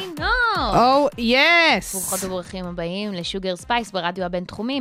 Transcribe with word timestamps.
והמאזינות. 0.00 0.74
או, 0.74 1.08
yes! 1.18 1.94
ברוכות 1.94 2.24
וברוכים 2.24 2.66
הבאים 2.66 3.12
ל 3.12 3.19
Sugar 3.19 3.56
Spice 3.56 3.90
ברדיו 3.90 4.24
הבינתחומי 4.24 4.80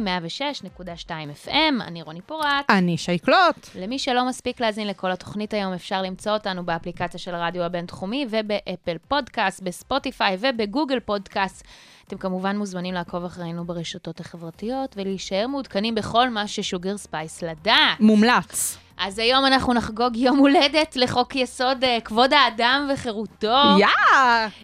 106.2 0.80 1.10
FM, 1.46 1.52
אני 1.82 2.02
רוני 2.02 2.22
פורט. 2.22 2.66
אני 2.70 2.98
שייקלוט. 2.98 3.70
למי 3.76 4.00
שלא 4.00 4.28
מספיק 4.28 4.62
להאזין 4.62 4.88
לכל 4.88 5.12
התוכנית 5.12 5.54
היום, 5.54 5.74
אפשר 5.74 6.02
למצוא 6.02 6.32
אותנו 6.32 6.66
באפליקציה 6.66 7.20
של 7.20 7.36
הרדיו 7.36 7.64
הבינתחומי 7.64 8.26
וב 8.30 8.49
Apple 8.49 8.98
Podcast, 9.08 9.62
ב 9.62 9.71
Spotify 9.71 10.38
וב 10.40 10.55
Google 10.55 11.00
Podcast. 11.00 11.66
אתם 12.08 12.18
כמובן 12.18 12.58
מוזמנים 12.58 12.94
לעקוב 12.94 13.26
אחרינו 13.26 13.66
ברשתות 13.66 14.20
החברתיות 14.20 14.96
ולהישאר 14.98 15.48
מעודכנים 15.48 15.96
בכל 15.96 16.30
מה 16.30 16.48
ש 16.48 16.62
Sugar 16.62 16.98
Spice 16.98 17.42
לדעת. 17.42 18.00
מומלץ. 18.00 18.78
אז 19.00 19.20
היום 19.20 19.46
אנחנו 19.46 19.74
נחגוג 19.74 20.16
יום 20.16 20.38
הולדת 20.38 20.96
לחוק 20.96 21.36
יסוד 21.36 21.84
אה, 21.84 21.98
כבוד 22.04 22.34
האדם 22.34 22.90
וחירותו. 22.94 23.58
יא! 23.80 23.88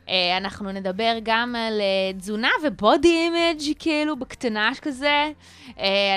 אה, 0.09 0.37
אנחנו 0.37 0.71
נדבר 0.71 1.13
גם 1.23 1.55
על 1.55 1.81
אה, 1.81 2.13
תזונה 2.19 2.49
ו 2.63 2.72
body 2.72 3.07
image 3.07 3.61
כאילו 3.79 4.15
בקטנש 4.15 4.79
כזה. 4.79 5.31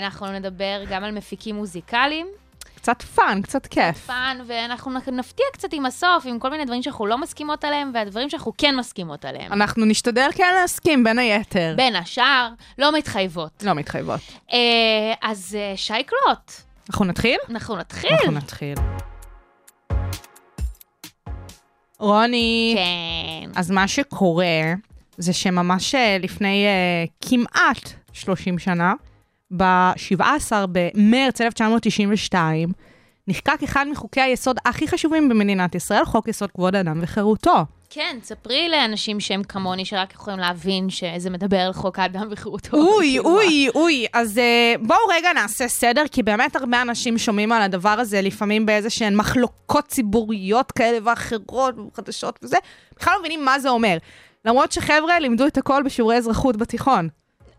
אנחנו 0.02 0.32
נדבר 0.32 0.82
גם 0.90 1.04
על 1.04 1.10
מפיקים 1.10 1.56
מוזיקליים, 1.56 2.26
קצת 2.76 3.02
fun, 3.02 3.42
קצת 3.42 3.66
כיף. 3.66 4.06
fun, 4.06 4.38
ואנחנו 4.46 4.90
נפתיע 5.12 5.46
קצת 5.52 5.72
עם 5.72 5.86
הסוף, 5.86 6.26
עם 6.26 6.38
כל 6.38 6.50
מיני 6.50 6.64
דברים 6.64 6.82
שאנחנו 6.82 7.06
לא 7.06 7.18
מסכימות 7.18 7.64
עליהם, 7.64 7.90
והדברים 7.94 8.30
שאנחנו 8.30 8.52
כן 8.58 8.76
מסכימות 8.76 9.24
עליהם. 9.24 9.52
אנחנו 9.52 9.84
נשתדל 9.84 10.28
כן 10.34 10.54
להסכים, 10.60 11.04
בין 11.04 11.18
היתר. 11.18 11.74
בין 11.76 11.96
השאר, 11.96 12.48
לא 12.78 12.92
מתחייבות. 12.92 13.62
לא 13.62 13.72
מתחייבות. 13.72 14.20
אז 15.22 15.56
שייקלוט, 15.76 16.67
אנחנו 16.88 17.04
נתחיל? 17.04 17.38
אנחנו 17.50 17.76
נתחיל. 17.76 18.10
אנחנו 18.12 18.30
נתחיל. 18.30 18.74
רוני, 21.98 22.76
כן. 22.76 23.50
אז 23.54 23.70
מה 23.70 23.88
שקורה 23.88 24.74
זה 25.18 25.32
שממש 25.32 25.94
אה, 25.94 26.18
לפני 26.20 26.66
אה, 26.66 27.04
כמעט 27.20 27.92
30 28.12 28.58
שנה, 28.58 28.94
ב-17 29.56 30.52
במרץ 30.72 31.40
1992, 31.40 32.72
נחקק 33.28 33.62
אחד 33.64 33.86
מחוקי 33.92 34.20
היסוד 34.20 34.56
הכי 34.64 34.88
חשובים 34.88 35.28
במדינת 35.28 35.74
ישראל, 35.74 36.04
חוק 36.04 36.28
יסוד 36.28 36.50
כבוד 36.50 36.74
האדם 36.74 36.98
וחירותו. 37.02 37.64
כן, 37.90 38.18
ספרי 38.22 38.68
לאנשים 38.68 39.20
שהם 39.20 39.42
כמוני, 39.42 39.84
שרק 39.84 40.14
יכולים 40.14 40.38
להבין 40.38 40.90
שזה 40.90 41.30
מדבר 41.30 41.56
על 41.60 41.72
חוק 41.72 41.98
האדם 41.98 42.28
וחירותו. 42.30 42.76
אוי, 42.76 43.18
אוי, 43.18 43.68
אוי. 43.74 44.06
אז 44.12 44.36
uh, 44.38 44.86
בואו 44.86 44.98
רגע 45.10 45.32
נעשה 45.32 45.68
סדר, 45.68 46.02
כי 46.12 46.22
באמת 46.22 46.56
הרבה 46.56 46.82
אנשים 46.82 47.18
שומעים 47.18 47.52
על 47.52 47.62
הדבר 47.62 47.88
הזה, 47.88 48.22
לפעמים 48.22 48.66
באיזה 48.66 48.90
שהן 48.90 49.16
מחלוקות 49.16 49.88
ציבוריות 49.88 50.72
כאלה 50.72 50.98
ואחרות, 51.04 51.74
חדשות 51.94 52.38
וזה, 52.42 52.56
בכלל 52.96 53.12
לא 53.14 53.20
מבינים 53.20 53.44
מה 53.44 53.58
זה 53.58 53.68
אומר. 53.68 53.96
למרות 54.44 54.72
שחבר'ה 54.72 55.18
לימדו 55.18 55.46
את 55.46 55.58
הכל 55.58 55.82
בשיעורי 55.82 56.16
אזרחות 56.16 56.56
בתיכון. 56.56 57.08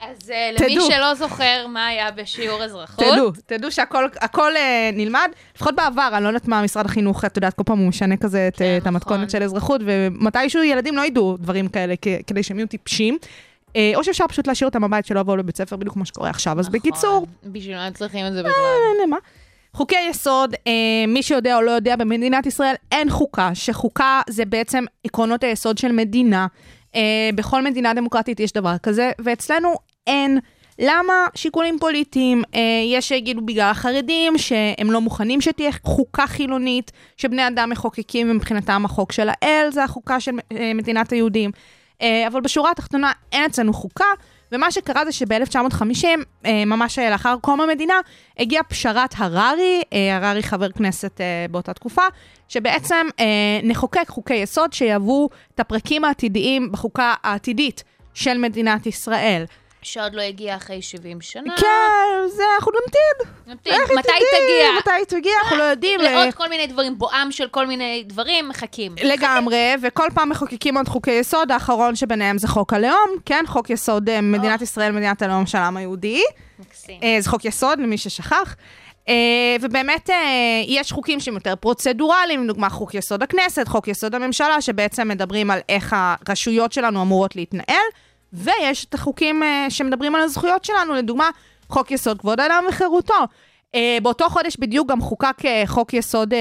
אז 0.01 0.31
אה, 0.31 0.51
למי 0.59 0.75
תדעו. 0.75 0.87
שלא 0.91 1.13
זוכר 1.13 1.67
מה 1.67 1.87
היה 1.87 2.11
בשיעור 2.11 2.63
אזרחות, 2.63 3.05
תדעו, 3.05 3.31
תדעו 3.45 3.71
שהכל 3.71 4.05
הכל, 4.21 4.51
uh, 4.55 4.95
נלמד, 4.95 5.29
לפחות 5.55 5.75
בעבר, 5.75 6.09
אני 6.13 6.23
לא 6.23 6.29
יודעת 6.29 6.47
מה 6.47 6.61
משרד 6.61 6.85
החינוך, 6.85 7.25
את 7.25 7.37
יודעת, 7.37 7.53
כל 7.53 7.63
פעם 7.63 7.77
הוא 7.77 7.87
משנה 7.87 8.17
כזה 8.17 8.47
את, 8.47 8.55
כן, 8.55 8.65
אה, 8.65 8.77
את 8.77 8.81
נכון. 8.81 8.93
המתכונת 8.93 9.29
של 9.29 9.43
אזרחות, 9.43 9.81
ומתישהו 9.85 10.63
ילדים 10.63 10.95
לא 10.95 11.05
ידעו 11.05 11.37
דברים 11.39 11.67
כאלה 11.67 11.93
כדי 12.27 12.43
שהם 12.43 12.59
יהיו 12.59 12.67
טיפשים. 12.67 13.17
אה, 13.75 13.91
או 13.95 14.03
שאפשר 14.03 14.27
פשוט 14.27 14.47
להשאיר 14.47 14.67
אותם 14.67 14.81
בבית 14.81 15.05
שלא 15.05 15.19
יבואו 15.19 15.37
לבית 15.37 15.57
ספר, 15.57 15.75
בדיוק 15.75 15.93
כמו 15.93 16.05
שקורה 16.05 16.29
עכשיו. 16.29 16.59
אז 16.59 16.67
נכון. 16.67 16.79
בקיצור, 16.79 17.27
בשביל 17.43 17.75
מה 17.75 17.91
צריכים 17.91 18.27
את 18.27 18.33
זה 18.33 18.39
בכלל? 18.39 18.51
אה, 18.51 19.05
למה? 19.05 19.17
חוקי 19.73 19.95
יסוד, 20.09 20.55
אה, 20.67 20.71
מי 21.07 21.23
שיודע 21.23 21.55
או 21.55 21.61
לא 21.61 21.71
יודע, 21.71 21.95
במדינת 21.95 22.45
ישראל 22.45 22.75
אין 22.91 23.09
חוקה, 23.09 23.51
שחוקה 23.53 24.21
זה 24.29 24.45
בעצם 24.45 24.83
עקרונות 25.03 25.43
היסוד 25.43 25.77
של 25.77 25.91
מדינה. 25.91 26.47
אה, 26.95 27.29
בכל 27.35 27.63
מדינה 27.63 27.93
דמוקרטית 27.93 28.39
יש 28.39 28.51
דבר 28.51 28.77
כזה, 28.77 29.11
ואצלנו 29.19 29.75
אין. 30.07 30.39
למה? 30.79 31.13
שיקולים 31.35 31.79
פוליטיים. 31.79 32.43
אה, 32.55 32.59
יש 32.85 33.07
שיגידו 33.07 33.41
בגלל 33.41 33.69
החרדים, 33.71 34.37
שהם 34.37 34.91
לא 34.91 35.01
מוכנים 35.01 35.41
שתהיה 35.41 35.71
חוקה 35.83 36.27
חילונית, 36.27 36.91
שבני 37.17 37.47
אדם 37.47 37.69
מחוקקים 37.69 38.31
ומבחינתם 38.31 38.85
החוק 38.85 39.11
של 39.11 39.29
האל, 39.29 39.67
זה 39.71 39.83
החוקה 39.83 40.19
של 40.19 40.31
אה, 40.51 40.71
מדינת 40.75 41.11
היהודים. 41.11 41.51
אה, 42.01 42.27
אבל 42.27 42.41
בשורה 42.41 42.71
התחתונה 42.71 43.11
אין 43.31 43.45
אצלנו 43.45 43.73
חוקה, 43.73 44.05
ומה 44.51 44.71
שקרה 44.71 45.05
זה 45.05 45.11
שב-1950, 45.11 46.05
אה, 46.45 46.65
ממש 46.65 46.99
אה, 46.99 47.09
לאחר 47.09 47.35
קום 47.41 47.61
המדינה, 47.61 47.93
הגיעה 48.39 48.63
פשרת 48.63 49.13
הררי, 49.17 49.81
אה, 49.93 50.17
הררי 50.17 50.43
חבר 50.43 50.71
כנסת 50.71 51.21
באותה 51.51 51.73
תקופה, 51.73 52.01
שבעצם 52.47 53.07
נחוקק 53.63 54.07
חוקי 54.07 54.33
יסוד 54.33 54.73
שיהוו 54.73 55.29
את 55.55 55.59
הפרקים 55.59 56.05
העתידיים 56.05 56.71
בחוקה 56.71 57.13
העתידית 57.23 57.83
של 58.13 58.37
מדינת 58.37 58.85
ישראל. 58.85 59.45
שעוד 59.81 60.13
לא 60.13 60.21
הגיע 60.21 60.55
אחרי 60.55 60.81
70 60.81 61.21
שנה. 61.21 61.55
כן, 61.57 62.27
זה, 62.27 62.43
אנחנו 62.55 62.71
נמתין. 62.71 63.33
נמתין. 63.47 63.73
היא 63.73 63.97
מתי? 63.97 64.09
תגיע? 64.09 64.69
מתי 64.79 64.91
היא 64.91 65.05
תגיע? 65.05 65.33
אנחנו 65.43 65.57
לא 65.57 65.63
יודעים. 65.63 66.01
אה, 66.01 66.11
לעוד 66.11 66.33
כל 66.33 66.49
מיני 66.49 66.67
דברים, 66.67 66.97
בואם 66.97 67.31
של 67.31 67.47
כל 67.47 67.67
מיני 67.67 68.03
דברים, 68.07 68.49
מחכים. 68.49 68.95
לגמרי, 69.03 69.75
וכל 69.81 70.07
פעם 70.13 70.29
מחוקקים 70.29 70.77
עוד 70.77 70.87
חוקי 70.87 71.11
יסוד, 71.11 71.51
האחרון 71.51 71.95
שביניהם 71.95 72.37
זה 72.37 72.47
חוק 72.47 72.73
הלאום, 72.73 73.09
כן? 73.25 73.43
חוק 73.47 73.69
יסוד 73.69 74.09
אה, 74.09 74.21
מדינת 74.21 74.61
ישראל, 74.61 74.91
מדינת 74.91 75.21
הלאום 75.21 75.45
של 75.45 75.57
העם 75.57 75.77
היהודי. 75.77 76.23
מקסים. 76.59 76.99
אה, 77.03 77.17
זה 77.19 77.29
חוק 77.29 77.45
יסוד, 77.45 77.79
למי 77.79 77.97
ששכח. 77.97 78.55
אה, 79.09 79.55
ובאמת 79.61 80.09
אה, 80.09 80.63
יש 80.67 80.91
חוקים 80.91 81.19
שהם 81.19 81.33
יותר 81.33 81.55
פרוצדורליים, 81.55 82.43
לדוגמה 82.43 82.69
חוק 82.69 82.93
יסוד 82.93 83.23
הכנסת, 83.23 83.67
חוק 83.67 83.87
יסוד 83.87 84.15
הממשלה, 84.15 84.61
שבעצם 84.61 85.07
מדברים 85.07 85.51
על 85.51 85.59
איך 85.69 85.95
הרשויות 85.97 86.73
שלנו 86.73 87.01
אמורות 87.01 87.35
להתנהל, 87.35 87.85
ויש 88.33 88.85
את 88.85 88.93
החוקים 88.93 89.43
אה, 89.43 89.65
שמדברים 89.69 90.15
על 90.15 90.21
הזכויות 90.21 90.65
שלנו, 90.65 90.93
לדוגמה 90.93 91.29
חוק 91.69 91.91
יסוד 91.91 92.19
כבוד 92.19 92.39
האדם 92.39 92.63
וחירותו. 92.69 93.13
אה, 93.75 93.97
באותו 94.03 94.29
חודש 94.29 94.57
בדיוק 94.59 94.89
גם 94.89 95.01
חוקק 95.01 95.45
אה, 95.45 95.63
חוק 95.65 95.93
יסוד 95.93 96.33
אה, 96.33 96.39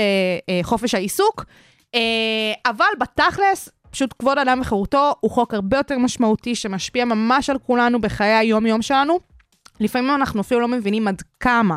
אה, 0.49 0.61
חופש 0.63 0.95
העיסוק, 0.95 1.45
אה, 1.95 2.01
אבל 2.67 2.87
בתכלס, 3.01 3.69
פשוט 3.91 4.15
כבוד 4.19 4.39
האדם 4.39 4.59
וחירותו 4.61 5.15
הוא 5.21 5.31
חוק 5.31 5.55
הרבה 5.55 5.77
יותר 5.77 5.99
משמעותי, 5.99 6.55
שמשפיע 6.55 7.05
ממש 7.05 7.51
על 7.51 7.59
כולנו 7.59 8.01
בחיי 8.01 8.35
היום-יום 8.35 8.83
שלנו. 8.83 9.21
לפעמים 9.81 10.15
אנחנו 10.15 10.41
אפילו 10.41 10.61
לא 10.61 10.69
מבינים 10.69 11.09
עד 11.09 11.23
כמה. 11.41 11.77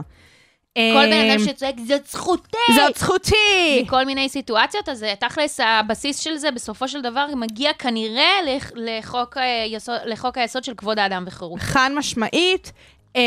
כל 0.77 0.81
בן 1.05 1.13
אה, 1.13 1.33
אדם 1.35 1.43
שצועק, 1.45 1.75
זאת 1.87 2.07
זכותי! 2.07 2.57
זאת 2.75 2.97
זכותי! 2.97 3.81
מכל 3.83 4.05
מיני 4.05 4.29
סיטואציות, 4.29 4.89
אז 4.89 5.03
אה, 5.03 5.13
תכלס 5.19 5.59
הבסיס 5.63 6.19
של 6.19 6.35
זה 6.37 6.51
בסופו 6.51 6.87
של 6.87 7.01
דבר 7.01 7.25
מגיע 7.35 7.73
כנראה 7.73 8.31
לח- 8.45 8.71
לחוק 8.75 9.37
היסוד, 9.37 9.95
לחוק 10.05 10.37
היסוד 10.37 10.63
של 10.63 10.73
כבוד 10.77 10.99
האדם 10.99 11.23
וחירות. 11.27 11.59
חד 11.59 11.89
משמעית. 11.95 12.71
אה, 13.15 13.21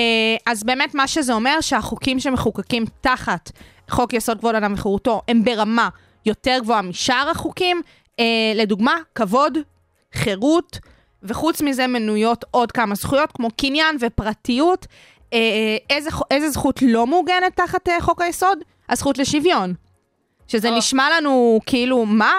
אז 0.46 0.64
באמת 0.64 0.94
מה 0.94 1.08
שזה 1.08 1.32
אומר, 1.32 1.60
שהחוקים 1.60 2.20
שמחוקקים 2.20 2.84
תחת 3.00 3.50
חוק 3.90 4.12
יסוד 4.12 4.38
כבוד 4.38 4.54
אדם 4.54 4.72
וחירותו 4.74 5.22
הם 5.28 5.44
ברמה 5.44 5.88
יותר 6.26 6.58
גבוהה 6.60 6.82
משאר 6.82 7.28
החוקים. 7.30 7.82
אה, 8.20 8.24
לדוגמה, 8.54 8.94
כבוד, 9.14 9.58
חירות, 10.14 10.78
וחוץ 11.22 11.60
מזה 11.62 11.86
מנויות 11.86 12.44
עוד 12.50 12.72
כמה 12.72 12.94
זכויות, 12.94 13.32
כמו 13.32 13.48
קניין 13.56 13.96
ופרטיות. 14.00 14.86
אה, 15.34 15.76
איזה, 15.90 16.10
איזה 16.30 16.50
זכות 16.50 16.82
לא 16.82 17.06
מעוגנת 17.06 17.56
תחת 17.56 17.88
אה, 17.88 18.00
חוק 18.00 18.22
היסוד? 18.22 18.58
הזכות 18.88 19.18
לשוויון. 19.18 19.74
שזה 20.48 20.70
או. 20.70 20.78
נשמע 20.78 21.08
לנו 21.16 21.60
כאילו, 21.66 22.06
מה? 22.06 22.32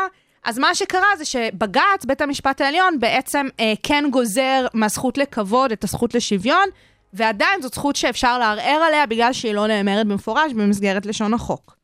אז 0.44 0.60
מה 0.60 0.76
שקרה 0.76 1.08
זה 1.18 1.26
שבג"ץ, 1.26 2.06
בית 2.06 2.22
המשפט 2.22 2.62
העליון, 2.62 3.00
בעצם 3.00 3.48
אה, 3.60 3.74
כן 3.84 4.04
גוזר 4.12 4.66
מהזכות 4.74 5.18
לכבוד 5.18 5.72
את 5.72 5.84
הזכות 5.84 6.14
לשוויון, 6.16 6.70
ועדיין 7.14 7.62
זאת 7.62 7.74
זכות 7.74 7.96
שאפשר 7.96 8.38
לערער 8.40 8.82
עליה 8.88 9.06
בגלל 9.06 9.34
שהיא 9.34 9.54
לא 9.54 9.68
נאמרת 9.68 10.08
במפורש 10.08 10.54
במסגרת 10.54 11.06
לשון 11.06 11.34
החוק. 11.34 11.76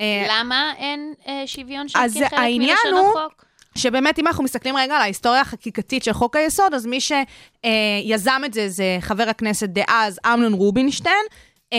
אה, 0.00 0.26
למה 0.30 0.72
אין 0.78 1.14
אה, 1.28 1.42
שוויון 1.46 1.86
אז 1.94 2.12
שהיא 2.12 2.24
חלק 2.28 2.38
העניין 2.38 2.76
מלשון 2.84 2.98
הוא- 3.04 3.18
החוק? 3.18 3.44
שבאמת, 3.74 4.18
אם 4.18 4.26
אנחנו 4.26 4.44
מסתכלים 4.44 4.76
רגע 4.76 4.96
על 4.96 5.02
ההיסטוריה 5.02 5.40
החקיקתית 5.40 6.04
של 6.04 6.12
חוק 6.12 6.36
היסוד, 6.36 6.74
אז 6.74 6.86
מי 6.86 6.98
שיזם 7.00 8.42
את 8.44 8.54
זה 8.54 8.68
זה 8.68 8.98
חבר 9.00 9.28
הכנסת 9.28 9.68
דאז 9.68 10.18
אמנון 10.26 10.52
רובינשטיין, 10.52 11.24
אה, 11.72 11.78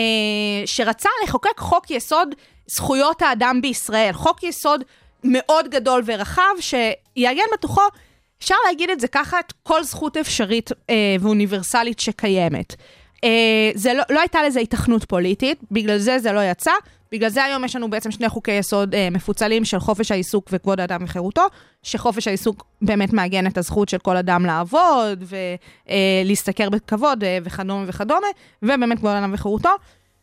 שרצה 0.66 1.08
לחוקק 1.24 1.58
חוק 1.58 1.90
יסוד 1.90 2.34
זכויות 2.66 3.22
האדם 3.22 3.60
בישראל. 3.62 4.12
חוק 4.12 4.42
יסוד 4.42 4.84
מאוד 5.24 5.68
גדול 5.68 6.02
ורחב, 6.06 6.54
שיעגן 6.60 7.42
בתוכו 7.52 7.82
אפשר 8.38 8.54
להגיד 8.66 8.90
את 8.90 9.00
זה 9.00 9.08
ככה, 9.08 9.40
את 9.40 9.52
כל 9.62 9.84
זכות 9.84 10.16
אפשרית 10.16 10.70
אה, 10.90 11.16
ואוניברסלית 11.20 12.00
שקיימת. 12.00 12.74
אה, 13.24 13.70
זה 13.74 13.94
לא, 13.94 14.02
לא 14.10 14.20
הייתה 14.20 14.42
לזה 14.42 14.60
התכנות 14.60 15.04
פוליטית, 15.04 15.58
בגלל 15.70 15.98
זה 15.98 16.18
זה 16.18 16.32
לא 16.32 16.40
יצא. 16.40 16.72
בגלל 17.12 17.28
זה 17.28 17.44
היום 17.44 17.64
יש 17.64 17.76
לנו 17.76 17.90
בעצם 17.90 18.10
שני 18.10 18.28
חוקי 18.28 18.52
יסוד 18.52 18.94
אה, 18.94 19.08
מפוצלים 19.10 19.64
של 19.64 19.78
חופש 19.78 20.10
העיסוק 20.10 20.48
וכבוד 20.52 20.80
האדם 20.80 21.04
וחירותו, 21.04 21.42
שחופש 21.82 22.28
העיסוק 22.28 22.64
באמת 22.82 23.12
מעגן 23.12 23.46
את 23.46 23.58
הזכות 23.58 23.88
של 23.88 23.98
כל 23.98 24.16
אדם 24.16 24.46
לעבוד 24.46 25.24
ולהשתכר 26.26 26.70
בכבוד 26.70 27.24
אה, 27.24 27.38
וכדומה 27.44 27.84
וכדומה, 27.86 28.26
ובאמת 28.62 28.98
כבוד 28.98 29.12
האדם 29.12 29.30
וחירותו, 29.34 29.70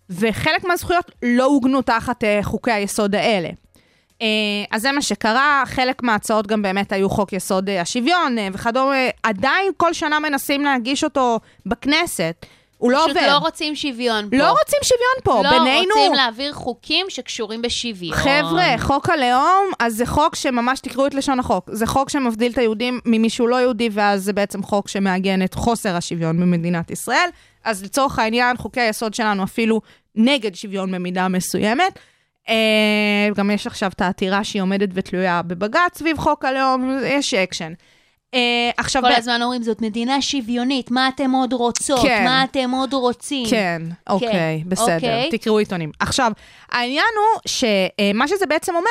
וחלק 0.10 0.64
מהזכויות 0.64 1.12
לא 1.24 1.48
עוגנו 1.48 1.82
תחת 1.82 2.24
אה, 2.24 2.40
חוקי 2.44 2.72
היסוד 2.72 3.16
האלה. 3.16 3.50
אה, 4.22 4.28
אז 4.72 4.82
זה 4.82 4.92
מה 4.92 5.02
שקרה, 5.02 5.64
חלק 5.66 6.04
מההצעות 6.04 6.48
גם 6.48 6.62
באמת 6.62 6.92
היו 6.92 7.10
חוק 7.10 7.34
יסוד 7.34 7.70
אה, 7.70 7.82
השוויון 7.82 8.38
אה, 8.38 8.48
וכדומה, 8.54 8.96
עדיין 9.24 9.72
כל 9.78 9.94
שנה 9.94 10.20
מנסים 10.20 10.64
להגיש 10.64 11.04
אותו 11.04 11.40
בכנסת. 11.66 12.46
הוא 12.80 12.92
לא 12.92 12.98
פשוט 13.06 13.18
עובר. 13.18 13.28
לא 13.28 13.38
רוצים 13.38 13.76
שוויון 13.76 14.30
פה. 14.30 14.38
לא 14.38 14.52
רוצים 14.52 14.80
שוויון 14.84 15.24
פה, 15.24 15.42
לא 15.44 15.50
בינינו. 15.50 15.96
רוצים 15.96 16.14
להעביר 16.14 16.54
חוקים 16.54 17.06
שקשורים 17.10 17.62
בשוויון. 17.62 18.16
חבר'ה, 18.18 18.78
חוק 18.78 19.10
הלאום, 19.10 19.72
אז 19.80 19.96
זה 19.96 20.06
חוק 20.06 20.36
שממש 20.36 20.80
תקראו 20.80 21.08
את 21.08 21.14
לשון 21.14 21.40
החוק. 21.40 21.70
זה 21.72 21.86
חוק 21.88 22.10
שמבדיל 22.10 22.52
את 22.52 22.58
היהודים 22.58 23.00
ממי 23.06 23.30
שהוא 23.30 23.50
לא 23.50 23.56
יהודי, 23.62 23.90
ואז 23.92 24.24
זה 24.24 24.34
בעצם 24.34 24.64
חוק 24.64 24.88
שמעגן 24.88 25.44
את 25.44 25.54
חוסר 25.54 25.96
השוויון 25.96 26.40
במדינת 26.40 26.92
ישראל. 26.92 27.30
אז 27.64 27.84
לצורך 27.84 28.20
העניין, 28.20 28.58
חוקי 28.58 28.82
היסוד 28.82 29.14
שלנו 29.14 29.44
אפילו 29.44 29.82
נגד 30.16 30.56
שוויון 30.56 30.92
במידה 30.92 31.28
מסוימת. 31.28 32.00
אה, 32.50 33.30
גם 33.36 33.52
יש 33.52 33.68
עכשיו 33.68 33.92
את 33.96 34.02
העתירה 34.02 34.44
שהיא 34.44 34.62
עומדת 34.62 34.90
ותלויה 34.94 35.42
בבג"ץ 35.42 35.98
סביב 35.98 36.18
חוק 36.18 36.46
הלאום, 36.46 36.98
יש 37.04 37.34
אקשן. 37.34 37.74
אה, 38.34 38.70
עכשיו, 38.78 39.02
כל 39.02 39.10
ב- 39.10 39.18
הזמן 39.18 39.42
אומרים, 39.42 39.64
זאת 39.64 39.82
מדינה 39.82 40.22
שוויונית, 40.22 40.92
מה 40.92 41.08
אתם 41.08 41.32
עוד 41.32 41.54
רוצות? 41.54 42.02
כן. 42.02 42.24
מה 42.26 42.44
אתם 42.44 42.72
עוד 42.72 42.94
רוצים? 42.94 43.50
כן, 43.50 43.82
אוקיי, 44.10 44.64
בסדר, 44.68 44.96
אוקיי. 44.96 45.30
תקראו 45.32 45.60
עיתונים. 45.60 45.92
עכשיו, 46.00 46.32
העניין 46.72 47.06
הוא 47.18 47.42
שמה 47.46 48.28
שזה 48.28 48.46
בעצם 48.46 48.76
אומר, 48.76 48.90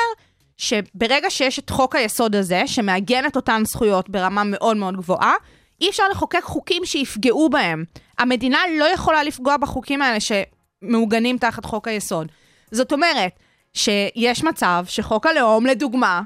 שברגע 0.56 1.30
שיש 1.30 1.58
את 1.58 1.70
חוק 1.70 1.96
היסוד 1.96 2.36
הזה, 2.36 2.62
שמעגן 2.66 3.26
את 3.26 3.36
אותן 3.36 3.62
זכויות 3.66 4.08
ברמה 4.08 4.42
מאוד 4.44 4.76
מאוד 4.76 4.96
גבוהה, 4.96 5.34
אי 5.80 5.90
אפשר 5.90 6.02
לחוקק 6.10 6.42
חוקים 6.42 6.84
שיפגעו 6.84 7.48
בהם. 7.48 7.84
המדינה 8.18 8.58
לא 8.78 8.84
יכולה 8.84 9.22
לפגוע 9.22 9.56
בחוקים 9.56 10.02
האלה 10.02 10.18
שמעוגנים 10.20 11.38
תחת 11.38 11.64
חוק 11.64 11.88
היסוד. 11.88 12.26
זאת 12.70 12.92
אומרת, 12.92 13.32
שיש 13.74 14.44
מצב 14.44 14.84
שחוק 14.88 15.26
הלאום, 15.26 15.66
לדוגמה, 15.66 16.16
אה, 16.16 16.22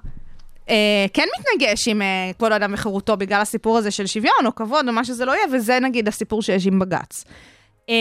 כן 1.12 1.26
מתנגש 1.38 1.88
עם 1.88 2.03
אה, 2.03 2.31
כבוד 2.38 2.53
האדם 2.53 2.75
וחירותו 2.75 3.17
בגלל 3.17 3.41
הסיפור 3.41 3.79
הזה 3.79 3.91
של 3.91 4.06
שוויון 4.06 4.47
או 4.47 4.55
כבוד 4.55 4.88
או 4.88 4.93
מה 4.93 5.05
שזה 5.05 5.25
לא 5.25 5.32
יהיה, 5.32 5.47
וזה 5.53 5.79
נגיד 5.81 6.09
הסיפור 6.09 6.43
שיש 6.43 6.67
עם 6.67 6.79
בג"ץ. 6.79 7.25
אה, 7.88 7.94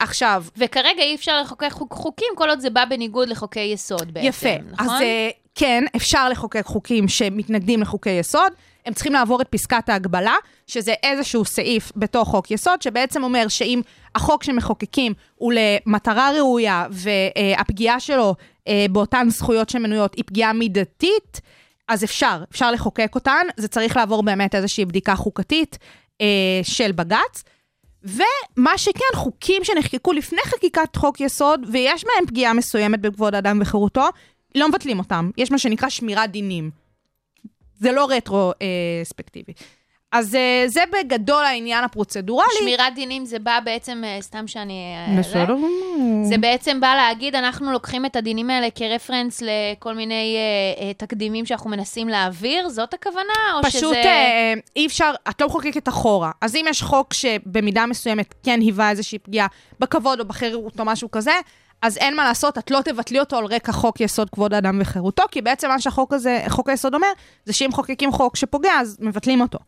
עכשיו, 0.00 0.44
וכרגע 0.56 1.02
אי 1.02 1.14
אפשר 1.14 1.40
לחוקק 1.40 1.68
חוק, 1.70 1.92
חוקים 1.92 2.28
כל 2.34 2.48
עוד 2.48 2.60
זה 2.60 2.70
בא 2.70 2.84
בניגוד 2.84 3.28
לחוקי 3.28 3.60
יסוד 3.60 4.14
בעצם, 4.14 4.26
יפה. 4.26 4.48
נכון? 4.72 4.86
אז 4.86 5.02
אה, 5.02 5.30
כן, 5.54 5.84
אפשר 5.96 6.28
לחוקק 6.28 6.66
חוקים 6.66 7.08
שמתנגדים 7.08 7.80
לחוקי 7.80 8.10
יסוד. 8.10 8.52
הם 8.86 8.94
צריכים 8.94 9.12
לעבור 9.12 9.40
את 9.40 9.48
פסקת 9.48 9.88
ההגבלה, 9.88 10.34
שזה 10.66 10.94
איזשהו 11.02 11.44
סעיף 11.44 11.92
בתוך 11.96 12.28
חוק 12.28 12.50
יסוד, 12.50 12.82
שבעצם 12.82 13.24
אומר 13.24 13.48
שאם 13.48 13.80
החוק 14.14 14.42
שמחוקקים 14.42 15.12
הוא 15.34 15.52
למטרה 15.56 16.30
ראויה 16.36 16.86
והפגיעה 16.90 18.00
שלו 18.00 18.34
אה, 18.68 18.86
באותן 18.90 19.26
זכויות 19.30 19.70
שמנויות 19.70 20.14
היא 20.14 20.24
פגיעה 20.26 20.52
מידתית, 20.52 21.40
אז 21.88 22.04
אפשר, 22.04 22.44
אפשר 22.50 22.70
לחוקק 22.70 23.12
אותן. 23.14 23.46
זה 23.56 23.68
צריך 23.68 23.96
לעבור 23.96 24.22
באמת 24.22 24.54
איזושהי 24.54 24.84
בדיקה 24.84 25.14
חוקתית 25.14 25.78
אה, 26.20 26.60
של 26.62 26.92
בג"ץ. 26.92 27.44
ומה 28.02 28.78
שכן, 28.78 29.14
חוקים 29.14 29.64
שנחקקו 29.64 30.12
לפני 30.12 30.40
חקיקת 30.44 30.96
חוק 30.96 31.20
יסוד, 31.20 31.60
ויש 31.72 32.04
בהם 32.04 32.26
פגיעה 32.26 32.52
מסוימת 32.52 33.00
בכבוד 33.00 33.34
האדם 33.34 33.58
וחירותו, 33.62 34.08
לא 34.54 34.68
מבטלים 34.68 34.98
אותם. 34.98 35.30
יש 35.36 35.50
מה 35.50 35.58
שנקרא 35.58 35.88
שמירת 35.88 36.30
דינים. 36.30 36.70
זה 37.74 37.92
לא 37.92 38.08
רטרו-ספקטיבי. 38.10 39.52
אז 40.14 40.34
אה, 40.34 40.64
זה 40.66 40.80
בגדול 40.92 41.44
העניין 41.44 41.84
הפרוצדורלי. 41.84 42.48
שמירת 42.60 42.94
דינים 42.94 43.24
זה 43.24 43.38
בא 43.38 43.58
בעצם, 43.64 44.02
אה, 44.04 44.18
סתם 44.20 44.46
שאני... 44.46 44.94
אה, 45.08 45.18
בסדר 45.18 45.40
זה- 45.46 45.52
גמור. 45.52 46.24
זה 46.24 46.38
בעצם 46.38 46.80
בא 46.80 46.94
להגיד, 46.94 47.34
אנחנו 47.34 47.72
לוקחים 47.72 48.06
את 48.06 48.16
הדינים 48.16 48.50
האלה 48.50 48.68
כרפרנס 48.74 49.42
לכל 49.42 49.94
מיני 49.94 50.36
אה, 50.36 50.86
אה, 50.86 50.92
תקדימים 50.94 51.46
שאנחנו 51.46 51.70
מנסים 51.70 52.08
להעביר, 52.08 52.68
זאת 52.68 52.94
הכוונה? 52.94 53.32
או 53.54 53.62
פשוט 53.62 53.80
שזה... 53.80 53.94
אה, 54.04 54.54
אי 54.76 54.86
אפשר, 54.86 55.12
את 55.28 55.40
לא 55.40 55.46
מחוקקת 55.46 55.88
אחורה. 55.88 56.30
אז 56.40 56.56
אם 56.56 56.64
יש 56.68 56.82
חוק 56.82 57.14
שבמידה 57.14 57.86
מסוימת 57.86 58.34
כן 58.42 58.60
היווה 58.60 58.90
איזושהי 58.90 59.18
פגיעה 59.18 59.46
בכבוד 59.80 60.20
או 60.20 60.24
בחירות 60.24 60.80
או 60.80 60.84
משהו 60.84 61.10
כזה, 61.10 61.32
אז 61.82 61.96
אין 61.98 62.16
מה 62.16 62.24
לעשות, 62.24 62.58
את 62.58 62.70
לא 62.70 62.80
תבטלי 62.84 63.20
אותו 63.20 63.36
על 63.38 63.44
רקע 63.44 63.72
חוק 63.72 64.00
יסוד 64.00 64.30
כבוד 64.30 64.54
האדם 64.54 64.78
וחירותו, 64.80 65.22
כי 65.30 65.42
בעצם 65.42 65.68
מה 65.68 65.80
שהחוק 65.80 66.12
הזה, 66.12 66.42
חוק 66.48 66.68
היסוד 66.68 66.94
אומר, 66.94 67.08
זה 67.44 67.52
שאם 67.52 67.68
מחוקקים 67.68 68.12
חוק 68.12 68.36
שפוגע, 68.36 68.72
אז 68.80 68.96
מבטלים 69.00 69.40
אותו. 69.40 69.58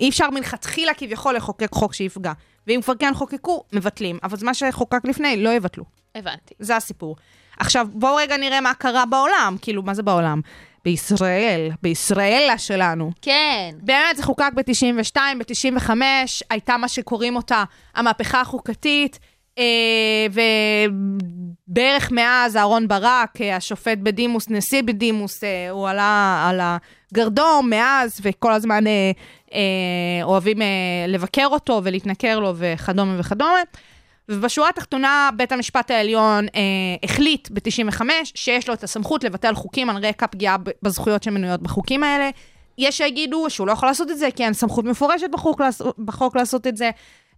אי 0.00 0.08
אפשר 0.08 0.30
מלכתחילה 0.30 0.94
כביכול 0.94 1.36
לחוקק 1.36 1.72
חוק 1.72 1.94
שיפגע. 1.94 2.32
ואם 2.66 2.80
כבר 2.82 2.94
כן 2.98 3.14
חוקקו, 3.14 3.64
מבטלים. 3.72 4.18
אבל 4.22 4.36
מה 4.42 4.54
שחוקק 4.54 5.04
לפני, 5.04 5.36
לא 5.36 5.50
יבטלו. 5.50 5.84
הבנתי. 6.14 6.54
זה 6.58 6.76
הסיפור. 6.76 7.16
עכשיו, 7.58 7.86
בואו 7.92 8.16
רגע 8.16 8.36
נראה 8.36 8.60
מה 8.60 8.74
קרה 8.74 9.06
בעולם. 9.06 9.56
כאילו, 9.62 9.82
מה 9.82 9.94
זה 9.94 10.02
בעולם? 10.02 10.40
בישראל, 10.84 11.70
בישראלה 11.82 12.58
שלנו. 12.58 13.10
כן. 13.22 13.74
באמת, 13.82 14.16
זה 14.16 14.22
חוקק 14.22 14.50
ב-92, 14.54 15.16
ב-95, 15.38 15.90
הייתה 16.50 16.76
מה 16.76 16.88
שקוראים 16.88 17.36
אותה 17.36 17.64
המהפכה 17.94 18.40
החוקתית, 18.40 19.18
אה, 19.58 20.26
ובערך 21.68 22.12
מאז 22.12 22.56
אהרון 22.56 22.88
ברק, 22.88 23.40
אה, 23.40 23.56
השופט 23.56 23.98
בדימוס, 23.98 24.48
נשיא 24.48 24.82
בדימוס, 24.82 25.44
אה, 25.44 25.70
הוא 25.70 25.88
עלה 25.88 26.44
על 26.48 26.60
הגרדום 26.62 27.70
מאז, 27.70 28.20
וכל 28.22 28.52
הזמן 28.52 28.86
אה, 28.86 29.10
אוהבים 30.22 30.62
אה, 30.62 30.66
לבקר 31.08 31.46
אותו 31.46 31.80
ולהתנכר 31.84 32.38
לו 32.38 32.52
וכדומה 32.56 33.14
וכדומה. 33.18 33.60
ובשורה 34.28 34.68
התחתונה, 34.68 35.30
בית 35.36 35.52
המשפט 35.52 35.90
העליון 35.90 36.46
אה, 36.54 36.60
החליט 37.02 37.48
ב-95 37.50 38.00
שיש 38.24 38.68
לו 38.68 38.74
את 38.74 38.84
הסמכות 38.84 39.24
לבטל 39.24 39.54
חוקים 39.54 39.90
על 39.90 40.06
רקע 40.06 40.26
פגיעה 40.26 40.56
בזכויות 40.82 41.22
שמנויות 41.22 41.62
בחוקים 41.62 42.02
האלה. 42.02 42.30
יש 42.78 42.98
שיגידו 42.98 43.50
שהוא 43.50 43.66
לא 43.66 43.72
יכול 43.72 43.88
לעשות 43.88 44.10
את 44.10 44.18
זה, 44.18 44.28
כי 44.36 44.44
אין 44.44 44.52
סמכות 44.52 44.84
מפורשת 44.84 45.30
בחוק, 45.30 45.60
בחוק 45.98 46.36
לעשות 46.36 46.66
את 46.66 46.76
זה, 46.76 46.90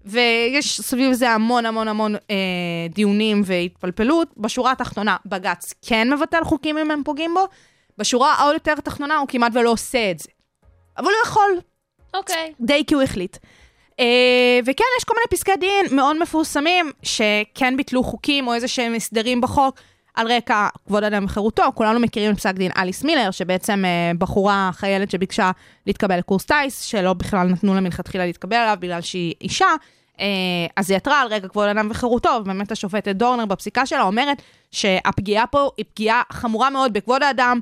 ויש 0.04 0.80
סביב 0.80 1.12
זה 1.12 1.30
המון 1.30 1.66
המון 1.66 1.88
המון 1.88 2.14
אה, 2.14 2.86
דיונים 2.90 3.42
והתפלפלות. 3.44 4.28
בשורה 4.36 4.72
התחתונה, 4.72 5.16
בג"ץ 5.26 5.74
כן 5.82 6.12
מבטל 6.12 6.44
חוקים 6.44 6.78
אם 6.78 6.90
הם 6.90 7.02
פוגעים 7.04 7.34
בו, 7.34 7.44
בשורה 7.98 8.32
העוד 8.32 8.54
יותר 8.54 8.74
תחתונה 8.74 9.16
הוא 9.16 9.28
כמעט 9.28 9.52
ולא 9.54 9.70
עושה 9.70 10.10
את 10.10 10.18
זה. 10.18 10.28
אבל 10.98 11.06
הוא 11.06 11.26
יכול, 11.26 11.50
אוקיי. 12.16 12.52
די 12.60 12.84
כי 12.86 12.94
הוא 12.94 13.02
החליט. 13.02 13.36
Uh, 13.36 13.98
וכן, 14.66 14.84
יש 14.98 15.04
כל 15.04 15.14
מיני 15.16 15.26
פסקי 15.30 15.56
דין 15.60 15.96
מאוד 15.96 16.22
מפורסמים, 16.22 16.90
שכן 17.02 17.76
ביטלו 17.76 18.02
חוקים 18.02 18.48
או 18.48 18.54
איזה 18.54 18.68
שהם 18.68 18.94
הסדרים 18.94 19.40
בחוק 19.40 19.78
על 20.14 20.32
רקע 20.32 20.68
כבוד 20.86 21.04
האדם 21.04 21.24
וחירותו. 21.24 21.62
כולנו 21.74 22.00
מכירים 22.00 22.32
את 22.32 22.36
פסק 22.36 22.54
דין 22.54 22.70
אליס 22.76 23.04
מילר, 23.04 23.30
שבעצם 23.30 23.84
uh, 23.84 24.18
בחורה 24.18 24.70
חיילת 24.72 25.10
שביקשה 25.10 25.50
להתקבל 25.86 26.18
לקורס 26.18 26.44
טיס, 26.44 26.82
שלא 26.82 27.12
בכלל 27.12 27.46
נתנו 27.46 27.74
לה 27.74 27.80
מלכתחילה 27.80 28.26
להתקבל 28.26 28.56
עליו 28.56 28.76
בגלל 28.80 29.00
שהיא 29.00 29.34
אישה. 29.40 29.68
Uh, 30.16 30.20
אז 30.76 30.90
היא 30.90 30.96
עתרה 30.96 31.20
על 31.20 31.28
רקע 31.28 31.48
כבוד 31.48 31.68
האדם 31.68 31.88
וחירותו, 31.90 32.30
ובאמת 32.40 32.72
השופטת 32.72 33.16
דורנר 33.16 33.46
בפסיקה 33.46 33.86
שלה 33.86 34.02
אומרת 34.02 34.42
שהפגיעה 34.70 35.46
פה 35.46 35.70
היא 35.76 35.84
פגיעה 35.94 36.22
חמורה 36.32 36.70
מאוד 36.70 36.92
בכבוד 36.92 37.22
האדם, 37.22 37.60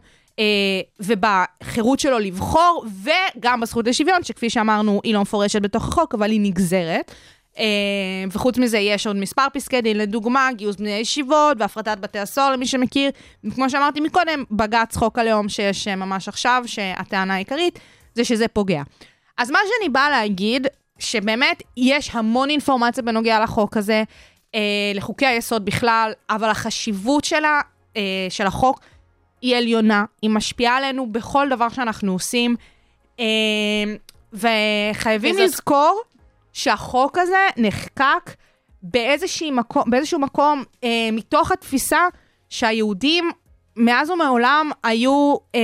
ובחירות 1.00 2.00
שלו 2.00 2.18
לבחור, 2.18 2.84
וגם 3.04 3.60
בזכות 3.60 3.86
לשוויון, 3.86 4.22
שכפי 4.22 4.50
שאמרנו, 4.50 5.00
היא 5.04 5.14
לא 5.14 5.22
מפורשת 5.22 5.62
בתוך 5.62 5.88
החוק, 5.88 6.14
אבל 6.14 6.30
היא 6.30 6.40
נגזרת. 6.40 7.12
אה, 7.58 7.64
וחוץ 8.32 8.58
מזה, 8.58 8.78
יש 8.78 9.06
עוד 9.06 9.16
מספר 9.16 9.46
פסקי 9.52 9.80
דין, 9.80 9.98
לדוגמה, 9.98 10.48
גיוס 10.56 10.76
בני 10.76 10.90
ישיבות 10.90 11.56
והפרטת 11.60 11.98
בתי 11.98 12.18
הסוהר, 12.18 12.52
למי 12.52 12.66
שמכיר. 12.66 13.10
כמו 13.54 13.70
שאמרתי 13.70 14.00
מקודם, 14.00 14.44
בג"ץ 14.50 14.96
חוק 14.96 15.18
הלאום 15.18 15.48
שיש 15.48 15.88
אה, 15.88 15.96
ממש 15.96 16.28
עכשיו, 16.28 16.62
שהטענה 16.66 17.34
העיקרית 17.34 17.78
זה 18.14 18.24
שזה 18.24 18.48
פוגע. 18.48 18.82
אז 19.38 19.50
מה 19.50 19.58
שאני 19.64 19.88
באה 19.88 20.10
להגיד, 20.10 20.66
שבאמת 20.98 21.62
יש 21.76 22.10
המון 22.12 22.50
אינפורמציה 22.50 23.02
בנוגע 23.02 23.40
לחוק 23.40 23.76
הזה, 23.76 24.02
אה, 24.54 24.60
לחוקי 24.94 25.26
היסוד 25.26 25.64
בכלל, 25.64 26.12
אבל 26.30 26.48
החשיבות 26.48 27.24
שלה, 27.24 27.60
אה, 27.96 28.02
של 28.30 28.46
החוק, 28.46 28.80
היא 29.44 29.56
עליונה, 29.56 30.04
היא 30.22 30.30
משפיעה 30.30 30.76
עלינו 30.76 31.12
בכל 31.12 31.46
דבר 31.50 31.68
שאנחנו 31.68 32.12
עושים, 32.12 32.56
אה, 33.20 33.24
וחייבים 34.32 35.34
וזאת- 35.34 35.44
לזכור 35.44 36.02
שהחוק 36.52 37.18
הזה 37.18 37.46
נחקק 37.56 38.30
מקום, 39.52 39.82
באיזשהו 39.90 40.18
מקום 40.18 40.64
אה, 40.84 40.88
מתוך 41.12 41.52
התפיסה 41.52 41.98
שהיהודים 42.48 43.30
מאז 43.76 44.10
ומעולם 44.10 44.70
היו, 44.84 45.36
אה, 45.54 45.60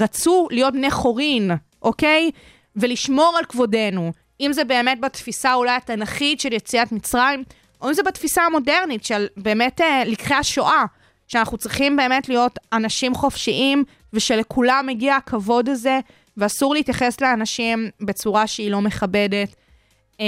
רצו 0.00 0.48
להיות 0.50 0.72
בני 0.72 0.90
חורין, 0.90 1.50
אוקיי? 1.82 2.30
ולשמור 2.76 3.34
על 3.38 3.44
כבודנו. 3.44 4.12
אם 4.40 4.52
זה 4.52 4.64
באמת 4.64 5.00
בתפיסה 5.00 5.54
אולי 5.54 5.70
התנ"כית 5.76 6.40
של 6.40 6.52
יציאת 6.52 6.92
מצרים, 6.92 7.44
או 7.82 7.88
אם 7.88 7.94
זה 7.94 8.02
בתפיסה 8.02 8.42
המודרנית 8.42 9.04
של 9.04 9.26
באמת 9.36 9.80
לקחי 10.06 10.34
השואה, 10.34 10.84
שאנחנו 11.28 11.58
צריכים 11.58 11.96
באמת 11.96 12.28
להיות 12.28 12.58
אנשים 12.72 13.14
חופשיים, 13.14 13.84
ושלכולם 14.12 14.84
מגיע 14.86 15.16
הכבוד 15.16 15.68
הזה, 15.68 16.00
ואסור 16.36 16.74
להתייחס 16.74 17.20
לאנשים 17.20 17.90
בצורה 18.00 18.46
שהיא 18.46 18.70
לא 18.70 18.80
מכבדת. 18.80 19.54
אה, 20.20 20.26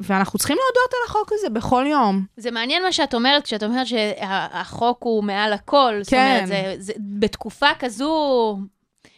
ואנחנו 0.00 0.38
צריכים 0.38 0.56
להודות 0.56 0.92
על 0.92 0.98
החוק 1.08 1.32
הזה 1.32 1.50
בכל 1.50 1.84
יום. 1.88 2.24
זה 2.36 2.50
מעניין 2.50 2.82
מה 2.82 2.92
שאת 2.92 3.14
אומרת, 3.14 3.44
כשאת 3.44 3.62
אומרת 3.62 3.86
שהחוק 3.86 5.02
הוא 5.02 5.24
מעל 5.24 5.52
הכל. 5.52 5.94
זאת 6.02 6.10
כן. 6.10 6.34
אומרת, 6.34 6.48
זה, 6.48 6.74
זה, 6.78 6.92
בתקופה 6.98 7.66
כזו 7.78 8.58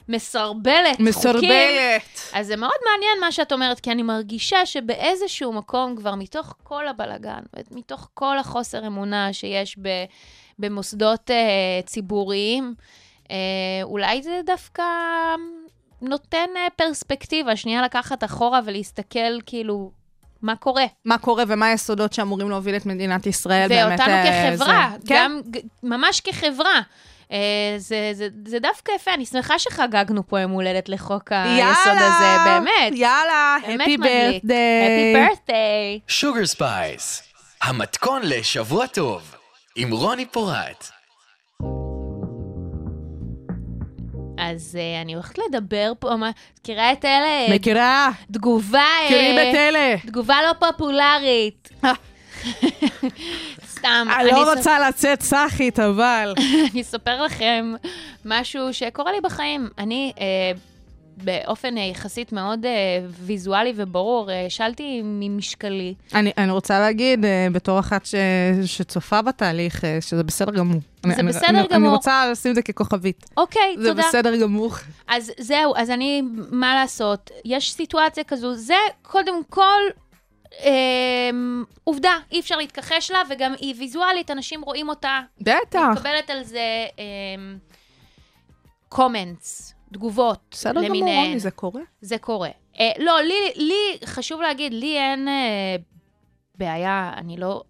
מסרבלת 0.08 0.90
חוקים. 0.90 1.06
מסרבלת. 1.06 2.20
אז 2.32 2.46
זה 2.46 2.56
מאוד 2.56 2.78
מעניין 2.92 3.20
מה 3.20 3.32
שאת 3.32 3.52
אומרת, 3.52 3.80
כי 3.80 3.90
אני 3.90 4.02
מרגישה 4.02 4.66
שבאיזשהו 4.66 5.52
מקום 5.52 5.96
כבר 5.96 6.14
מתוך 6.14 6.54
כל 6.62 6.88
הבלגן, 6.88 7.40
מתוך 7.70 8.08
כל 8.14 8.38
החוסר 8.38 8.86
אמונה 8.86 9.32
שיש 9.32 9.78
ב, 9.82 9.88
במוסדות 10.58 11.30
אה, 11.30 11.36
ציבוריים, 11.86 12.74
אה, 13.30 13.36
אולי 13.82 14.22
זה 14.22 14.40
דווקא 14.46 14.82
נותן 16.02 16.46
אה, 16.56 16.66
פרספקטיבה, 16.76 17.56
שנייה 17.56 17.82
לקחת 17.82 18.24
אחורה 18.24 18.60
ולהסתכל 18.64 19.40
כאילו, 19.46 19.90
מה 20.42 20.56
קורה? 20.56 20.84
מה 21.04 21.18
קורה 21.18 21.44
ומה 21.48 21.66
היסודות 21.66 22.12
שאמורים 22.12 22.50
להוביל 22.50 22.76
את 22.76 22.86
מדינת 22.86 23.26
ישראל 23.26 23.68
באמת. 23.68 24.00
ואותנו 24.00 24.14
אה, 24.14 24.52
כחברה, 24.56 24.90
זה. 25.00 25.06
כן. 25.08 25.14
גם 25.24 25.40
ג- 25.50 25.58
ממש 25.82 26.20
כחברה. 26.20 26.80
אה, 27.32 27.38
זה, 27.78 28.10
זה, 28.12 28.28
זה 28.46 28.58
דווקא 28.58 28.92
יפה, 28.96 29.14
אני 29.14 29.26
שמחה 29.26 29.58
שחגגנו 29.58 30.28
פה 30.28 30.40
יום 30.40 30.50
הולדת 30.50 30.88
לחוק 30.88 31.32
היסוד 31.32 31.92
הזה, 31.96 32.36
באמת. 32.44 32.92
יאללה, 32.98 33.56
happy 33.62 33.76
מדליק. 33.96 34.00
ברת'דיי. 34.44 34.44
Happy 35.14 35.30
birthday. 35.48 36.00
Sugar 36.08 36.46
Spice, 36.46 37.22
המתכון 37.62 38.22
לשבוע 38.24 38.86
טוב, 38.86 39.34
עם 39.76 39.92
רוני 39.92 40.26
פורט. 40.26 40.90
אז 44.38 44.78
uh, 44.78 45.02
אני 45.02 45.14
הולכת 45.14 45.38
לדבר 45.38 45.92
פה, 45.98 46.16
מה, 46.16 46.30
מכירה 46.60 46.92
את 46.92 47.04
אלה? 47.04 47.54
מכירה? 47.54 48.10
תגובה... 48.32 48.78
אה, 48.78 49.04
מכירים 49.04 49.38
את 49.38 49.54
אלה. 49.54 49.94
תגובה 50.06 50.36
לא 50.46 50.52
פופולרית. 50.52 51.68
סתם. 53.66 54.06
אני 54.20 54.30
לא 54.30 54.52
רוצה 54.54 54.88
לצאת 54.88 55.22
סאחית, 55.22 55.78
אבל... 55.80 56.34
אני 56.72 56.80
אספר 56.80 57.22
לכם 57.22 57.74
משהו 58.24 58.74
שקורה 58.74 59.12
לי 59.12 59.20
בחיים. 59.20 59.68
אני, 59.78 60.12
אה, 60.20 60.52
באופן 61.16 61.78
אה, 61.78 61.82
יחסית 61.82 62.32
מאוד 62.32 62.66
אה, 62.66 62.70
ויזואלי 63.10 63.72
וברור, 63.76 64.30
אה, 64.30 64.46
השלתי 64.46 65.00
ממשקלי. 65.04 65.94
אני, 66.14 66.32
אני 66.38 66.50
רוצה 66.50 66.80
להגיד, 66.80 67.24
אה, 67.24 67.46
בתור 67.52 67.78
אחת 67.80 68.06
ש, 68.06 68.14
שצופה 68.66 69.22
בתהליך, 69.22 69.84
אה, 69.84 69.98
שזה 70.00 70.22
בסדר 70.22 70.52
גמור. 70.52 70.80
זה 71.06 71.14
אני, 71.14 71.28
בסדר 71.28 71.48
אני, 71.48 71.58
אני 71.60 71.68
גמור. 71.68 71.90
רוצה 71.94 72.28
לשים 72.30 72.50
את 72.50 72.56
זה 72.56 72.62
ככוכבית. 72.62 73.24
אוקיי, 73.36 73.76
זה 73.78 73.88
תודה. 73.88 74.02
בסדר 74.08 74.36
גמור. 74.36 74.72
אז 75.08 75.32
זהו, 75.38 75.72
אז 75.76 75.90
אני, 75.90 76.22
מה 76.50 76.74
לעשות? 76.74 77.30
יש 77.44 77.72
סיטואציה 77.72 78.24
כזו, 78.24 78.54
זה 78.54 78.74
קודם 79.02 79.44
כל 79.50 79.80
אה, 80.64 81.30
עובדה, 81.84 82.12
אי 82.32 82.40
אפשר 82.40 82.56
להתכחש 82.56 83.10
לה, 83.10 83.22
וגם 83.30 83.52
היא 83.60 83.74
ויזואלית, 83.78 84.30
אנשים 84.30 84.62
רואים 84.62 84.88
אותה, 84.88 85.20
בטח. 85.40 85.80
מקבלת 85.92 86.30
על 86.30 86.42
זה 86.44 86.60
קומנטס, 88.88 89.73
תגובות 89.94 90.40
בסדר 90.50 90.72
גמור, 90.72 90.88
למיניהן. 90.88 91.26
רוני, 91.26 91.40
זה 91.40 91.50
קורה. 91.50 91.80
זה 92.00 92.18
קורה. 92.18 92.48
אה, 92.80 92.90
לא, 92.98 93.20
לי, 93.20 93.52
לי, 93.56 94.06
חשוב 94.06 94.40
להגיד, 94.40 94.72
לי 94.72 94.98
אין 94.98 95.28
אה, 95.28 95.76
בעיה, 96.54 97.12
אני 97.16 97.36
לא, 97.36 97.62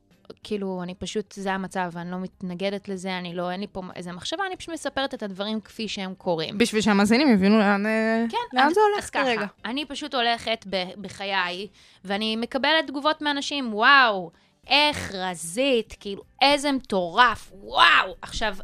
כאילו, 0.43 0.81
אני 0.83 0.95
פשוט, 0.95 1.33
זה 1.33 1.53
המצב, 1.53 1.93
אני 1.97 2.11
לא 2.11 2.19
מתנגדת 2.19 2.89
לזה, 2.89 3.19
אני 3.19 3.35
לא, 3.35 3.51
אין 3.51 3.61
לי 3.61 3.67
פה 3.73 3.83
איזה 3.97 4.13
מחשבה, 4.13 4.47
אני 4.47 4.57
פשוט 4.57 4.75
מספרת 4.75 5.15
את 5.15 5.23
הדברים 5.23 5.61
כפי 5.61 5.89
שהם 5.89 6.15
קורים. 6.15 6.59
בשביל 6.59 6.83
שהמאזינים 6.83 7.33
יבינו 7.33 7.59
לאן, 7.59 7.87
אה, 7.87 8.25
כן, 8.29 8.57
לאן 8.57 8.67
אז, 8.67 8.75
זה 8.75 8.81
הולך 8.81 9.05
אז 9.05 9.11
ככה, 9.11 9.25
כרגע. 9.25 9.47
אני 9.65 9.85
פשוט 9.85 10.15
הולכת 10.15 10.65
ב, 10.71 10.85
בחיי, 11.01 11.69
ואני 12.05 12.37
מקבלת 12.37 12.87
תגובות 12.87 13.23
מאנשים, 13.23 13.75
וואו, 13.75 14.31
איך 14.67 15.15
רזית, 15.15 15.97
כאילו, 16.01 16.23
איזה 16.53 16.73
מטורף, 16.73 17.51
וואו. 17.53 18.15
עכשיו, 18.23 18.57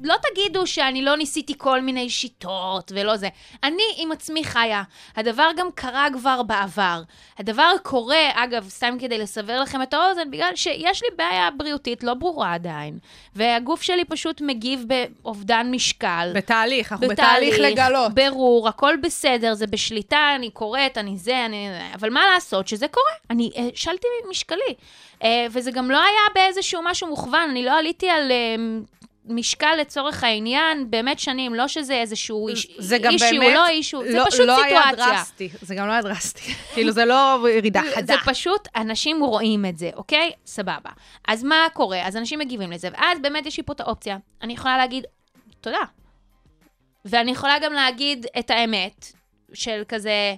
לא 0.00 0.14
תגידו 0.30 0.66
שאני 0.66 1.02
לא 1.02 1.16
ניסיתי 1.16 1.54
כל 1.58 1.80
מיני 1.80 2.10
שיטות 2.10 2.92
ולא 2.94 3.16
זה. 3.16 3.28
אני 3.64 3.82
עם 3.96 4.12
עצמי 4.12 4.44
חיה. 4.44 4.82
הדבר 5.16 5.48
גם 5.56 5.68
קרה 5.74 6.06
כבר 6.12 6.42
בעבר. 6.42 7.02
הדבר 7.38 7.72
קורה, 7.82 8.30
אגב, 8.34 8.68
סתם 8.68 8.96
כדי 9.00 9.18
לסבר 9.18 9.60
לכם 9.60 9.82
את 9.82 9.94
האוזן, 9.94 10.30
בגלל 10.30 10.56
שיש 10.56 11.02
לי 11.02 11.08
בעיה 11.16 11.48
בריאותית 11.56 12.04
לא 12.04 12.14
ברורה 12.14 12.54
עדיין, 12.54 12.98
והגוף 13.34 13.82
שלי 13.82 14.04
פשוט 14.04 14.40
מגיב 14.40 14.84
באובדן 14.86 15.68
משקל. 15.70 16.32
בתהליך, 16.34 16.92
אנחנו 16.92 17.08
בתהליך 17.08 17.56
לגלות. 17.58 18.14
ברור, 18.14 18.68
הכל 18.68 18.94
בסדר, 19.02 19.54
זה 19.54 19.66
בשליטה, 19.66 20.32
אני 20.34 20.50
קוראת, 20.50 20.98
אני 20.98 21.18
זה, 21.18 21.44
אני... 21.46 21.68
אבל 21.94 22.10
מה 22.10 22.20
לעשות 22.34 22.68
שזה 22.68 22.88
קורה? 22.88 23.12
אני 23.30 23.50
אה, 23.56 23.68
שלתי 23.74 24.08
משקלי. 24.30 24.74
אה, 25.22 25.46
וזה 25.50 25.70
גם 25.70 25.90
לא 25.90 25.98
היה 25.98 26.20
באיזשהו 26.34 26.82
משהו 26.84 27.08
מוכוון, 27.16 27.50
אני 27.50 27.62
לא 27.64 27.78
עליתי 27.78 28.08
על 28.10 28.30
אה, 28.30 28.54
משקל 29.24 29.76
לצורך 29.80 30.24
העניין 30.24 30.90
באמת 30.90 31.18
שנים, 31.18 31.54
לא 31.54 31.68
שזה 31.68 31.94
איזשהו 31.94 32.48
איש, 32.48 32.66
זה 32.78 32.98
גם 32.98 33.12
אישיו, 33.12 33.40
באמת... 33.40 33.54
לא 33.54 33.68
אישיו, 33.68 34.02
זה 34.02 34.18
לא- 34.18 34.24
פשוט 34.30 34.40
לא 34.46 34.64
היה 34.64 34.80
סיטואציה. 34.90 35.12
דרסטי. 35.18 35.48
זה 35.62 35.74
גם 35.74 35.86
לא 35.86 35.92
היה 35.92 36.02
דרסטי. 36.02 36.40
כאילו, 36.74 36.92
זה 36.92 37.04
לא 37.04 37.46
ירידה 37.50 37.80
זה- 37.84 37.96
חדה. 37.96 38.06
זה 38.06 38.30
פשוט, 38.30 38.68
אנשים 38.76 39.24
רואים 39.24 39.64
את 39.66 39.78
זה, 39.78 39.90
אוקיי? 39.94 40.30
סבבה. 40.46 40.90
אז 41.28 41.44
מה 41.44 41.66
קורה? 41.72 42.06
אז 42.06 42.16
אנשים 42.16 42.38
מגיבים 42.38 42.72
לזה, 42.72 42.88
ואז 42.92 43.18
באמת 43.22 43.46
יש 43.46 43.56
לי 43.56 43.62
פה 43.62 43.72
את 43.72 43.80
האופציה. 43.80 44.16
אני 44.42 44.52
יכולה 44.52 44.76
להגיד, 44.76 45.04
תודה. 45.60 45.78
ואני 47.04 47.30
יכולה 47.30 47.58
גם 47.58 47.72
להגיד 47.72 48.26
את 48.38 48.50
האמת, 48.50 49.12
של 49.54 49.82
כזה, 49.88 50.34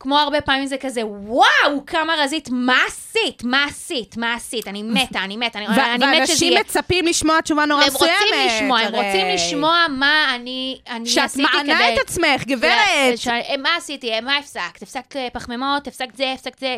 כמו 0.00 0.18
הרבה 0.18 0.40
פעמים 0.40 0.66
זה 0.66 0.76
כזה, 0.78 1.06
וואו, 1.06 1.86
כמה 1.86 2.14
רזית, 2.18 2.48
מה 2.52 2.78
עשית? 2.86 3.44
מה 3.44 3.64
עשית? 3.64 4.16
מה 4.16 4.34
עשית? 4.34 4.68
אני 4.68 4.82
מתה, 4.82 5.24
אני 5.24 5.36
מתה, 5.36 5.58
אני, 5.58 5.66
אני 5.66 5.96
מת 5.96 6.26
שזה 6.26 6.32
ואנשים 6.34 6.52
יהיה. 6.52 6.60
מצפים 6.60 7.06
לשמוע 7.06 7.40
תשובה 7.40 7.64
נורא 7.64 7.86
מסוימת. 7.86 8.16
רוצים 8.22 8.38
לשמוע, 8.46 8.78
הם 8.78 8.94
הרי. 8.94 9.06
רוצים 9.06 9.26
לשמוע 9.34 9.86
מה 9.90 10.34
אני, 10.34 10.78
אני 10.88 11.06
שאת 11.06 11.24
עשיתי 11.24 11.48
כדי... 11.52 11.72
מענה 11.72 11.94
את 11.94 11.98
עצמך, 11.98 12.44
גברת. 12.46 13.18
מה 13.58 13.76
עשיתי? 13.76 14.20
מה 14.20 14.36
הפסקת? 14.38 14.82
הפסקת 14.82 15.16
אה, 15.16 15.28
פחמימות? 15.32 15.86
הפסקת 15.86 16.16
זה? 16.16 16.32
הפסקת 16.32 16.58
זה? 16.58 16.76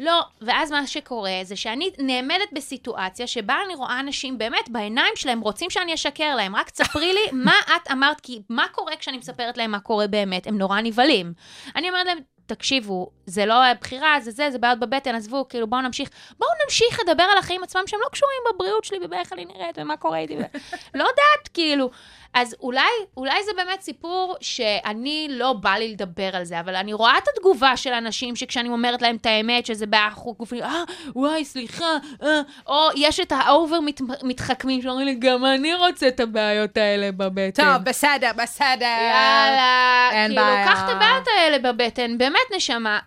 לא, 0.00 0.22
ואז 0.40 0.70
מה 0.70 0.86
שקורה 0.86 1.32
זה 1.42 1.56
שאני 1.56 1.90
נעמדת 1.98 2.52
בסיטואציה 2.52 3.26
שבה 3.26 3.56
אני 3.66 3.74
רואה 3.74 4.00
אנשים 4.00 4.38
באמת 4.38 4.68
בעיניים 4.68 5.12
שלהם 5.16 5.40
רוצים 5.40 5.70
שאני 5.70 5.94
אשקר 5.94 6.34
להם, 6.36 6.56
רק 6.56 6.70
תספרי 6.70 7.12
לי 7.12 7.20
מה 7.44 7.54
את 7.76 7.90
אמרת, 7.92 8.20
כי 8.20 8.42
מה 8.48 8.66
קורה 8.72 8.96
כשאני 8.96 9.18
מספרת 9.18 9.56
להם 9.56 9.70
מה 9.70 9.80
קורה 9.80 10.06
באמת, 10.06 10.46
הם 10.46 10.58
נורא 10.58 10.80
נבהלים. 10.80 11.32
אני 11.76 11.88
אומרת 11.88 12.06
להם, 12.06 12.18
תקשיבו, 12.46 13.10
זה 13.26 13.46
לא 13.46 13.54
בחירה, 13.80 14.20
זה 14.20 14.30
זה, 14.30 14.50
זה 14.50 14.58
בעיות 14.58 14.78
בבטן, 14.78 15.14
עזבו, 15.14 15.48
כאילו 15.48 15.66
בואו 15.66 15.80
נמשיך, 15.80 16.10
בואו 16.38 16.50
נמשיך 16.64 17.00
לדבר 17.00 17.22
על 17.22 17.38
החיים 17.38 17.62
עצמם 17.62 17.82
שהם 17.86 18.00
לא 18.02 18.08
קשורים 18.12 18.40
בבריאות 18.54 18.84
שלי 18.84 18.98
ובאיך 19.04 19.32
אני 19.32 19.44
נראית 19.44 19.78
ומה 19.78 19.96
קורה 19.96 20.18
איתי, 20.18 20.36
לא 20.94 21.02
יודעת, 21.02 21.48
כאילו. 21.54 21.90
אז 22.34 22.56
אולי, 22.60 22.90
אולי 23.16 23.42
זה 23.44 23.50
באמת 23.56 23.80
סיפור 23.80 24.36
שאני 24.40 25.26
לא 25.30 25.52
בא 25.52 25.70
לי 25.70 25.92
לדבר 25.92 26.36
על 26.36 26.44
זה, 26.44 26.60
אבל 26.60 26.76
אני 26.76 26.92
רואה 26.92 27.18
את 27.18 27.28
התגובה 27.28 27.76
של 27.76 27.92
אנשים 27.92 28.36
שכשאני 28.36 28.68
אומרת 28.68 29.02
להם 29.02 29.16
את 29.16 29.26
האמת, 29.26 29.66
שזה 29.66 29.86
באמת 29.86 30.10
חוץ 30.10 30.34
גופני, 30.34 30.62
אה, 30.62 30.82
וואי, 31.14 31.44
סליחה, 31.44 31.96
אה, 32.22 32.40
או 32.66 32.88
יש 32.96 33.20
את 33.20 33.32
ה 33.32 33.42
over 33.42 33.80
מת, 33.80 34.00
מתחכמים 34.22 34.82
שאומרים 34.82 35.06
לי, 35.06 35.14
גם 35.14 35.44
אני 35.44 35.74
רוצה 35.74 36.08
את 36.08 36.20
הבעיות 36.20 36.76
האלה 36.76 37.12
בבטן. 37.12 37.64
טוב, 37.64 37.84
בסדר, 37.84 38.30
בסדר. 38.36 38.96
יאללה, 39.10 40.08
אין 40.12 40.26
כאילו, 40.26 40.42
בעיה. 40.42 40.66
קח 40.66 40.84
את 40.84 40.88
הבעיות 40.88 41.24
האלה 41.36 41.58
בבטן, 41.58 42.18
באמת 42.18 42.46
נשמה. 42.56 42.98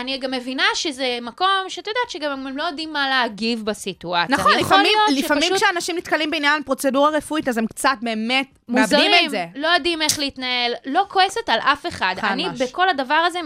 אני 0.00 0.18
גם 0.18 0.30
מבינה 0.30 0.64
שזה 0.74 1.18
מקום 1.22 1.46
שאת 1.68 1.86
יודעת 1.86 2.10
שגם 2.10 2.46
הם 2.46 2.56
לא 2.56 2.62
יודעים 2.62 2.92
מה 2.92 3.08
להגיב 3.08 3.64
בסיטואציה. 3.64 4.36
נכון, 4.36 4.52
לפעמים, 4.58 4.92
לפעמים 5.16 5.42
שפשוט 5.42 5.56
כשאנשים 5.56 5.96
נתקלים 5.96 6.30
בעניין 6.30 6.62
פרוצדורה 6.62 7.10
רפואית, 7.10 7.48
אז 7.48 7.58
הם 7.58 7.66
קצת 7.66 7.96
באמת 8.02 8.46
מאבדים 8.68 8.98
מוזרים, 8.98 9.24
את 9.24 9.30
זה. 9.30 9.46
לא 9.54 9.68
יודעים 9.68 10.02
איך 10.02 10.18
להתנהל, 10.18 10.72
לא 10.86 11.06
כועסת 11.08 11.48
על 11.48 11.58
אף 11.60 11.86
אחד. 11.86 12.14
חד 12.20 12.28
אני 12.28 12.48
מש. 12.48 12.62
בכל 12.62 12.88
הדבר 12.88 13.14
הזה 13.14 13.38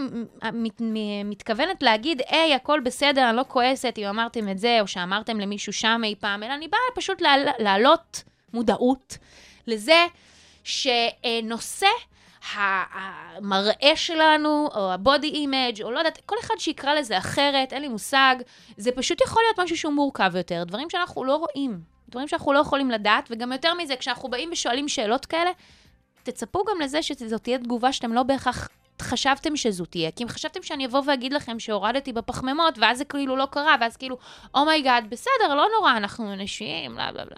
מת, 0.53 0.81
מתכוונת 1.25 1.83
להגיד, 1.83 2.21
היי, 2.29 2.53
הכל 2.53 2.79
בסדר, 2.83 3.29
אני 3.29 3.37
לא 3.37 3.45
כועסת 3.47 3.93
אם 3.97 4.05
אמרתם 4.05 4.49
את 4.49 4.59
זה, 4.59 4.77
או 4.81 4.87
שאמרתם 4.87 5.39
למישהו 5.39 5.73
שם 5.73 6.01
אי 6.03 6.15
פעם, 6.19 6.43
אלא 6.43 6.53
אני 6.53 6.67
באה 6.67 6.79
פשוט 6.95 7.21
להעל- 7.21 7.49
להעלות 7.59 8.23
מודעות 8.53 9.17
לזה 9.67 10.05
שנושא 10.63 11.87
המראה 12.51 13.95
שלנו, 13.95 14.69
או 14.75 14.91
ה-body 14.91 15.33
image, 15.33 15.83
או 15.83 15.91
לא 15.91 15.97
יודעת, 15.97 16.19
כל 16.25 16.35
אחד 16.41 16.55
שיקרא 16.57 16.93
לזה 16.93 17.17
אחרת, 17.17 17.73
אין 17.73 17.81
לי 17.81 17.87
מושג, 17.87 18.35
זה 18.77 18.91
פשוט 18.91 19.21
יכול 19.21 19.43
להיות 19.47 19.59
משהו 19.59 19.77
שהוא 19.77 19.93
מורכב 19.93 20.31
יותר, 20.35 20.63
דברים 20.63 20.89
שאנחנו 20.89 21.23
לא 21.23 21.35
רואים, 21.35 21.79
דברים 22.09 22.27
שאנחנו 22.27 22.53
לא 22.53 22.59
יכולים 22.59 22.91
לדעת, 22.91 23.27
וגם 23.31 23.51
יותר 23.51 23.73
מזה, 23.73 23.95
כשאנחנו 23.95 24.29
באים 24.29 24.49
ושואלים 24.51 24.87
שאלות 24.87 25.25
כאלה, 25.25 25.51
תצפו 26.23 26.63
גם 26.63 26.81
לזה 26.81 27.03
שזאת 27.03 27.43
תהיה 27.43 27.57
תגובה 27.57 27.93
שאתם 27.93 28.13
לא 28.13 28.23
בהכרח 28.23 28.69
חשבתם 29.01 29.55
שזו 29.55 29.85
תהיה, 29.85 30.11
כי 30.11 30.23
אם 30.23 30.29
חשבתם 30.29 30.63
שאני 30.63 30.85
אבוא 30.85 31.01
ואגיד 31.07 31.33
לכם 31.33 31.59
שהורדתי 31.59 32.13
בפחמימות, 32.13 32.77
ואז 32.77 32.97
זה 32.97 33.05
כאילו 33.05 33.35
לא 33.35 33.45
קרה, 33.51 33.75
ואז 33.81 33.97
כאילו, 33.97 34.17
oh 34.55 34.67
my 34.67 34.80
god, 34.80 35.05
בסדר, 35.09 35.55
לא 35.55 35.67
נורא, 35.77 35.97
אנחנו 35.97 36.33
אנשים, 36.33 36.95
בלה 36.95 37.11
בלה 37.11 37.25
בלה. 37.25 37.35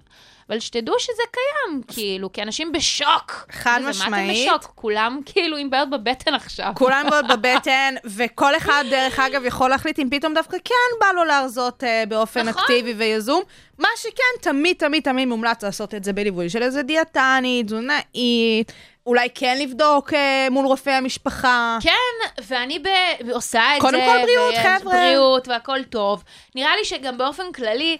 אבל 0.50 0.60
שתדעו 0.60 1.00
שזה 1.00 1.24
קיים, 1.32 1.82
כאילו, 1.88 2.34
כי 2.34 2.42
אנשים 2.42 2.72
בשוק. 2.72 3.46
חד 3.52 3.80
וזה, 3.80 4.04
מה 4.04 4.10
משמעית. 4.10 4.48
אתם 4.48 4.58
בשוק? 4.58 4.72
כולם 4.76 5.20
כאילו 5.26 5.58
עם 5.58 5.70
בעיות 5.70 5.90
בבטן 5.90 6.34
עכשיו. 6.34 6.72
כולם 6.76 7.06
מאוד 7.10 7.26
בבטן, 7.28 7.96
וכל 8.16 8.58
אחד, 8.58 8.84
דרך 8.90 9.20
אגב, 9.20 9.46
יכול 9.46 9.70
להחליט 9.70 10.00
אם 10.00 10.08
פתאום 10.12 10.34
דווקא 10.34 10.58
כן 10.66 11.00
בא 11.02 11.08
לו 11.16 11.24
להרזות 11.24 11.84
אה, 11.84 12.04
באופן 12.08 12.48
נכון. 12.48 12.62
אקטיבי 12.62 12.94
ויזום. 12.94 13.44
מה 13.80 13.88
שכן, 13.98 14.42
תמיד, 14.42 14.76
תמיד, 14.78 15.04
תמיד 15.04 15.28
מומלץ 15.28 15.64
לעשות 15.64 15.96
את 15.96 16.04
זה 16.04 16.14
בליווי 16.14 16.50
של 16.50 16.64
איזה 16.64 16.84
דיאטנית, 16.84 17.66
תזונאית, 17.66 18.72
אולי 19.06 19.28
כן 19.36 19.58
לבדוק 19.62 20.14
אה, 20.14 20.48
מול 20.52 20.66
רופא 20.66 20.90
המשפחה. 20.90 21.78
כן, 21.82 22.44
ואני 22.48 22.80
ב... 22.80 22.88
עושה 23.32 23.78
את 23.78 23.82
קודם 23.82 24.00
זה. 24.00 24.06
כל 24.06 24.22
בריאות, 24.24 24.56
חבר'ה. 24.56 24.94
בריאות 24.94 25.48
והכל 25.48 25.84
טוב. 25.84 26.24
נראה 26.56 26.76
לי 26.76 26.86
שגם 26.86 27.18
באופן 27.18 27.52
כללי, 27.52 27.98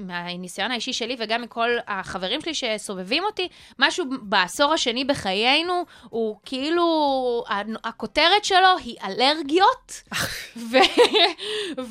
שמהניסיון 0.00 0.70
האישי 0.70 0.92
שלי 0.92 1.16
וגם 1.18 1.42
מכל 1.42 1.68
החברים 1.88 2.40
שלי 2.40 2.54
שסובבים 2.54 3.24
אותי, 3.24 3.48
משהו 3.78 4.04
בעשור 4.22 4.72
השני 4.72 5.04
בחיינו, 5.04 5.84
הוא 6.08 6.36
כאילו, 6.44 7.44
הכותרת 7.84 8.44
שלו 8.44 8.78
היא 8.84 8.96
אלרגיות 9.04 10.02
ו... 10.70 10.78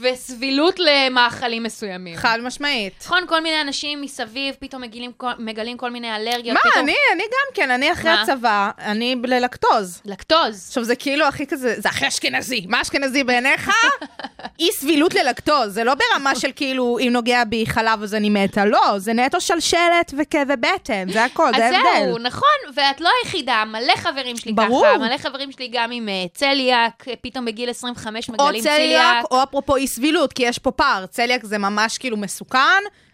וסבילות 0.02 0.80
למאכלים 0.80 1.64
מסוימים. 1.64 2.18
חד 2.18 2.40
משמעית. 2.44 2.94
נכון, 3.06 3.28
כל 3.28 3.40
מיני 3.40 3.62
אנשים 3.62 4.02
מסביב 4.02 4.56
פתאום 4.60 4.82
מגלים, 4.82 5.12
מגלים 5.40 5.78
כל 5.78 5.90
מיני 5.90 6.16
אלרגיות. 6.16 6.54
מה, 6.54 6.72
פתאום... 6.72 6.84
אני, 6.84 6.96
אני 7.14 7.24
גם 7.24 7.54
כן, 7.54 7.72
אני 7.72 7.94
אחרי 7.94 8.12
מה? 8.12 8.22
הצבא, 8.22 8.72
אני 8.80 9.16
ללקטוז. 9.24 10.02
לקטוז. 10.06 10.68
עכשיו, 10.68 10.84
זה 10.84 10.96
כאילו 10.96 11.26
הכי 11.26 11.48
כזה, 11.48 11.76
זה 11.78 11.90
הכי 11.90 12.08
אשכנזי. 12.08 12.66
מה 12.70 12.82
אשכנזי 12.82 13.24
בעיניך? 13.24 13.72
אי 14.60 14.72
סבילות 14.72 15.14
ללקטוז. 15.14 15.74
זה 15.74 15.84
לא 15.84 15.94
ברמה 15.96 16.36
של 16.36 16.52
כאילו, 16.56 16.98
אם 17.00 17.10
נוגע 17.12 17.44
בי 17.44 17.66
חלב 17.66 17.99
אז 18.04 18.16
אני 18.16 18.30
מתה. 18.30 18.66
לא, 18.66 18.94
זה 18.98 19.14
נטו 19.14 19.42
שלשלת 19.42 20.14
וכאבי 20.18 20.54
בטן, 20.56 21.12
זה 21.12 21.24
הכל, 21.24 21.52
זה 21.58 21.66
אז 21.66 21.74
ההבדל. 21.74 22.06
זהו, 22.06 22.18
נכון, 22.18 22.74
ואת 22.76 23.02
לא 23.02 23.10
היחידה, 23.24 23.64
מלא 23.68 23.96
חברים 23.96 24.38
שלי 24.38 24.54
ברור. 24.54 24.86
ככה, 24.86 24.98
מלא 24.98 25.18
חברים 25.18 25.52
שלי 25.52 25.70
גם 25.72 25.92
עם 25.92 26.10
אה, 26.10 26.26
צליאק, 26.34 27.08
אה, 27.08 27.14
פתאום 27.22 27.46
בגיל 27.46 27.70
25 27.70 28.30
או 28.30 28.34
מגלים 28.34 28.62
צליאק. 28.62 28.76
צליאק, 28.76 29.26
או 29.32 29.44
אפרופו 29.44 29.76
אי 29.76 29.88
סבילות, 29.88 30.34
כי 30.34 30.44
יש 30.44 30.60
פה 30.60 30.72
פער. 30.72 31.06
צליאק 31.06 31.44
זה 31.44 31.58
ממש 31.58 31.98
כאילו 31.98 32.18
מסוכן, 32.18 32.60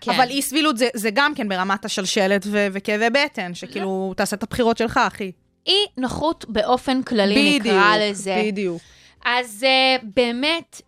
כן. 0.01 0.11
אבל 0.11 0.29
אי 0.29 0.41
סבילות 0.41 0.77
זה, 0.77 0.87
זה 0.93 1.09
גם 1.13 1.35
כן 1.35 1.49
ברמת 1.49 1.85
השלשלת 1.85 2.45
ו- 2.51 2.67
וכאבי 2.71 3.09
בטן, 3.09 3.53
שכאילו, 3.53 4.13
תעשה 4.17 4.35
את 4.35 4.43
הבחירות 4.43 4.77
שלך, 4.77 4.99
אחי. 5.07 5.31
אי 5.67 5.85
נוחות 5.97 6.45
באופן 6.49 7.03
כללי, 7.03 7.59
נקרא 7.59 7.97
לזה. 7.97 8.41
בדיוק. 8.45 8.81
אז 9.25 9.65
uh, 9.65 10.05
באמת, 10.15 10.81
uh, 10.81 10.84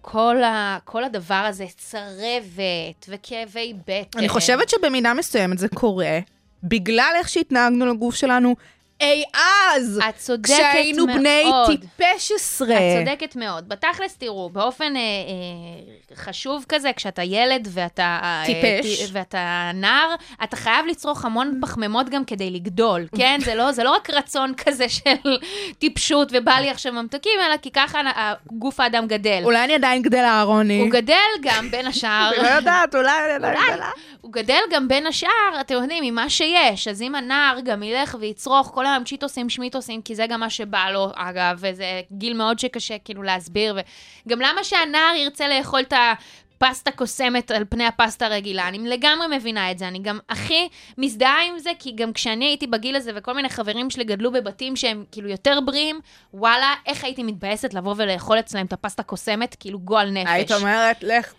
כל, 0.00 0.42
ה, 0.42 0.78
כל 0.84 1.04
הדבר 1.04 1.34
הזה, 1.34 1.64
צרבת 1.76 3.06
וכאבי 3.08 3.74
בטן. 3.86 4.18
אני 4.18 4.28
חושבת 4.28 4.68
שבמידה 4.68 5.14
מסוימת 5.14 5.58
זה 5.58 5.68
קורה, 5.68 6.18
בגלל 6.64 7.12
איך 7.14 7.28
שהתנהגנו 7.28 7.86
לגוף 7.86 8.14
שלנו 8.14 8.54
אי 9.00 9.24
אז, 9.34 10.00
את 10.08 10.16
צודקת 10.16 10.52
כשהיינו 10.52 11.06
מאוד. 11.06 11.18
בני 11.18 11.44
טיפש 11.66 12.32
עשרה. 12.32 12.76
את 12.76 13.06
צודקת 13.06 13.36
מאוד. 13.36 13.68
בתכלס, 13.68 14.16
תראו, 14.16 14.50
באופן 14.50 14.96
אה, 14.96 15.00
אה, 15.00 16.16
חשוב 16.16 16.64
כזה, 16.68 16.90
כשאתה 16.96 17.22
ילד 17.22 17.68
ואתה... 17.70 18.20
אה, 18.22 18.42
טיפש. 18.46 19.02
ט- 19.02 19.08
ואתה 19.12 19.70
נער, 19.74 20.14
אתה 20.44 20.56
חייב 20.56 20.86
לצרוך 20.86 21.24
המון 21.24 21.58
פחמימות 21.62 22.08
גם 22.08 22.24
כדי 22.24 22.50
לגדול, 22.50 23.06
כן? 23.16 23.38
זה 23.44 23.54
לא, 23.54 23.72
זה 23.72 23.84
לא 23.84 23.90
רק 23.90 24.10
רצון 24.10 24.52
כזה 24.56 24.88
של 24.88 25.38
טיפשות 25.78 26.28
ובא 26.32 26.52
לי 26.52 26.70
עכשיו 26.70 26.92
ממתקים, 26.92 27.32
אלא 27.46 27.56
כי 27.56 27.70
ככה 27.70 28.00
ה- 28.00 28.32
גוף 28.52 28.80
האדם 28.80 29.06
גדל. 29.06 29.40
אולי 29.44 29.64
אני 29.64 29.74
עדיין 29.74 30.02
גדלה, 30.02 30.42
רוני. 30.42 30.80
הוא 30.80 30.90
גדל 30.90 31.14
גם 31.42 31.70
בין 31.70 31.86
השאר. 31.86 32.30
אני 32.34 32.42
לא 32.42 32.48
יודעת, 32.48 32.94
אולי 32.94 33.10
אני 33.24 33.32
עדיין. 33.46 33.56
גדלה. 33.72 33.90
הוא 34.22 34.32
גדל 34.32 34.60
גם 34.70 34.88
בין 34.88 35.06
השאר, 35.06 35.60
אתם 35.60 35.74
יודעים, 35.74 36.04
ממה 36.04 36.30
שיש. 36.30 36.88
אז 36.88 37.02
אם 37.02 37.14
הנער 37.14 37.58
גם 37.64 37.82
ילך 37.82 38.16
ויצרוך 38.20 38.70
כל 38.74 38.86
היום 38.86 39.04
צ'יטוסים, 39.04 39.50
שמיטוסים, 39.50 40.02
כי 40.02 40.14
זה 40.14 40.26
גם 40.26 40.40
מה 40.40 40.50
שבא 40.50 40.90
לו, 40.90 41.10
אגב, 41.14 41.56
וזה 41.58 42.00
גיל 42.12 42.34
מאוד 42.34 42.58
שקשה 42.58 42.98
כאילו 43.04 43.22
להסביר, 43.22 43.78
וגם 44.26 44.40
למה 44.40 44.64
שהנער 44.64 45.14
ירצה 45.14 45.48
לאכול 45.48 45.80
את 45.80 45.92
הפסטה 45.92 46.90
קוסמת 46.90 47.50
על 47.50 47.64
פני 47.68 47.86
הפסטה 47.86 48.26
הרגילה? 48.26 48.68
אני 48.68 48.78
לגמרי 48.78 49.36
מבינה 49.36 49.70
את 49.70 49.78
זה, 49.78 49.88
אני 49.88 49.98
גם 49.98 50.18
הכי 50.28 50.68
מזדהה 50.98 51.42
עם 51.48 51.58
זה, 51.58 51.70
כי 51.78 51.92
גם 51.92 52.12
כשאני 52.12 52.44
הייתי 52.44 52.66
בגיל 52.66 52.96
הזה, 52.96 53.10
וכל 53.14 53.32
מיני 53.32 53.48
חברים 53.48 53.90
שלי 53.90 54.04
גדלו 54.04 54.32
בבתים 54.32 54.76
שהם 54.76 55.04
כאילו 55.12 55.28
יותר 55.28 55.58
בריאים, 55.64 56.00
וואלה, 56.34 56.74
איך 56.86 57.04
הייתי 57.04 57.22
מתבאסת 57.22 57.74
לבוא 57.74 57.94
ולאכול 57.96 58.38
אצלם 58.38 58.66
את 58.66 58.72
הפסטה 58.72 59.02
קוסמת, 59.02 59.56
כאילו 59.60 59.78
גועל 59.78 60.10
נפש. 60.10 60.30
היית 60.30 60.52
אומרת, 60.52 61.02
לך. 61.02 61.34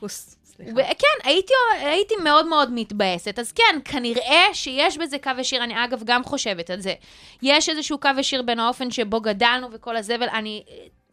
סליחה. 0.55 0.93
כן, 0.93 1.29
הייתי, 1.29 1.53
הייתי 1.79 2.15
מאוד 2.23 2.45
מאוד 2.47 2.69
מתבאסת. 2.71 3.39
אז 3.39 3.51
כן, 3.51 3.79
כנראה 3.85 4.43
שיש 4.53 4.97
בזה 4.97 5.17
קו 5.19 5.31
ישיר, 5.39 5.63
אני 5.63 5.85
אגב 5.85 6.01
גם 6.05 6.23
חושבת 6.23 6.69
על 6.69 6.81
זה. 6.81 6.93
יש 7.41 7.69
איזשהו 7.69 7.97
קו 7.97 8.09
ישיר 8.19 8.41
בין 8.41 8.59
האופן 8.59 8.91
שבו 8.91 9.21
גדלנו 9.21 9.67
וכל 9.71 9.97
הזבל. 9.97 10.29
אני, 10.29 10.63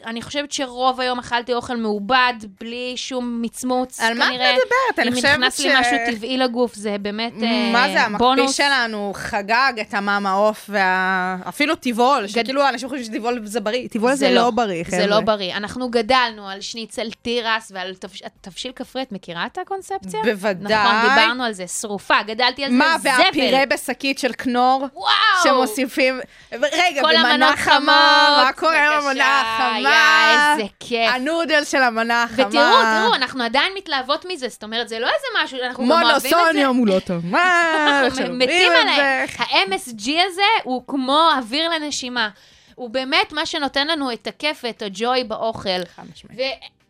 אני 0.06 0.22
חושבת 0.22 0.52
שרוב 0.52 1.00
היום 1.00 1.18
אכלתי 1.18 1.54
אוכל 1.54 1.76
מעובד, 1.76 2.32
בלי 2.60 2.92
שום 2.96 3.42
מצמוץ, 3.42 4.00
על 4.00 4.18
מה 4.18 4.24
את 4.24 4.30
כנראה. 4.30 4.52
מדברת? 4.52 4.98
אני 4.98 5.08
אם 5.08 5.14
חושבת 5.14 5.30
נכנס 5.30 5.60
ש- 5.60 5.64
לי 5.64 5.80
משהו 5.80 5.96
טבעי 6.06 6.36
לגוף, 6.38 6.74
זה 6.74 6.96
באמת 7.00 7.32
אה, 7.42 7.70
מה 7.72 7.88
זה, 7.92 8.00
המקפיא 8.00 8.18
בונוס. 8.26 8.56
שלנו 8.56 9.12
חגג 9.16 9.72
את 9.80 9.94
המאמה 9.94 10.32
עוף, 10.32 10.66
וה... 10.72 11.36
אפילו 11.48 11.74
טבעול, 11.74 12.26
שכאילו 12.26 12.68
אנשים 12.68 12.88
חושבים 12.88 13.04
שטבעול 13.04 13.40
זה 13.44 13.60
בריא, 13.60 13.88
טבעול 13.88 14.14
זה 14.14 14.30
לא 14.30 14.50
בריא, 14.50 14.84
חבר'ה. 14.84 14.98
זה 15.00 15.06
לא 15.06 15.20
בריא. 15.20 15.56
אנחנו 15.56 15.88
גדלנו 15.90 16.48
על 16.48 16.60
שניצל 16.60 17.10
תירס 17.22 17.72
ועל 17.74 17.94
תבש... 17.94 18.22
תבשיל 18.40 18.72
כפרי, 18.76 19.02
את 19.02 19.12
מכירה 19.12 19.46
את 19.46 19.58
הקונספציה? 19.58 20.20
בוודאי. 20.24 20.74
נכון, 20.74 21.10
דיברנו 21.14 21.44
על 21.44 21.52
זה, 21.52 21.66
שרופה, 21.68 22.22
גדלתי 22.26 22.64
על 22.64 22.72
מה, 22.72 22.98
זה 22.98 23.10
זבל. 23.10 23.22
והפירה 23.24 23.66
בשקית 23.66 24.18
של 24.18 24.32
כנור? 24.32 24.86
וואו! 24.94 25.10
שמוסיפים... 25.42 26.20
רגע, 26.52 27.02
במנה 27.02 27.56
חמה, 27.56 28.42
מה 28.44 28.50
קורה 28.56 28.86
עם 28.86 28.92
המנה 28.92 29.12
בבקשה, 29.12 29.89
החמה? 29.92 30.57
יא, 30.57 30.62
איזה 30.62 30.68
כיף. 30.81 31.14
הנודל 31.14 31.64
של 31.64 31.83
המנה 31.83 32.22
החמה. 32.22 32.46
ותראו, 32.48 32.83
תראו, 32.83 33.14
אנחנו 33.14 33.44
עדיין 33.44 33.72
מתלהבות 33.76 34.24
מזה, 34.29 34.48
זאת 34.48 34.62
אומרת, 34.64 34.88
זה 34.88 34.98
לא 34.98 35.07
איזה 35.07 35.26
משהו, 35.44 35.59
אנחנו 35.62 35.85
גם 35.85 35.90
אוהבים 35.92 36.16
את 36.16 36.20
זה. 36.22 36.29
מונוסוניום 36.37 36.76
הוא 36.76 36.87
לא 36.87 36.98
טוב. 36.98 37.26
מה? 37.26 38.03
אנחנו 38.05 38.35
מתים 38.35 38.72
עליהם. 38.83 39.26
ה-MSG 39.38 40.11
הזה 40.26 40.42
הוא 40.64 40.83
כמו 40.87 41.29
אוויר 41.38 41.68
לנשימה. 41.68 42.29
הוא 42.74 42.90
באמת 42.90 43.33
מה 43.33 43.46
שנותן 43.46 43.87
לנו 43.87 44.12
את 44.12 44.26
הכיף 44.26 44.61
ואת 44.64 44.83
הג'וי 44.83 45.24
באוכל. 45.24 45.81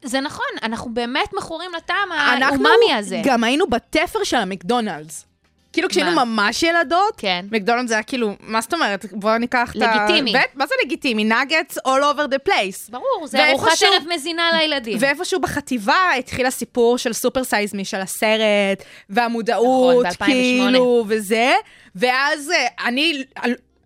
וזה 0.04 0.20
נכון, 0.20 0.46
אנחנו 0.62 0.94
באמת 0.94 1.32
מכורים 1.32 1.70
לטעם 1.76 2.12
האומאמי 2.12 2.94
הזה. 2.98 3.20
גם 3.24 3.44
היינו 3.44 3.66
בתפר 3.66 4.24
של 4.24 4.36
המקדונלדס. 4.36 5.26
כאילו 5.72 5.88
כשהיינו? 5.88 6.24
ממש 6.26 6.62
ילדות, 6.62 7.14
כן. 7.18 7.46
מקדונלדס 7.50 7.88
זה 7.88 7.94
היה 7.94 8.02
כאילו, 8.02 8.34
מה 8.40 8.60
זאת 8.60 8.74
אומרת? 8.74 9.06
בואו 9.12 9.38
ניקח 9.38 9.72
את 9.76 9.82
ה... 9.82 10.04
לגיטימי. 10.06 10.32
מה 10.54 10.66
זה 10.66 10.74
לגיטימי? 10.84 11.24
נגטס 11.24 11.78
all 11.78 11.80
over 12.14 12.32
the 12.34 12.48
place. 12.48 12.90
ברור, 12.90 13.26
זה 13.26 13.38
ואיפשהו- 13.38 13.48
ארוחת 13.50 13.82
ערב 13.82 14.02
מזינה 14.14 14.50
לילדים. 14.52 14.98
ואיפשהו 15.00 15.40
בחטיבה 15.40 16.10
התחיל 16.18 16.46
הסיפור 16.46 16.98
של 16.98 17.12
Super 17.12 17.44
Size 17.44 17.74
Me 17.74 17.84
של 17.84 18.00
הסרט, 18.00 18.82
והמודעות, 19.10 20.06
נכון, 20.06 20.12
ב-2008. 20.18 20.24
כאילו, 20.24 21.04
וזה, 21.08 21.52
ואז 21.94 22.50
אה, 22.50 22.86
אני, 22.88 23.24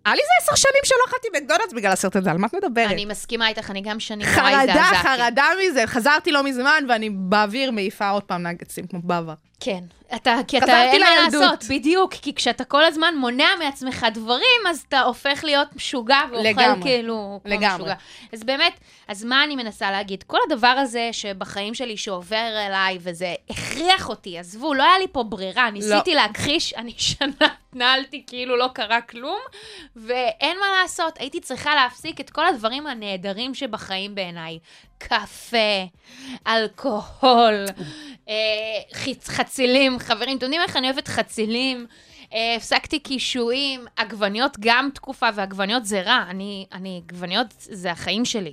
היה 0.04 0.14
לי 0.14 0.20
איזה 0.22 0.32
עשר 0.42 0.54
שנים 0.56 0.80
שלא 0.84 0.98
אכלתי 1.08 1.28
מקדונלדס 1.36 1.72
בגלל 1.72 1.92
הסרט 1.92 2.16
הזה, 2.16 2.30
על 2.30 2.38
מה 2.38 2.46
את 2.46 2.54
מדברת? 2.54 2.90
אני 2.90 3.04
מסכימה 3.04 3.48
איתך, 3.48 3.70
אני 3.70 3.80
גם 3.80 4.00
שנים 4.00 4.26
חרדה, 4.26 4.60
הזדעזעתי. 4.60 4.96
חרדה 4.96 5.44
מזה, 5.66 5.86
חזרתי 5.86 6.32
לא 6.32 6.44
מזמן, 6.44 6.84
ואני 6.88 7.10
באוויר 7.10 7.70
מעיפה 7.70 8.08
עוד 8.08 8.22
פעם 8.22 8.46
נגטסים 8.46 8.86
כמו 8.86 9.00
בעבר. 9.02 9.34
כן. 9.64 9.84
אתה, 10.16 10.36
כי 10.48 10.58
אתה, 10.58 10.82
אין 10.82 11.02
מה. 11.02 11.08
לעשות, 11.24 11.64
בדיוק, 11.70 12.14
כי 12.14 12.34
כשאתה 12.34 12.64
כל 12.64 12.84
הזמן 12.84 13.14
מונע 13.18 13.48
מעצמך 13.58 14.06
דברים, 14.14 14.66
אז 14.68 14.84
אתה 14.88 15.00
הופך 15.00 15.44
להיות 15.44 15.76
משוגע 15.76 16.20
ואוכל 16.30 16.48
לגמרי. 16.48 16.82
כאילו 16.82 17.40
כמו 17.44 17.52
לגמרי. 17.54 17.76
משוגע. 17.76 17.94
אז 18.32 18.44
באמת, 18.44 18.80
אז 19.08 19.24
מה 19.24 19.44
אני 19.44 19.56
מנסה 19.56 19.90
להגיד? 19.90 20.22
כל 20.22 20.38
הדבר 20.46 20.66
הזה 20.68 21.08
שבחיים 21.12 21.74
שלי 21.74 21.96
שעובר 21.96 22.66
אליי, 22.66 22.98
וזה 23.00 23.34
הכריח 23.50 24.08
אותי, 24.08 24.38
עזבו, 24.38 24.74
לא 24.74 24.82
היה 24.82 24.98
לי 24.98 25.06
פה 25.12 25.22
ברירה, 25.22 25.70
ניסיתי 25.70 26.14
להכחיש, 26.14 26.74
אני 26.74 26.94
שנה 27.18 27.48
התנהלתי 27.68 28.24
כאילו 28.26 28.56
לא 28.56 28.68
קרה 28.74 29.00
כלום, 29.00 29.40
ואין 29.96 30.56
מה 30.60 30.66
לעשות, 30.82 31.18
הייתי 31.18 31.40
צריכה 31.40 31.74
להפסיק 31.74 32.20
את 32.20 32.30
כל 32.30 32.46
הדברים 32.46 32.86
הנהדרים 32.86 33.54
שבחיים 33.54 34.14
בעיניי. 34.14 34.58
קפה, 34.98 35.84
אלכוהול, 36.46 37.66
חצילים, 39.24 39.98
חברים, 39.98 40.36
אתם 40.36 40.44
יודעים 40.44 40.62
איך 40.62 40.76
אני 40.76 40.90
אוהבת 40.90 41.08
חצילים? 41.08 41.86
אה, 42.34 42.54
הפסקתי 42.56 42.98
קישואים, 42.98 43.86
עגבניות 43.96 44.56
גם 44.60 44.88
תקופה, 44.94 45.28
ועגבניות 45.34 45.86
זה 45.86 46.02
רע, 46.02 46.24
אני, 46.30 46.66
אני, 46.72 47.02
עגבניות 47.08 47.46
זה 47.58 47.90
החיים 47.90 48.24
שלי. 48.24 48.52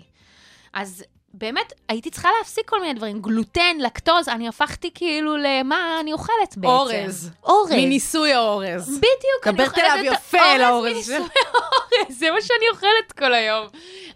אז 0.73 1.03
באמת, 1.33 1.73
הייתי 1.89 2.09
צריכה 2.09 2.29
להפסיק 2.39 2.69
כל 2.69 2.81
מיני 2.81 2.93
דברים, 2.93 3.21
גלוטן, 3.21 3.77
לקטוז, 3.79 4.29
אני 4.29 4.47
הפכתי 4.47 4.89
כאילו 4.93 5.37
למה 5.37 5.97
אני 5.99 6.13
אוכלת 6.13 6.57
בעצם. 6.57 6.65
אורז. 6.65 7.31
אורז. 7.43 7.71
מניסוי 7.71 8.33
האורז. 8.33 8.87
בדיוק, 8.87 9.47
אני 9.47 9.53
דבר 9.53 9.63
אוכלת 9.63 9.83
תל 9.85 10.07
את 10.07 10.13
יפה 10.13 10.41
על 10.41 10.61
האורז 10.61 11.09
האורז. 11.09 11.09
מניסוי 11.09 11.15
האורז. 11.45 12.19
זה 12.19 12.31
מה 12.31 12.41
שאני 12.41 12.69
אוכלת 12.71 13.11
כל 13.17 13.33
היום. 13.33 13.67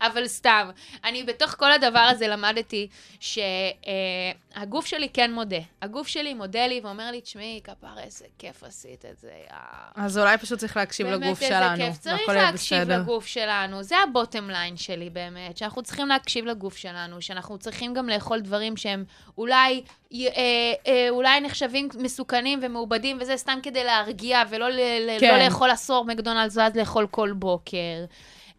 אבל 0.01 0.27
סתם, 0.27 0.69
אני 1.03 1.23
בתוך 1.23 1.55
כל 1.57 1.71
הדבר 1.71 1.99
הזה 1.99 2.27
למדתי 2.27 2.87
שהגוף 4.55 4.85
שלי 4.85 5.09
כן 5.09 5.33
מודה. 5.33 5.55
הגוף 5.81 6.07
שלי 6.07 6.33
מודה 6.33 6.67
לי 6.67 6.79
ואומר 6.83 7.11
לי, 7.11 7.21
תשמעי, 7.21 7.59
כפר, 7.63 7.99
איזה 8.03 8.25
כיף 8.39 8.63
עשית 8.63 9.05
את 9.05 9.19
זה. 9.19 9.31
יא." 9.49 9.55
אז 9.95 10.17
אולי 10.17 10.37
פשוט 10.37 10.59
צריך 10.59 10.77
להקשיב 10.77 11.07
לגוף 11.07 11.39
באמת 11.39 11.51
שלנו. 11.53 11.71
איזה 11.81 11.91
כיף. 11.91 11.97
צריך 12.01 12.29
להקשיב 12.29 12.81
בסדר. 12.81 12.99
לגוף 13.01 13.25
שלנו. 13.25 13.83
זה 13.83 13.95
הבוטם 13.97 14.49
ליין 14.49 14.77
שלי 14.77 15.09
באמת, 15.09 15.57
שאנחנו 15.57 15.81
צריכים 15.83 16.07
להקשיב 16.07 16.45
לגוף 16.45 16.77
שלנו, 16.77 17.21
שאנחנו 17.21 17.57
צריכים 17.57 17.93
גם 17.93 18.09
לאכול 18.09 18.39
דברים 18.39 18.77
שהם 18.77 19.03
אולי, 19.37 19.81
אה, 20.13 20.19
אה, 20.87 21.07
אולי 21.09 21.41
נחשבים 21.41 21.89
מסוכנים 21.99 22.59
ומעובדים, 22.61 23.17
וזה 23.21 23.37
סתם 23.37 23.59
כדי 23.63 23.83
להרגיע, 23.83 24.43
ולא 24.49 24.69
ל- 24.69 24.79
ל- 25.09 25.19
כן. 25.19 25.37
לא 25.39 25.45
לאכול 25.45 25.69
עשור 25.71 26.05
מקדונלדס 26.05 26.57
ואז 26.57 26.75
לאכול 26.75 27.07
כל 27.11 27.31
בוקר. 27.33 28.05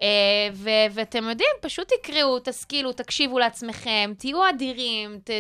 אה, 0.03 0.09
ו- 0.53 0.71
ואתם 0.91 1.29
יודעים, 1.29 1.51
פשוט 1.61 1.93
תקראו, 1.93 2.39
תשכילו, 2.45 2.93
תקשיבו 2.93 3.39
לעצמכם, 3.39 4.13
תהיו 4.19 4.49
אדירים, 4.49 5.21
ת- 5.25 5.31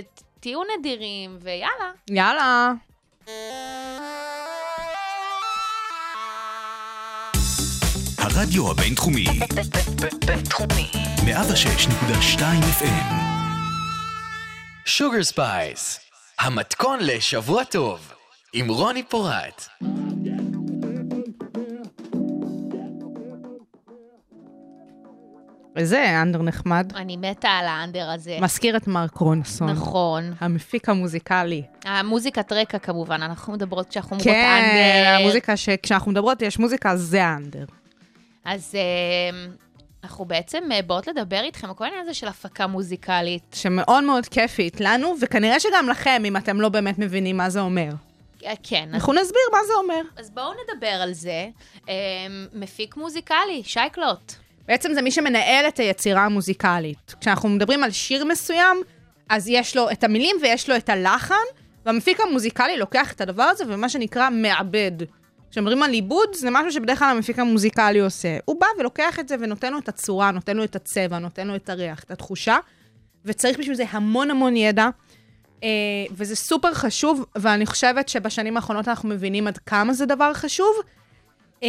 תהיו 0.40 0.61
נדירים, 0.79 1.38
ויאללה. 1.40 1.90
יאללה. 2.11 2.72
הרדיו 8.18 8.70
הבינתחומי, 8.70 9.27
בינתחומי. 10.27 10.90
106.2 11.16 12.40
FM. 12.81 13.14
Sugar 14.87 15.22
Spice, 15.24 16.00
המתכון 16.38 16.99
לשבוע 17.03 17.64
טוב, 17.64 18.12
עם 18.53 18.68
רוני 18.68 19.03
פורט. 19.03 19.68
איזה 25.76 26.22
אנדר 26.22 26.42
נחמד. 26.42 26.92
אני 26.96 27.16
מתה 27.16 27.48
על 27.48 27.66
האנדר 27.66 28.10
הזה. 28.10 28.38
מזכיר 28.40 28.76
את 28.76 28.86
מרק 28.86 29.16
רונסון. 29.16 29.70
נכון. 29.70 30.32
המפיק 30.40 30.88
המוזיקלי. 30.88 31.62
המוזיקת 31.84 32.52
רקע 32.52 32.78
כמובן, 32.78 33.22
אנחנו 33.22 33.52
מדברות 33.52 33.88
כשאנחנו 33.88 34.10
אומרות 34.16 34.24
כן, 34.24 34.62
אנדר. 34.64 35.22
המוזיקה 35.22 35.56
שכשאנחנו 35.56 36.10
מדברות 36.10 36.42
יש 36.42 36.58
מוזיקה, 36.58 36.90
אז 36.90 37.00
זה 37.00 37.24
האנדר. 37.24 37.64
אז 38.44 38.74
אה, 38.74 39.46
אנחנו 40.04 40.24
בעצם 40.24 40.64
אה, 40.72 40.82
באות 40.82 41.06
לדבר 41.06 41.40
איתכם 41.40 41.68
על 41.68 41.74
כל 41.74 41.84
העניין 41.84 42.02
הזה 42.02 42.14
של 42.14 42.28
הפקה 42.28 42.66
מוזיקלית. 42.66 43.42
שמאוד 43.54 44.04
מאוד 44.04 44.26
כיפית 44.26 44.80
לנו, 44.80 45.14
וכנראה 45.20 45.60
שגם 45.60 45.88
לכם, 45.88 46.22
אם 46.24 46.36
אתם 46.36 46.60
לא 46.60 46.68
באמת 46.68 46.98
מבינים 46.98 47.36
מה 47.36 47.50
זה 47.50 47.60
אומר. 47.60 47.90
אה, 48.44 48.52
כן, 48.62 48.88
אז, 48.88 48.94
אנחנו 48.94 49.12
נסביר 49.12 49.42
מה 49.52 49.58
זה 49.66 49.72
אומר. 49.82 50.00
אז 50.16 50.30
בואו 50.30 50.52
נדבר 50.52 50.86
על 50.86 51.12
זה. 51.12 51.48
אה, 51.88 51.94
מפיק 52.52 52.96
מוזיקלי, 52.96 53.62
שייקלוט. 53.64 54.32
בעצם 54.68 54.94
זה 54.94 55.02
מי 55.02 55.11
שמנהל 55.11 55.68
את 55.68 55.79
היצירה 55.79 56.24
המוזיקלית. 56.24 57.14
כשאנחנו 57.20 57.48
מדברים 57.48 57.85
על 57.85 57.90
שיר 57.90 58.24
מסוים, 58.24 58.76
אז 59.29 59.48
יש 59.48 59.76
לו 59.76 59.90
את 59.90 60.05
המילים 60.05 60.37
ויש 60.42 60.70
לו 60.70 60.76
את 60.76 60.88
הלחן, 60.88 61.35
והמפיק 61.87 62.20
המוזיקלי 62.20 62.76
לוקח 62.76 63.12
את 63.12 63.20
הדבר 63.20 63.42
הזה 63.42 63.64
ומה 63.68 63.88
שנקרא 63.88 64.31
מעבד. 64.31 64.92
כשמדברים 65.50 65.83
על 65.83 65.90
עיבוד, 65.92 66.35
זה 66.35 66.48
משהו 66.50 66.72
שבדרך 66.72 66.98
כלל 66.98 67.16
המפיק 67.16 67.38
המוזיקלי 67.38 68.00
עושה. 68.00 68.38
הוא 68.44 68.61
בא 68.61 68.66
ולוקח 68.79 69.18
את 69.18 69.29
זה 69.29 69.37
ונותן 69.40 69.72
לו 69.72 69.79
את 69.79 69.88
הצורה, 69.88 70.31
נותן 70.31 70.57
לו 70.57 70.64
את 70.64 70.76
הצבע, 70.76 71.18
נותן 71.18 71.46
לו 71.46 71.57
את 71.57 71.68
הריח, 71.68 72.05
את 72.05 72.11
התחושה, 72.11 72.59
וצריך 73.24 73.59
בשביל 73.59 73.74
זה 73.76 73.85
המון 73.90 74.31
המון 74.31 74.57
ידע, 74.57 74.88
אה, 75.62 75.68
וזה 76.11 76.37
סופר 76.37 76.74
חשוב, 76.74 77.24
ואני 77.37 77.66
חושבת 77.66 78.09
שבשנים 78.09 78.57
האחרונות 78.57 78.88
אנחנו 78.88 79.09
מבינים 79.09 79.46
עד 79.46 79.59
כמה 79.59 79.92
זה 79.92 80.07
דבר 80.07 80.35
חשוב. 80.35 80.76
אה, 81.62 81.68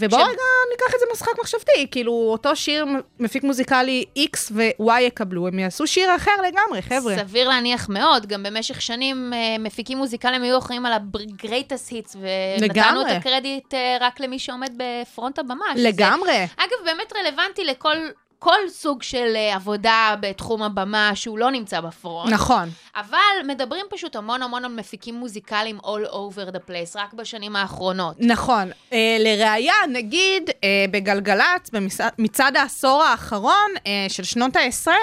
ובואו 0.00 0.20
ש- 0.20 0.24
רגע 0.24 0.42
ניקח 0.72 0.94
את 0.94 1.00
זה 1.00 1.06
משחק 1.12 1.32
מחשבתי, 1.40 1.86
כאילו 1.90 2.12
אותו 2.12 2.56
שיר 2.56 2.86
מפיק 3.20 3.44
מוזיקלי 3.44 4.04
X 4.18 4.38
ו-Y 4.52 5.00
יקבלו, 5.00 5.48
הם 5.48 5.58
יעשו 5.58 5.86
שיר 5.86 6.16
אחר 6.16 6.30
לגמרי, 6.48 6.82
חבר'ה. 6.82 7.16
סביר 7.18 7.48
להניח 7.48 7.88
מאוד, 7.88 8.26
גם 8.26 8.42
במשך 8.42 8.80
שנים 8.82 9.32
אה, 9.34 9.56
מפיקים 9.58 9.98
מוזיקליים 9.98 10.42
היו 10.42 10.58
אחראים 10.58 10.86
על 10.86 10.92
ה-greatest 10.92 11.90
hits, 11.90 12.16
ונתנו. 12.60 13.00
את 13.02 13.06
הקרדיט 13.16 13.74
אה, 13.74 13.96
רק 14.00 14.20
למי 14.20 14.38
שעומד 14.38 14.72
בפרונט 14.76 15.38
הבמה. 15.38 15.64
שזה- 15.74 15.88
לגמרי. 15.88 16.44
אגב, 16.56 16.76
באמת 16.84 17.12
רלוונטי 17.16 17.64
לכל 17.64 17.96
כל 18.44 18.68
סוג 18.68 19.02
של 19.02 19.32
אה, 19.36 19.54
עבודה 19.54 20.14
בתחום 20.20 20.62
הבמה 20.62 21.10
שהוא 21.14 21.38
לא 21.38 21.50
נמצא 21.50 21.80
בפרונט. 21.80 22.32
נכון. 22.32 22.68
אבל 22.96 23.46
מדברים 23.46 23.86
פשוט 23.90 24.16
המון 24.16 24.42
המון 24.42 24.64
על 24.64 24.72
מפיקים 24.72 25.14
מוזיקליים 25.14 25.78
all 25.78 26.08
over 26.10 26.54
the 26.54 26.70
place, 26.70 26.96
רק 26.96 27.14
בשנים 27.14 27.56
האחרונות. 27.56 28.16
נכון. 28.18 28.70
אה, 28.92 29.16
לראיה, 29.20 29.74
נגיד 29.92 30.50
אה, 30.64 30.84
בגלגלצ, 30.90 31.70
במצעד 31.72 32.56
העשור 32.56 33.02
האחרון 33.02 33.70
אה, 33.86 34.06
של 34.08 34.24
שנות 34.24 34.56
העשרה, 34.56 34.94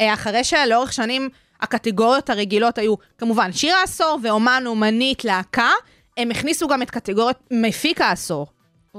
אה, 0.00 0.14
אחרי 0.14 0.44
שלאורך 0.44 0.92
שנים 0.92 1.28
הקטגוריות 1.60 2.30
הרגילות 2.30 2.78
היו 2.78 2.94
כמובן 3.18 3.52
שיר 3.52 3.74
העשור 3.74 4.18
ואומן, 4.22 4.62
אומנית, 4.66 5.24
להקה, 5.24 5.70
הם 6.16 6.30
הכניסו 6.30 6.68
גם 6.68 6.82
את 6.82 6.90
קטגוריית 6.90 7.38
מפיק 7.50 8.00
העשור. 8.00 8.46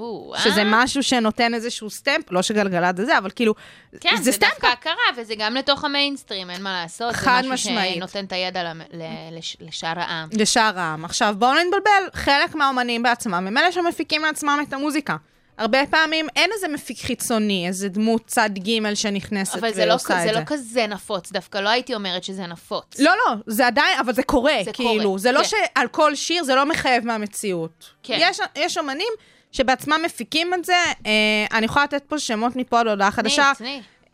או, 0.01 0.33
שזה 0.43 0.59
אה? 0.61 0.65
משהו 0.71 1.03
שנותן 1.03 1.53
איזשהו 1.53 1.89
stamp, 1.89 2.31
לא 2.31 2.41
שגלגלצ 2.41 2.97
זה 2.97 3.05
זה, 3.05 3.17
אבל 3.17 3.29
כאילו, 3.35 3.53
כן, 4.01 4.15
זה 4.17 4.23
זה, 4.23 4.31
stamp. 4.31 4.49
דווקא 4.49 4.67
הכרה, 4.67 4.93
וזה 5.17 5.33
גם 5.37 5.55
לתוך 5.55 5.83
המיינסטרים, 5.83 6.49
אין 6.49 6.63
מה 6.63 6.81
לעשות. 6.81 7.13
חד 7.13 7.41
זה 7.43 7.49
משהו 7.49 7.69
משמעית. 7.71 7.95
שנותן 7.95 8.25
את 8.25 8.31
הידע 8.31 8.63
למ- 8.63 8.81
ל- 8.93 9.37
לש- 9.37 9.57
לשאר 9.59 9.99
העם. 9.99 10.29
לשאר 10.33 10.79
העם. 10.79 11.05
עכשיו, 11.05 11.35
בואו 11.37 11.53
לא 11.53 11.61
נתבלבל, 11.63 12.03
חלק 12.13 12.55
מהאומנים 12.55 13.03
בעצמם 13.03 13.33
הם 13.47 13.57
אלה 13.57 13.71
שמפיקים 13.71 14.21
לעצמם 14.21 14.59
את 14.67 14.73
המוזיקה. 14.73 15.15
הרבה 15.57 15.79
פעמים 15.89 16.27
אין 16.35 16.49
איזה 16.53 16.67
מפיק 16.67 16.99
חיצוני, 17.01 17.67
איזה 17.67 17.89
דמות 17.89 18.21
צד 18.27 18.49
ג' 18.67 18.93
שנכנסת 18.93 19.55
אבל 19.57 19.73
זה 19.73 19.85
לא, 19.85 19.91
ועושה 19.91 20.07
כ- 20.07 20.11
את 20.11 20.21
זה 20.21 20.33
זה. 20.33 20.39
לא 20.39 20.45
כזה 20.45 20.87
נפוץ, 20.87 21.31
דווקא 21.31 21.57
לא 21.57 21.69
הייתי 21.69 21.95
אומרת 21.95 22.23
שזה 22.23 22.47
נפוץ. 22.47 22.99
לא, 22.99 23.11
לא, 23.27 23.33
זה 23.47 23.67
עדיין, 23.67 23.99
אבל 23.99 24.13
זה 24.13 24.23
קורה, 24.23 24.53
זה 24.65 24.71
כאילו. 24.73 25.03
קורה, 25.03 25.17
זה 25.17 25.31
לא 25.31 25.39
כן. 25.39 25.45
שעל 25.75 25.87
כל 25.87 26.15
שיר 26.15 26.43
זה 26.43 26.55
לא 26.55 26.65
מחייב 26.65 27.05
מהמציאות. 27.05 27.89
כן. 28.03 28.17
יש, 28.21 28.39
יש 28.55 28.77
אומנים 28.77 29.07
שבעצמם 29.51 29.99
מפיקים 30.05 30.53
את 30.53 30.65
זה, 30.65 30.73
אה, 31.05 31.11
אני 31.57 31.65
יכולה 31.65 31.85
לתת 31.85 32.03
פה 32.07 32.19
שמות 32.19 32.55
מפה 32.55 32.79
עד 32.79 32.87
הודעה 32.87 33.11
חדשה. 33.11 33.51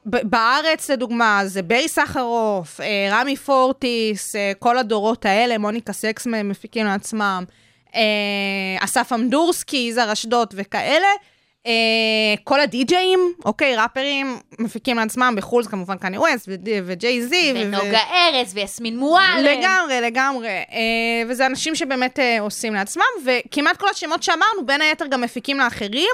ב- 0.05 0.29
בארץ, 0.29 0.89
לדוגמה, 0.89 1.41
זה 1.45 1.61
ברי 1.61 1.87
סחרוף, 1.87 2.81
אה, 2.81 3.07
רמי 3.11 3.35
פורטיס, 3.35 4.35
אה, 4.35 4.51
כל 4.59 4.77
הדורות 4.77 5.25
האלה, 5.25 5.57
מוניקה 5.57 5.93
סקס 5.93 6.27
מפיקים 6.27 6.85
לעצמם, 6.85 7.43
אסף 8.79 9.13
אמדורסקי, 9.13 9.77
יזהר 9.77 10.13
אשדוד 10.13 10.53
וכאלה. 10.57 11.07
אה, 11.67 11.71
כל 12.43 12.59
הדי-ג'אים, 12.59 13.33
אוקיי, 13.45 13.75
ראפרים, 13.75 14.39
מפיקים 14.59 14.97
לעצמם, 14.97 15.33
בחו"ל 15.37 15.63
זה 15.63 15.69
כמובן 15.69 15.97
קני 15.97 16.17
ווסט 16.17 16.49
וג'יי 16.85 17.27
זי. 17.27 17.53
ונוגה 17.55 17.99
ארז 18.11 18.53
ויסמין 18.53 18.97
מועלם. 18.97 19.43
לגמרי, 19.43 20.01
לגמרי. 20.01 20.47
אה, 20.47 21.23
וזה 21.27 21.45
אנשים 21.45 21.75
שבאמת 21.75 22.19
אה, 22.19 22.41
עושים 22.41 22.73
לעצמם, 22.73 23.03
וכמעט 23.25 23.77
כל 23.77 23.89
השמות 23.89 24.23
שאמרנו, 24.23 24.65
בין 24.65 24.81
היתר 24.81 25.05
גם 25.07 25.21
מפיקים 25.21 25.57
לאחרים. 25.57 26.11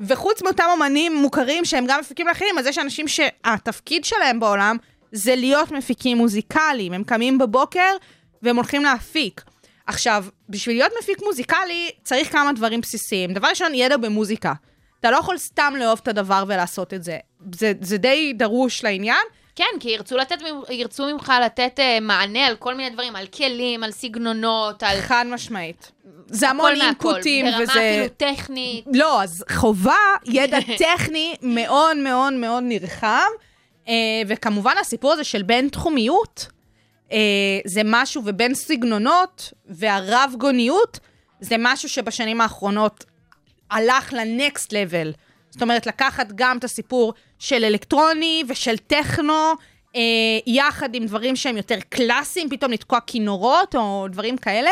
וחוץ 0.00 0.42
מאותם 0.42 0.64
אמנים 0.76 1.16
מוכרים 1.16 1.64
שהם 1.64 1.84
גם 1.88 2.00
מפיקים 2.00 2.26
לאחרים, 2.28 2.58
אז 2.58 2.66
יש 2.66 2.78
אנשים 2.78 3.08
שהתפקיד 3.08 4.04
שלהם 4.04 4.40
בעולם 4.40 4.76
זה 5.12 5.36
להיות 5.36 5.70
מפיקים 5.70 6.18
מוזיקליים. 6.18 6.92
הם 6.92 7.04
קמים 7.04 7.38
בבוקר 7.38 7.96
והם 8.42 8.56
הולכים 8.56 8.82
להפיק. 8.82 9.40
עכשיו, 9.86 10.24
בשביל 10.48 10.76
להיות 10.76 10.92
מפיק 11.02 11.18
מוזיקלי 11.22 11.90
צריך 12.02 12.32
כמה 12.32 12.52
דברים 12.52 12.80
בסיסיים. 12.80 13.32
דבר 13.32 13.48
ראשון, 13.48 13.74
ידע 13.74 13.96
במוזיקה. 13.96 14.52
אתה 15.00 15.10
לא 15.10 15.16
יכול 15.16 15.38
סתם 15.38 15.74
לאהוב 15.78 16.00
את 16.02 16.08
הדבר 16.08 16.44
ולעשות 16.46 16.94
את 16.94 17.04
זה. 17.04 17.18
זה, 17.54 17.72
זה 17.80 17.98
די 17.98 18.32
דרוש 18.32 18.84
לעניין. 18.84 19.24
כן, 19.56 19.80
כי 19.80 19.88
ירצו, 19.88 20.16
לתת, 20.16 20.38
ירצו 20.70 21.06
ממך 21.12 21.32
לתת 21.44 21.78
uh, 21.78 22.00
מענה 22.00 22.46
על 22.46 22.56
כל 22.56 22.74
מיני 22.74 22.90
דברים, 22.90 23.16
על 23.16 23.26
כלים, 23.26 23.84
על 23.84 23.90
סגנונות, 23.90 24.82
על 24.82 25.00
חד 25.00 25.24
משמעית. 25.28 25.92
זה 26.26 26.48
המון 26.48 26.72
מהכל, 26.72 26.84
אינפוטים, 26.84 27.46
ברמה 27.46 27.62
וזה... 27.62 27.72
אפילו 27.72 28.08
טכנית. 28.16 28.84
לא, 28.94 29.22
אז 29.22 29.44
חובה 29.52 29.96
ידע 30.26 30.58
טכני 30.96 31.34
מאוד 31.42 31.96
מאוד 31.96 32.32
מאוד 32.32 32.62
נרחב, 32.66 33.28
אה, 33.88 33.94
וכמובן 34.26 34.74
הסיפור 34.80 35.12
הזה 35.12 35.24
של 35.24 35.42
בין-תחומיות, 35.42 36.46
אה, 37.12 37.18
זה 37.64 37.80
משהו, 37.84 38.22
ובין 38.24 38.54
סגנונות, 38.54 39.52
והרב-גוניות, 39.66 40.98
זה 41.40 41.56
משהו 41.58 41.88
שבשנים 41.88 42.40
האחרונות 42.40 43.04
הלך 43.70 44.12
לנקסט 44.12 44.72
לבל. 44.72 45.12
זאת 45.50 45.62
אומרת, 45.62 45.86
לקחת 45.86 46.26
גם 46.34 46.58
את 46.58 46.64
הסיפור 46.64 47.14
של 47.38 47.64
אלקטרוני 47.64 48.44
ושל 48.48 48.76
טכנו, 48.76 49.52
אה, 49.96 50.00
יחד 50.46 50.94
עם 50.94 51.06
דברים 51.06 51.36
שהם 51.36 51.56
יותר 51.56 51.78
קלאסיים, 51.88 52.50
פתאום 52.50 52.72
לתקוע 52.72 52.98
כינורות 53.06 53.74
או 53.74 54.06
דברים 54.10 54.36
כאלה, 54.36 54.70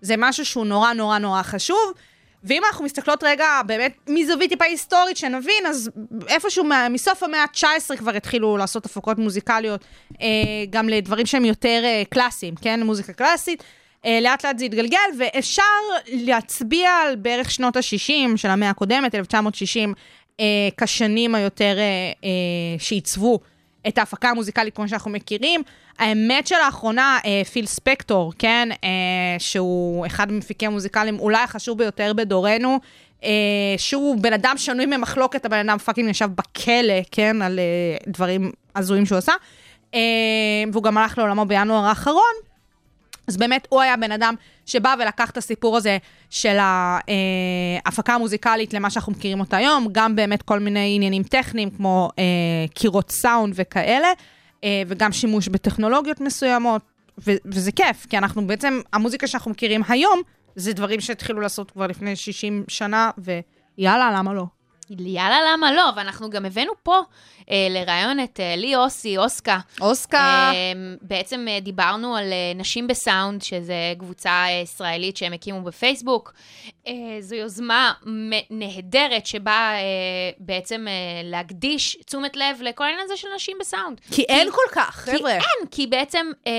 זה 0.00 0.14
משהו 0.18 0.44
שהוא 0.44 0.66
נורא 0.66 0.92
נורא 0.92 1.18
נורא 1.18 1.42
חשוב. 1.42 1.92
ואם 2.44 2.62
אנחנו 2.64 2.84
מסתכלות 2.84 3.24
רגע, 3.24 3.46
באמת, 3.66 3.96
מזווית 4.08 4.50
טיפה 4.50 4.64
היסטורית, 4.64 5.16
שנבין, 5.16 5.66
אז 5.66 5.90
איפשהו 6.28 6.64
מסוף 6.90 7.22
המאה 7.22 7.42
ה-19 7.42 7.96
כבר 7.96 8.10
התחילו 8.16 8.56
לעשות 8.56 8.86
הפקות 8.86 9.18
מוזיקליות, 9.18 9.84
אה, 10.20 10.26
גם 10.70 10.88
לדברים 10.88 11.26
שהם 11.26 11.44
יותר 11.44 11.80
אה, 11.84 12.02
קלאסיים, 12.10 12.54
כן? 12.54 12.82
מוזיקה 12.82 13.12
קלאסית. 13.12 13.62
אה, 14.06 14.18
לאט 14.22 14.44
לאט 14.44 14.58
זה 14.58 14.64
התגלגל, 14.64 14.98
ואפשר 15.18 15.62
להצביע 16.12 16.90
על 16.90 17.16
בערך 17.16 17.50
שנות 17.50 17.76
ה-60 17.76 18.36
של 18.36 18.48
המאה 18.48 18.70
הקודמת, 18.70 19.14
1960, 19.14 19.94
אה, 20.40 20.44
כשנים 20.76 21.34
היותר 21.34 21.78
אה, 21.78 21.82
אה, 22.24 22.78
שעיצבו 22.78 23.40
את 23.88 23.98
ההפקה 23.98 24.30
המוזיקלית 24.30 24.76
כמו 24.76 24.88
שאנחנו 24.88 25.10
מכירים. 25.10 25.62
האמת 25.98 26.46
שלאחרונה, 26.46 27.18
אה, 27.24 27.42
פיל 27.52 27.66
ספקטור, 27.66 28.32
כן, 28.38 28.68
אה, 28.84 28.88
שהוא 29.38 30.06
אחד 30.06 30.30
המפיקי 30.30 30.66
המוזיקליים 30.66 31.18
אולי 31.18 31.42
החשוב 31.42 31.78
ביותר 31.78 32.12
בדורנו, 32.16 32.78
אה, 33.24 33.30
שהוא 33.76 34.16
בן 34.20 34.32
אדם 34.32 34.54
שנוי 34.56 34.86
במחלוקת, 34.86 35.44
הבן 35.44 35.68
אדם 35.68 35.78
fucking 35.78 36.10
ישב 36.10 36.28
בכלא, 36.34 36.94
כן, 37.10 37.42
על 37.42 37.58
אה, 37.58 37.96
דברים 38.06 38.52
הזויים 38.76 39.06
שהוא 39.06 39.18
עשה, 39.18 39.32
אה, 39.94 40.00
והוא 40.72 40.82
גם 40.82 40.98
הלך 40.98 41.18
לעולמו 41.18 41.44
בינואר 41.44 41.84
האחרון. 41.84 42.47
אז 43.28 43.36
באמת, 43.36 43.66
הוא 43.70 43.80
היה 43.80 43.96
בן 43.96 44.12
אדם 44.12 44.34
שבא 44.66 44.94
ולקח 44.98 45.30
את 45.30 45.36
הסיפור 45.36 45.76
הזה 45.76 45.98
של 46.30 46.56
ההפקה 46.60 48.14
המוזיקלית 48.14 48.74
למה 48.74 48.90
שאנחנו 48.90 49.12
מכירים 49.12 49.40
אותה 49.40 49.56
היום, 49.56 49.88
גם 49.92 50.16
באמת 50.16 50.42
כל 50.42 50.58
מיני 50.58 50.92
עניינים 50.96 51.22
טכניים, 51.22 51.70
כמו 51.70 52.10
אה, 52.18 52.24
קירות 52.74 53.10
סאונד 53.10 53.54
וכאלה, 53.56 54.08
אה, 54.64 54.82
וגם 54.86 55.12
שימוש 55.12 55.48
בטכנולוגיות 55.48 56.20
מסוימות, 56.20 56.82
ו- 57.26 57.36
וזה 57.44 57.72
כיף, 57.72 58.06
כי 58.10 58.18
אנחנו 58.18 58.46
בעצם, 58.46 58.80
המוזיקה 58.92 59.26
שאנחנו 59.26 59.50
מכירים 59.50 59.82
היום, 59.88 60.20
זה 60.56 60.72
דברים 60.72 61.00
שהתחילו 61.00 61.40
לעשות 61.40 61.70
כבר 61.70 61.86
לפני 61.86 62.16
60 62.16 62.64
שנה, 62.68 63.10
ויאללה, 63.78 64.10
למה 64.14 64.34
לא? 64.34 64.44
יאללה, 64.90 65.38
למה 65.52 65.72
לא? 65.72 65.90
ואנחנו 65.96 66.30
גם 66.30 66.44
הבאנו 66.44 66.72
פה 66.82 67.00
אה, 67.50 67.66
לראיון 67.70 68.20
את 68.20 68.40
אה, 68.40 68.54
לי 68.56 68.76
אוסי, 68.76 69.18
אוסקה. 69.18 69.58
אוסקר. 69.80 70.18
אה, 70.18 70.52
בעצם 71.02 71.46
אה, 71.48 71.60
דיברנו 71.60 72.16
על 72.16 72.32
אה, 72.32 72.52
נשים 72.54 72.86
בסאונד, 72.86 73.42
שזו 73.42 73.72
קבוצה 73.98 74.30
אה, 74.30 74.60
ישראלית 74.62 75.16
שהם 75.16 75.32
הקימו 75.32 75.62
בפייסבוק. 75.62 76.32
אה, 76.86 76.92
זו 77.20 77.34
יוזמה 77.36 77.92
נהדרת 78.50 79.26
שבאה 79.26 79.74
אה, 79.74 79.80
בעצם 80.38 80.86
אה, 80.88 80.92
להקדיש 81.24 81.96
תשומת 82.06 82.36
לב 82.36 82.56
לכל 82.60 82.84
העניין 82.84 83.04
הזה 83.04 83.16
של 83.16 83.28
נשים 83.34 83.56
בסאונד. 83.60 84.00
כי 84.10 84.22
אין 84.22 84.50
כל 84.50 84.72
כך, 84.72 85.04
כי 85.04 85.18
חבר'ה. 85.18 85.32
אין, 85.32 85.68
כי 85.70 85.86
בעצם 85.86 86.30
אה, 86.46 86.52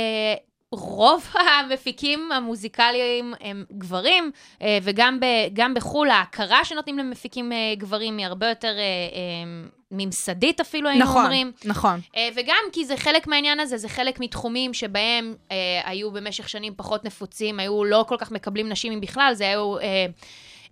רוב 0.72 1.28
המפיקים 1.60 2.32
המוזיקליים 2.32 3.34
הם 3.42 3.66
גברים, 3.72 4.32
אה, 4.62 4.78
וגם 4.82 5.20
ב, 5.20 5.26
גם 5.54 5.74
בחו"ל 5.74 6.10
ההכרה 6.10 6.66
שנותנים 6.66 6.98
למפיקים 6.98 7.52
אה, 7.52 7.74
גברים 7.78 8.18
היא 8.18 8.26
הרבה 8.26 8.50
יותר 8.50 8.74
אה, 8.78 9.52
ממסדית 9.92 10.60
אפילו, 10.60 10.90
היינו 10.90 11.06
נכון, 11.06 11.22
אומרים. 11.22 11.52
נכון. 11.66 12.00
אה, 12.16 12.30
וגם 12.36 12.64
כי 12.72 12.86
זה 12.86 12.98
חלק 12.98 13.28
מהעניין 13.28 13.60
הזה, 13.60 13.78
זה 13.78 13.90
חלק 13.90 14.20
מתחומים 14.20 14.74
שבהם 14.74 15.36
היו 15.84 16.12
במשך 16.12 16.50
שנים 16.50 16.74
פחות 16.78 17.06
נפוצים, 17.06 17.60
היו 17.60 17.84
לא 17.84 18.06
כל 18.08 18.16
כך 18.20 18.32
מקבלים 18.32 18.70
נשים 18.70 18.94
אם 18.94 19.02
בכלל, 19.02 19.34
זה 19.34 19.48
היו... 19.48 19.76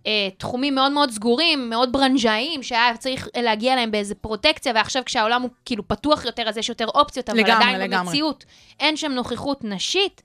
אה, 0.06 0.28
תחומים 0.38 0.74
מאוד 0.74 0.92
מאוד 0.92 1.10
סגורים, 1.10 1.70
מאוד 1.70 1.92
ברנז'איים, 1.92 2.62
שהיה 2.62 2.96
צריך 2.96 3.28
להגיע 3.36 3.72
אליהם 3.72 3.90
באיזה 3.90 4.14
פרוטקציה, 4.14 4.72
ועכשיו 4.74 5.02
כשהעולם 5.04 5.42
הוא 5.42 5.50
כאילו 5.64 5.88
פתוח 5.88 6.24
יותר, 6.24 6.48
אז 6.48 6.56
יש 6.56 6.68
יותר 6.68 6.86
אופציות, 6.86 7.30
אבל 7.30 7.38
לגמרי, 7.38 7.54
עדיין 7.54 7.80
לגמרי. 7.80 8.06
במציאות 8.06 8.44
אין 8.80 8.96
שם 8.96 9.12
נוכחות 9.12 9.64
נשית. 9.64 10.22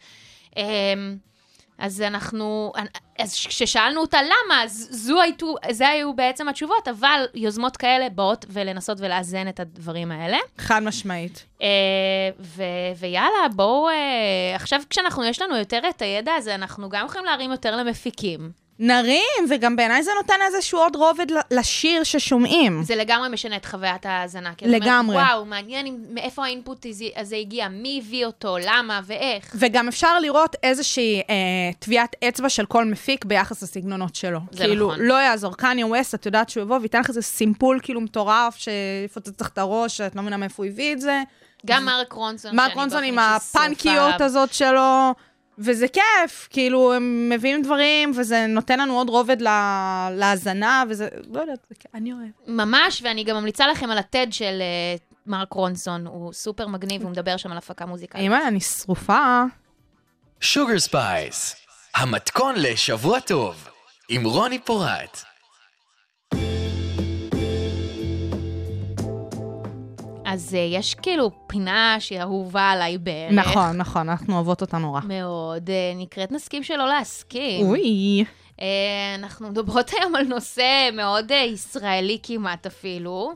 אה, 0.57 0.63
אז 1.77 2.01
אנחנו, 2.01 2.73
אז 3.19 3.33
כששאלנו 3.33 4.01
אותה 4.01 4.17
למה, 4.21 4.63
אז 4.63 4.87
זו 4.91 5.21
הייתו, 5.21 5.55
זה 5.71 5.87
היו 5.87 6.13
בעצם 6.13 6.49
התשובות, 6.49 6.87
אבל 6.87 7.25
יוזמות 7.33 7.77
כאלה 7.77 8.09
באות 8.09 8.45
ולנסות 8.49 8.97
ולאזן 9.01 9.47
את 9.47 9.59
הדברים 9.59 10.11
האלה. 10.11 10.37
חד 10.57 10.83
משמעית. 10.83 11.45
אה, 11.61 11.67
ו- 12.39 12.63
ויאללה, 12.97 13.47
בואו, 13.55 13.89
אה, 13.89 14.55
עכשיו 14.55 14.81
כשאנחנו, 14.89 15.23
יש 15.25 15.41
לנו 15.41 15.57
יותר 15.57 15.81
את 15.89 16.01
הידע 16.01 16.33
הזה, 16.33 16.55
אנחנו 16.55 16.89
גם 16.89 17.05
יכולים 17.05 17.25
להרים 17.25 17.51
יותר 17.51 17.75
למפיקים. 17.75 18.62
נרים, 18.79 19.19
וגם 19.49 19.75
בעיניי 19.75 20.03
זה 20.03 20.11
נותן 20.21 20.33
איזשהו 20.45 20.79
עוד 20.79 20.95
רובד 20.95 21.25
לשיר 21.51 22.03
ששומעים. 22.03 22.83
זה 22.83 22.95
לגמרי 22.95 23.29
משנה 23.29 23.55
את 23.55 23.65
חוויית 23.65 24.05
ההאזנה. 24.05 24.51
את 24.51 24.63
אומרת, 24.63 24.81
לגמרי. 24.81 25.15
וואו, 25.15 25.45
מעניין 25.45 26.05
מאיפה 26.09 26.45
האינפוט 26.45 26.85
הזה- 27.15 27.35
הגיע, 27.35 27.67
מי 27.67 28.01
הביא 28.05 28.25
אותו, 28.25 28.57
למה 28.65 28.99
ואיך. 29.05 29.55
וגם 29.59 29.87
אפשר 29.87 30.19
לראות 30.19 30.55
איזושהי 30.63 31.21
אה, 31.29 31.35
טביעת 31.79 32.15
אצבע 32.27 32.49
של 32.49 32.65
כל 32.65 32.85
מפיק 32.85 33.25
ביחס 33.25 33.63
לסגנונות 33.63 34.15
שלו. 34.15 34.39
זה 34.51 34.63
כאילו, 34.63 34.87
נכון. 34.87 34.99
לא 35.05 35.13
יעזור, 35.13 35.55
קניה 35.57 35.87
ווסט, 35.87 36.15
את 36.15 36.25
יודעת 36.25 36.49
שהוא 36.49 36.61
יבוא 36.63 36.79
וייתן 36.79 36.99
לך 36.99 37.09
איזה 37.09 37.21
סימפול 37.21 37.79
כאילו 37.83 38.01
מטורף, 38.01 38.55
שיפוצץ 38.57 39.41
לך 39.41 39.47
את 39.47 39.57
הראש, 39.57 39.97
שאת 39.97 40.15
לא 40.15 40.21
מבינה 40.21 40.37
מאיפה 40.37 40.63
הוא 40.63 40.71
הביא 40.71 40.93
את 40.93 41.01
זה. 41.01 41.21
גם 41.65 41.85
מרק 41.85 42.13
רונסון. 42.13 42.55
מרק 42.55 42.73
רונסון 42.75 43.03
עם 43.03 43.19
ה 43.19 43.29
funky־ות. 43.29 44.21
הזאת 44.21 44.53
שלו, 44.53 45.13
וזה 45.57 45.87
כיף, 45.87 46.47
כאילו, 46.49 46.93
הם 46.93 47.29
מביאים 47.29 47.61
דברים, 47.61 48.11
וזה 48.15 48.45
נותן 48.47 48.79
לנו 48.79 48.97
עוד 48.97 49.09
רובד 49.09 49.41
ל- 49.41 50.09
להאזנה, 50.15 50.83
וזה, 50.89 51.07
לא 51.33 51.41
יודעת, 51.41 51.59
זה 51.69 51.75
כיף, 51.79 51.91
אני 51.95 52.13
אוהבת. 52.13 52.47
ממש, 52.47 53.01
ואני 53.05 53.23
גם 53.23 53.35
ממליצה 53.35 53.67
לכם 53.67 53.89
על 53.91 53.97
ה 53.97 54.05
TED 54.05 54.27
של 54.31 54.61
אה, 54.61 54.95
מרק 55.27 55.53
רונסון, 55.53 56.07
הוא 56.07 56.33
סופר 56.33 56.67
מגניב, 56.67 57.01
הוא 57.01 57.11
מדבר 57.11 57.37
שם 57.37 57.51
על 57.51 57.57
הפקה 57.57 57.85
מוזיקלית. 57.85 58.23
אימא, 58.23 58.39
אני 58.47 58.59
שרופה. 58.59 59.43
Sugar 60.41 60.79
Spice, 60.79 61.55
המתכון 61.95 62.55
לשבוע 62.57 63.19
טוב, 63.19 63.67
עם 64.09 64.23
רוני 64.25 64.59
פורט. 64.59 65.23
אז 70.33 70.55
אה, 70.55 70.59
יש 70.59 70.95
כאילו 70.95 71.31
פינה 71.47 71.95
שהיא 71.99 72.21
אהובה 72.21 72.69
עליי 72.69 72.97
בערך. 72.97 73.33
נכון, 73.33 73.77
נכון, 73.77 74.09
אנחנו 74.09 74.35
אוהבות 74.35 74.61
אותה 74.61 74.77
נורא. 74.77 75.01
מאוד, 75.07 75.69
אה, 75.69 75.93
נקראת 75.95 76.31
נסכים 76.31 76.63
שלא 76.63 76.87
להסכים. 76.87 77.65
אוי. 77.65 78.23
אה, 78.61 79.15
אנחנו 79.15 79.49
מדברות 79.49 79.91
היום 79.99 80.15
על 80.15 80.25
נושא 80.25 80.89
מאוד 80.93 81.31
אה, 81.31 81.37
ישראלי 81.37 82.17
כמעט 82.23 82.65
אפילו. 82.65 83.33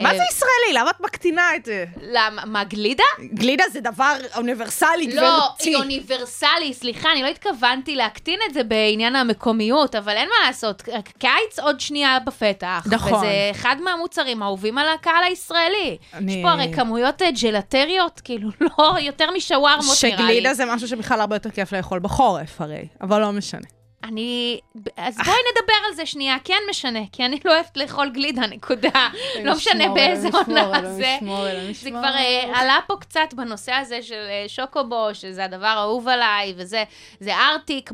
מה 0.00 0.14
זה 0.14 0.22
ישראלי? 0.30 0.72
למה 0.80 0.90
את 0.90 1.00
מקטינה 1.00 1.56
את 1.56 1.64
זה? 1.64 1.84
למה, 2.02 2.42
מה, 2.44 2.64
גלידה? 2.64 3.04
גלידה 3.34 3.64
זה 3.72 3.80
דבר 3.80 4.14
אוניברסלי, 4.36 5.14
לא, 5.14 5.22
גברתי. 5.22 5.68
היא 5.70 5.76
אוניברסלי, 5.76 6.72
סליחה, 6.74 7.12
אני 7.12 7.22
לא 7.22 7.26
התכוונתי 7.28 7.96
להקטין 7.96 8.38
את 8.48 8.54
זה 8.54 8.64
בעניין 8.64 9.16
המקומיות, 9.16 9.94
אבל 9.94 10.16
אין 10.16 10.28
מה 10.28 10.46
לעשות, 10.46 10.82
קיץ 11.18 11.58
עוד 11.62 11.80
שנייה 11.80 12.18
בפתח. 12.26 12.86
נכון. 12.90 13.14
וזה 13.14 13.26
אחד 13.50 13.76
מהמוצרים 13.84 14.42
האהובים 14.42 14.78
על 14.78 14.88
הקהל 14.88 15.24
הישראלי. 15.24 15.96
אני- 16.14 16.32
יש 16.32 16.38
פה 16.42 16.50
הרי 16.50 16.72
כמויות 16.74 17.22
אה, 17.22 17.28
ג'לטריות, 17.42 18.20
כאילו, 18.24 18.48
לא, 18.78 18.94
יותר 19.00 19.30
משווארמות 19.30 19.84
נראה 20.04 20.16
לי. 20.16 20.22
שגלידה 20.22 20.54
זה 20.54 20.64
משהו 20.64 20.88
שבכלל 20.88 21.20
הרבה 21.20 21.36
יותר 21.36 21.50
כיף 21.50 21.72
לאכול 21.72 21.98
בחורף 21.98 22.60
הרי, 22.60 22.86
אבל 23.00 23.20
לא 23.20 23.32
משנה. 23.32 23.79
אני... 24.04 24.60
אז 24.96 25.16
בואי 25.16 25.36
נדבר 25.52 25.72
על 25.88 25.94
זה 25.94 26.06
שנייה, 26.06 26.36
כן 26.44 26.58
משנה, 26.70 26.98
כי 27.12 27.24
אני 27.24 27.40
לא 27.44 27.54
אוהבת 27.54 27.76
לאכול 27.76 28.08
גלידה, 28.08 28.46
נקודה. 28.46 29.08
לא 29.44 29.54
משנה 29.54 29.88
באיזה 29.88 30.28
עונה 30.32 30.92
זה. 30.92 31.18
זה 31.72 31.90
כבר 31.90 32.14
אה, 32.16 32.60
עלה 32.60 32.78
פה 32.86 32.96
קצת 33.00 33.34
בנושא 33.34 33.72
הזה 33.72 34.02
של 34.02 34.26
אה, 34.28 34.44
שוקובו, 34.48 35.08
שזה 35.12 35.44
הדבר 35.44 35.66
האהוב 35.66 36.08
עליי, 36.08 36.54
וזה 36.56 36.84
זה 37.20 37.36
ארטיק, 37.36 37.92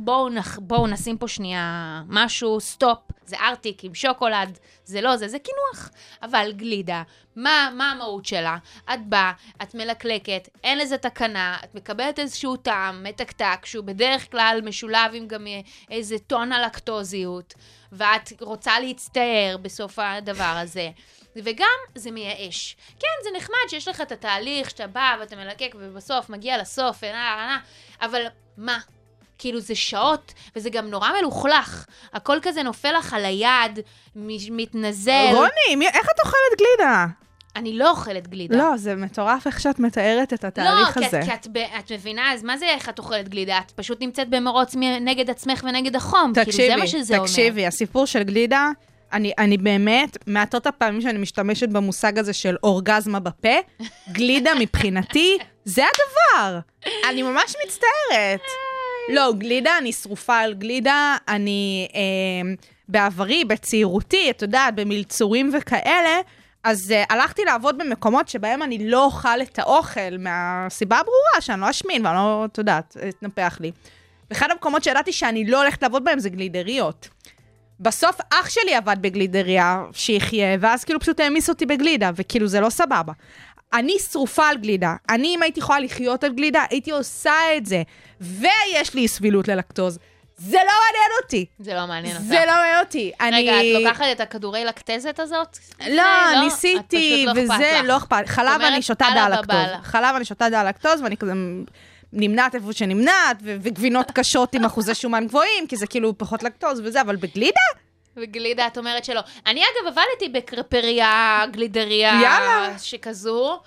בואו 0.61 0.87
נשים 0.87 1.19
פה 1.19 1.29
שנייה 1.29 2.03
משהו, 2.09 2.61
stop, 2.61 2.99
זה 3.27 3.37
ארטיק 3.37 3.85
עם 3.85 3.95
שוקולד, 3.95 4.59
זה 4.85 5.01
לא 5.01 5.17
זה, 5.17 5.29
זה 5.29 5.39
קינוח. 5.39 5.91
אבל 6.23 6.53
גלידה, 6.53 7.03
מה, 7.37 7.71
מה 7.75 7.91
המהות 7.91 8.27
שלה? 8.27 8.57
את 8.95 9.07
באה, 9.07 9.33
את 9.63 9.75
מלקלקת, 9.75 10.49
אין 10.65 10.79
לזה 10.79 10.99
תקנה, 10.99 11.57
את 11.65 11.75
מקבלת 11.75 12.19
איזשהו 12.19 12.57
טעם 12.57 13.03
מתקתק, 13.03 13.67
שהוא 13.67 13.85
בדרך 13.85 14.31
כלל 14.31 14.61
משולב 14.65 15.11
עם 15.13 15.27
גם 15.27 15.47
אה, 15.47 15.61
איזה 15.91 16.19
טון 16.19 16.53
הלקטוזיות, 16.53 17.55
ואת 17.93 18.33
רוצה 18.41 18.81
להצטער 18.81 19.57
בסוף 19.63 19.99
הדבר 19.99 20.55
הזה. 20.63 20.91
וגם 21.37 21.79
זה 21.95 22.11
מייאש. 22.11 22.77
כן, 23.01 23.09
זה 23.25 23.31
נחמד 23.37 23.69
שיש 23.69 23.89
לך 23.89 24.01
את 24.01 24.13
התהליך 24.13 24.71
שאתה 24.71 24.87
בא 24.87 25.17
ואתה 25.21 25.37
מלקק 25.37 25.75
ובסוף 25.79 26.29
מגיע 26.29 26.59
לסוף, 26.59 26.99
ונה, 27.03 27.13
נה, 27.13 27.59
אבל 28.07 28.23
מה? 28.57 28.79
כאילו 29.39 29.61
זה 29.61 29.75
שעות, 29.75 30.33
וזה 30.57 30.71
גם 30.71 30.87
נורא 30.87 31.09
מלוכלך. 31.21 31.85
הכל 32.13 32.39
כזה 32.43 32.63
נופל 32.63 32.93
לך 32.99 33.13
על 33.13 33.25
היד, 33.25 33.81
מתנזל. 34.51 35.27
רוני, 35.33 35.77
מי- 35.77 35.87
איך 35.89 36.07
את 36.15 36.21
אוכלת 36.21 36.59
גלידה? 36.59 37.07
אני 37.57 37.79
לא 37.79 37.91
אוכלת 37.91 38.29
גלידה. 38.29 38.57
לא, 38.57 38.77
זה 38.77 38.95
מטורף 38.95 39.47
איך 39.47 39.61
שאת 39.61 39.79
מתארת 39.79 40.33
את 40.33 40.45
לא, 40.45 40.49
התהליך 40.49 40.99
כי, 40.99 41.07
הזה. 41.07 41.21
את, 41.21 41.25
כי 41.25 41.35
את, 41.35 41.47
ב- 41.53 41.59
את 41.79 41.93
מבינה, 41.93 42.33
אז 42.33 42.43
מה 42.43 42.59
זה 42.59 42.67
איך 42.67 42.89
את 42.89 42.99
אוכלת 42.99 43.29
גלידה? 43.29 43.59
את 43.67 43.71
פשוט 43.71 44.03
נמצאת 44.03 44.31
במרוץ 44.31 44.75
נגד 45.01 45.31
עצמך 45.31 45.65
ונגד 45.69 45.97
החום. 45.97 46.33
כאילו, 46.35 46.53
זה 46.53 46.69
מה 46.77 46.83
תקשיבי, 46.83 47.03
שזה 47.03 47.15
אומר. 47.17 47.27
תקשיבי, 47.27 47.67
הסיפור 47.67 48.07
של 48.07 48.23
גלידה, 48.23 48.71
אני, 49.13 49.33
אני 49.39 49.59
באמת, 49.59 50.17
מעטות 50.27 50.67
הפעמים 50.67 51.01
שאני 51.01 51.19
משתמשת 51.19 51.69
במושג 51.69 52.19
הזה 52.19 52.33
של 52.33 52.57
אורגזמה 52.63 53.21
בפה, 53.21 53.57
גלידה 54.13 54.51
מבחינתי, 54.61 55.39
זה 55.65 55.83
הדבר. 55.85 56.59
אני 57.11 57.23
ממש 57.23 57.55
מצטערת. 57.67 58.41
לא, 59.09 59.33
גלידה, 59.39 59.79
אני 59.79 59.93
שרופה 59.93 60.39
על 60.39 60.55
גלידה, 60.55 61.17
אני 61.29 61.89
אה, 61.95 62.55
בעברי, 62.89 63.45
בצעירותי, 63.45 64.31
את 64.31 64.43
יודעת, 64.43 64.75
במלצורים 64.75 65.51
וכאלה, 65.53 66.21
אז 66.65 66.95
uh, 66.95 67.15
הלכתי 67.15 67.45
לעבוד 67.45 67.79
במקומות 67.79 68.29
שבהם 68.29 68.63
אני 68.63 68.91
לא 68.91 69.05
אוכל 69.05 69.43
את 69.43 69.59
האוכל, 69.59 70.19
מהסיבה 70.19 70.99
הברורה 70.99 71.41
שאני 71.41 71.61
לא 71.61 71.71
אשמין 71.71 72.07
ואני 72.07 72.17
לא, 72.17 72.45
את 72.45 72.59
יודעת, 72.59 72.97
אתנפח 73.09 73.59
לי. 73.61 73.73
ואחד 74.31 74.51
המקומות 74.51 74.85
שידעתי 74.85 75.13
שאני 75.13 75.45
לא 75.45 75.63
הולכת 75.63 75.83
לעבוד 75.83 76.05
בהם 76.05 76.19
זה 76.19 76.29
גלידריות. 76.29 77.09
בסוף 77.81 78.21
אח 78.31 78.49
שלי 78.49 78.75
עבד 78.75 78.97
בגלידריה, 79.01 79.85
שיחיה, 79.93 80.57
ואז 80.61 80.85
כאילו 80.85 81.01
פשוט 81.01 81.21
העמיס 81.21 81.49
אותי 81.49 81.67
בגלידה, 81.67 82.11
וכאילו 82.15 82.47
זה 82.47 82.61
לא 82.61 82.71
סבבה. 82.71 83.13
אני 83.73 83.99
שרופה 84.13 84.49
על 84.49 84.57
גלידה. 84.57 84.95
אני, 85.09 85.35
אם 85.35 85.43
הייתי 85.43 85.61
יכולה 85.61 85.81
לחיות 85.81 86.25
על 86.25 86.33
גלידה, 86.33 86.65
הייתי 86.71 86.91
עושה 86.91 87.57
את 87.57 87.67
זה. 87.67 87.83
ויש 88.21 88.95
לי 88.95 89.09
סבילות 89.09 89.49
ללקטוז. 89.49 89.99
זה 90.39 90.57
לא 90.57 90.73
מעניין 90.85 91.11
אותי. 91.23 91.47
זה 91.59 91.75
לא 91.75 91.87
מעניין 91.87 92.17
אותך. 92.17 92.27
זה 92.27 92.41
לא 92.47 92.53
מעניין 92.53 92.81
אותי. 92.81 93.13
רגע, 93.23 93.29
אני... 93.29 93.77
את 93.77 93.83
לוקחת 93.85 94.05
את 94.13 94.21
הכדורי 94.21 94.65
לקטזת 94.65 95.21
הזאת? 95.21 95.59
לא, 95.89 96.03
את 96.03 96.45
ניסיתי, 96.45 97.25
לא 97.27 97.33
וזה. 97.37 97.81
לא 97.85 97.97
אכפת. 97.97 98.23
חלב 98.27 98.55
אומרת, 98.55 98.73
אני 98.73 98.83
שותה 98.83 99.07
דל 99.15 99.39
לקטוז. 99.39 99.83
חלב 99.83 100.15
אני 100.17 100.25
שותה 100.25 100.49
דל 100.49 100.69
לקטוז, 100.69 101.03
ואני 101.03 101.17
כזה 101.17 101.33
נמנעת 102.13 102.55
איפה 102.55 102.73
שנמנעת, 102.73 103.37
וגבינות 103.43 104.11
קשות 104.11 104.55
עם 104.55 104.65
אחוזי 104.65 104.95
שומן 104.95 105.27
גבוהים, 105.27 105.67
כי 105.69 105.77
זה 105.77 105.87
כאילו 105.87 106.19
פחות 106.19 106.43
לקטוז 106.43 106.81
וזה, 106.85 107.01
אבל 107.01 107.17
בגלידה? 107.17 107.86
וגלידה, 108.17 108.67
את 108.67 108.79
אומרת 108.79 109.05
שלא. 109.05 109.21
אני 109.47 109.61
אגב 109.61 109.87
עבדתי 109.93 110.29
בקרפריה, 110.29 111.43
גלידריה, 111.51 112.21
יאללה. 112.23 112.79
שכזו. 112.79 113.61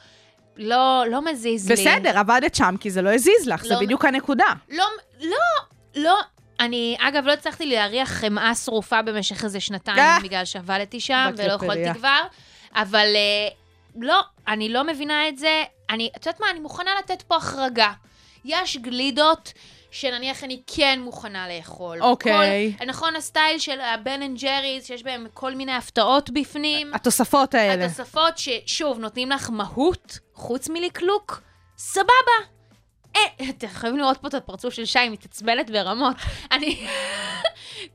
לא, 0.58 1.04
לא 1.12 1.22
מזיז 1.32 1.70
לי. 1.70 1.76
בסדר, 1.76 2.20
עבדת 2.20 2.56
שם, 2.56 2.76
כי 2.80 2.90
זה 2.92 3.02
לא 3.02 3.14
הזיז 3.14 3.48
לך, 3.48 3.64
זה 3.64 3.74
לא- 3.74 3.80
בדיוק 3.80 4.06
הנקודה. 4.06 4.54
לא, 4.70 4.86
לא, 5.22 5.38
לא. 5.96 6.16
אני, 6.60 6.98
אגב, 7.00 7.26
לא 7.26 7.32
הצלחתי 7.32 7.66
להריח 7.66 8.10
חמאה 8.10 8.56
שרופה 8.56 9.02
במשך 9.02 9.44
איזה 9.44 9.58
אה. 9.58 9.62
שנתיים, 9.62 10.24
בגלל 10.24 10.46
שעבדתי 10.46 11.00
שם, 11.00 11.30
ולא 11.38 11.56
בקרפריה. 11.56 11.82
יכולתי 11.82 12.00
כבר. 12.00 12.22
אבל 12.76 13.08
אה, 13.16 13.48
לא, 13.96 14.20
אני 14.48 14.70
לא 14.70 14.84
מבינה 14.84 15.28
את 15.28 15.38
זה. 15.38 15.64
אני, 15.90 16.10
את 16.18 16.26
יודעת 16.26 16.42
מה, 16.42 16.50
אני 16.52 16.60
מוכנה 16.60 16.92
לתת 17.00 17.22
פה 17.22 17.36
החרגה. 17.36 17.92
יש 18.46 18.78
גלידות 18.78 19.54
שנניח 19.92 20.44
אני 20.44 20.62
כן 20.68 21.00
מוכנה 21.04 21.48
לאכול. 21.48 22.02
אוקיי. 22.02 22.74
כל, 22.80 22.86
נכון, 22.86 23.16
הסטייל 23.16 23.60
של 23.60 23.82
ה 23.82 24.22
Ben & 24.22 24.40
Jerry's, 24.40 24.86
שיש 24.86 25.04
בהם 25.04 25.28
כל 25.34 25.56
מיני 25.56 25.74
הפתעות 25.74 26.30
בפנים. 26.30 26.94
התוספות 26.94 27.56
האלה. 27.56 27.86
התוספות 27.86 28.38
ששוב, 28.38 29.00
נותנים 29.00 29.30
לך 29.30 29.50
מהות, 29.50 30.20
חוץ 30.34 30.70
מלקלוק, 30.70 31.42
סבבה. 31.78 32.10
אה, 33.16 33.22
אתם 33.50 33.68
חייבים 33.68 34.00
לראות 34.00 34.18
פה 34.18 34.28
את 34.28 34.34
הפרצוף 34.34 34.74
של 34.74 34.86
שי, 34.86 35.10
מתעצבנת 35.10 35.70
ברמות. 35.70 36.16
אני... 36.52 36.88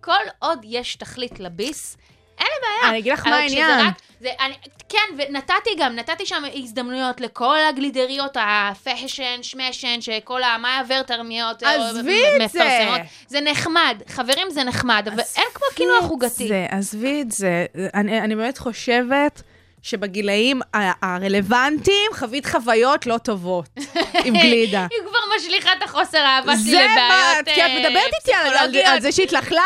כל 0.01 0.13
עוד 0.39 0.59
יש 0.63 0.97
תכלית 0.97 1.41
לביס, 1.41 1.97
אין 2.39 2.47
לי 2.47 2.55
בעיה. 2.63 2.91
אני 2.91 2.99
אגיד 2.99 3.13
לך 3.13 3.27
מה 3.27 3.37
העניין. 3.37 3.81
רק- 3.87 3.95
זה, 4.21 4.29
אני, 4.41 4.55
כן, 4.89 4.99
ונתתי 5.19 5.71
גם, 5.79 5.97
נתתי 5.97 6.27
שם 6.27 6.43
הזדמנויות 6.55 7.21
לכל 7.21 7.57
הגלידריות, 7.69 8.37
הפשן, 8.41 9.43
שמשן, 9.43 10.01
שכל 10.01 10.43
המאיה 10.43 10.81
ורטרמיות 10.89 11.63
אה, 11.63 11.75
עזבי 11.91 12.23
את 12.45 12.51
זה. 12.51 12.87
זה 13.29 13.41
נחמד, 13.41 14.03
חברים, 14.09 14.51
זה 14.51 14.65
נחמד, 14.65 15.09
אבל 15.13 15.23
אין 15.37 15.45
כמו 15.55 15.67
קינוח 15.75 16.05
עוגתי. 16.11 16.49
זה, 16.49 16.67
עזבי 16.71 17.21
את 17.23 17.33
זה. 17.33 17.67
אני, 17.95 18.21
אני 18.21 18.37
באמת 18.37 18.59
חושבת 18.59 19.43
שבגילאים 19.83 20.61
הרלוונטיים 21.03 22.11
חווית 22.15 22.47
חוויות 22.47 23.07
לא 23.07 23.19
טובות 23.19 23.69
עם 24.25 24.35
גלידה. 24.37 24.87
היא 24.91 24.99
כבר 25.09 25.37
משליכה 25.37 25.71
את 25.79 25.83
החוסר 25.83 26.19
האהבה 26.19 26.53
שלי 26.53 26.63
זה 26.71 26.77
לבעיות 26.77 26.99
מה, 27.09 27.51
אה, 27.51 27.55
כי 27.55 27.63
את 27.67 27.71
מדברת 27.79 28.11
איתי 28.21 28.35
על- 28.35 28.51
פסיכולוגיות. 28.51 29.03
זה 29.03 29.13
שהתלכלכת. 29.13 29.61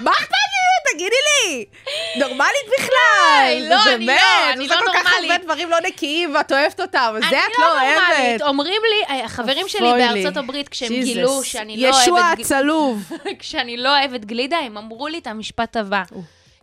מה 0.00 0.10
אכפת? 0.10 0.55
תגידי 0.92 1.16
לי. 1.26 1.64
נורמלית 2.16 2.66
בכלל. 2.78 3.66
לא, 3.68 3.94
אני 3.94 4.06
לא, 4.06 4.12
אני 4.52 4.68
לא 4.68 4.74
עושה 4.74 4.84
כל 4.84 4.92
כך 4.94 5.04
נורמלית. 5.12 5.30
הרבה 5.30 5.44
דברים 5.44 5.70
לא 5.70 5.76
נקיים 5.86 6.34
ואת 6.34 6.52
אוהבת 6.52 6.80
אותם, 6.80 7.14
אני 7.16 7.26
את 7.26 7.32
לא 7.58 7.66
נורמלית. 7.68 7.98
אוהבת. 8.20 8.42
אומרים 8.42 8.82
לי, 8.90 9.14
אה, 9.16 9.24
החברים 9.24 9.68
שלי. 9.68 9.92
בארצות 9.92 10.36
הברית, 10.36 10.68
כשהם. 10.68 10.88
גילו 10.88 11.44
שאני 11.44 11.76
לא 11.76 11.88
ישוע 11.88 12.20
אוהבת... 12.20 12.40
הצלוב. 12.40 13.12
כשאני 13.38 13.76
לא 13.76 13.98
אוהבת 13.98 14.24
גלידה, 14.24 14.56
הם 14.56 14.78
אמרו 14.78 15.08
לי 15.08 15.18
את 15.18 15.26
המשפט 15.26 15.76
הבא: 15.76 16.02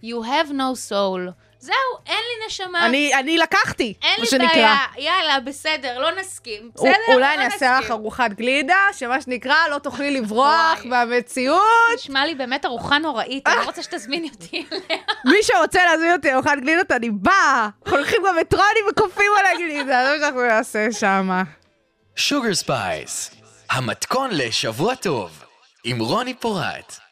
You 0.03 0.25
have 0.25 0.51
no 0.51 0.89
soul. 0.89 1.42
זהו, 1.63 1.75
אין 2.05 2.15
לי 2.17 2.45
נשמה. 2.47 2.85
אני 2.85 3.13
אני 3.15 3.37
לקחתי, 3.37 3.93
אין 4.01 4.11
מה 4.17 4.23
לי 4.23 4.25
שנקרא. 4.25 4.47
בעיה, 4.47 4.77
יאללה, 4.97 5.39
בסדר, 5.39 5.99
לא 5.99 6.11
נסכים. 6.19 6.71
בסדר? 6.75 6.91
אולי 7.07 7.19
לא 7.19 7.33
אני 7.33 7.45
אעשה 7.45 7.71
לך 7.71 7.79
נסכים. 7.79 7.91
ארוחת 7.91 8.31
גלידה, 8.31 8.77
שמה 8.93 9.21
שנקרא, 9.21 9.55
לא 9.71 9.79
תוכלי 9.79 10.11
לברוח. 10.11 10.79
מהמציאות. 10.85 11.61
נשמע 11.95 12.25
לי 12.25 12.35
באמת 12.35 12.65
ארוחה 12.65 12.97
נוראית, 12.97 13.47
אני 13.47 13.55
לא 13.55 13.63
רוצה 13.63 13.83
שתזמיני 13.83 14.29
אותי 14.33 14.65
אליה. 14.71 15.01
מי 15.25 15.35
שרוצה 15.41 15.85
להזמין 15.85 16.13
אותי 16.13 16.31
לארוחת 16.31 16.57
גלידות, 16.61 16.91
אני 16.91 17.09
באה. 17.09 17.69
הולכים 17.89 18.21
גם 18.27 18.39
את 18.39 18.53
רוני 18.53 18.91
וכופים 18.91 19.31
על 19.39 19.45
הגלידה, 19.45 20.05
זה 20.05 20.11
מה 20.13 20.19
שאנחנו 20.19 20.41
נעשה 20.41 20.87
שם. 20.91 21.29
Sugar 22.15 22.53
Spice, 22.53 23.31
המתכון 23.69 24.29
לשבוע 24.33 24.95
טוב, 24.95 25.43
עם 25.83 25.99
רוני 25.99 26.33
פורט. 26.33 27.02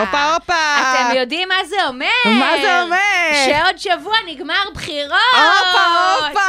הופה, 0.00 0.34
הופה. 0.34 0.54
אתם 0.80 1.16
יודעים 1.16 1.48
מה 1.48 1.64
זה 1.64 1.76
אומר? 1.88 2.06
מה 2.26 2.50
זה 2.62 2.82
אומר? 2.82 2.98
שעוד 3.46 3.78
שבוע 3.78 4.14
נגמר 4.26 4.62
בחירות. 4.74 5.18
הופה, 5.34 6.26
הופה. 6.26 6.40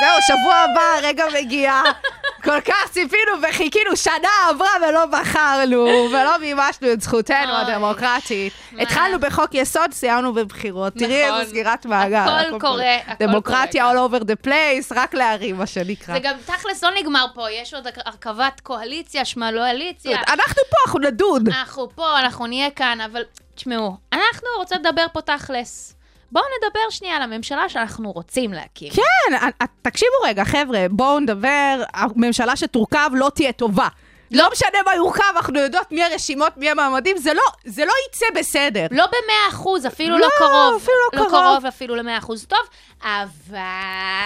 זהו, 0.00 0.22
שבוע 0.22 0.54
הבא, 0.54 0.82
הרגע 0.96 1.24
מגיע. 1.40 1.82
כל 2.42 2.60
כך 2.60 2.90
ציפינו 2.90 3.32
וחיכינו, 3.42 3.96
שנה 3.96 4.28
עברה 4.48 4.68
ולא 4.88 5.06
בחרנו, 5.06 6.08
ולא 6.10 6.38
מימשנו 6.40 6.92
את 6.92 7.00
זכותנו. 7.00 7.52
הדמוקרטית. 7.56 8.52
התחלנו 8.78 9.20
בחוק 9.20 9.54
יסוד, 9.54 9.92
סיימנו 9.92 10.32
בבחירות. 10.32 10.92
תראי 10.94 11.26
נכון. 11.26 11.40
איזה 11.40 11.50
סגירת 11.50 11.86
מעגל. 11.86 12.16
הכל 12.16 12.60
קורה, 12.60 12.96
הכל 13.06 13.26
דמוקרטיה 13.26 13.84
קורה 13.92 14.06
all 14.06 14.10
over 14.10 14.24
the 14.24 14.46
place, 14.46 14.94
רק 14.96 15.14
להרים, 15.14 15.56
מה 15.56 15.66
שנקרא. 15.66 16.14
זה 16.14 16.20
גם 16.20 16.34
תכלס 16.46 16.84
לא 16.84 16.90
נגמר 17.00 17.26
פה, 17.34 17.50
יש 17.50 17.74
עוד 17.74 17.86
הרכבת 18.06 18.60
קואליציה, 18.60 19.24
שמאלואליציה. 19.24 20.18
אנחנו 20.28 20.62
פה, 20.70 20.76
אנחנו 20.86 21.00
נדון. 21.00 21.46
אנחנו 21.46 21.88
פה, 21.94 22.18
אנחנו 22.18 22.46
נהיה 22.46 22.70
כאן, 22.70 23.00
אבל 23.00 23.22
תשמעו, 23.54 23.96
אנחנו 24.12 24.48
רוצות 24.56 24.78
לדבר 24.78 25.06
פה 25.12 25.20
תכלס. 25.20 25.94
בואו 26.32 26.44
נדבר 26.58 26.90
שנייה 26.90 27.16
על 27.16 27.22
הממשלה 27.22 27.68
שאנחנו 27.68 28.12
רוצים 28.12 28.52
להקים. 28.52 28.92
כן, 28.92 29.34
א- 29.34 29.64
א- 29.64 29.66
תקשיבו 29.82 30.12
רגע, 30.24 30.44
חבר'ה, 30.44 30.86
בואו 30.90 31.20
נדבר, 31.20 31.82
הממשלה 31.94 32.56
שתורכב 32.56 33.10
לא 33.14 33.30
תהיה 33.34 33.52
טובה. 33.52 33.88
לא 34.32 34.48
משנה 34.52 34.78
מה 34.86 34.94
יורכב, 34.94 35.22
אנחנו 35.36 35.58
יודעות 35.60 35.92
מי 35.92 36.04
הרשימות, 36.04 36.56
מי 36.56 36.70
המעמדים, 36.70 37.16
זה 37.18 37.34
לא, 37.34 37.42
זה 37.64 37.84
לא 37.84 37.92
יצא 38.08 38.26
בסדר. 38.34 38.86
לא 38.90 39.06
במאה 39.06 39.48
אחוז, 39.48 39.86
אפילו 39.86 40.18
לא, 40.18 40.26
לא 40.26 40.28
קרוב. 40.38 40.76
אפילו 40.82 40.96
לא 41.12 41.18
לא 41.20 41.28
קרוב. 41.28 41.42
קרוב 41.42 41.66
אפילו 41.66 41.96
למאה 41.96 42.18
אחוז. 42.18 42.44
טוב, 42.46 42.58
אבל... 43.04 43.58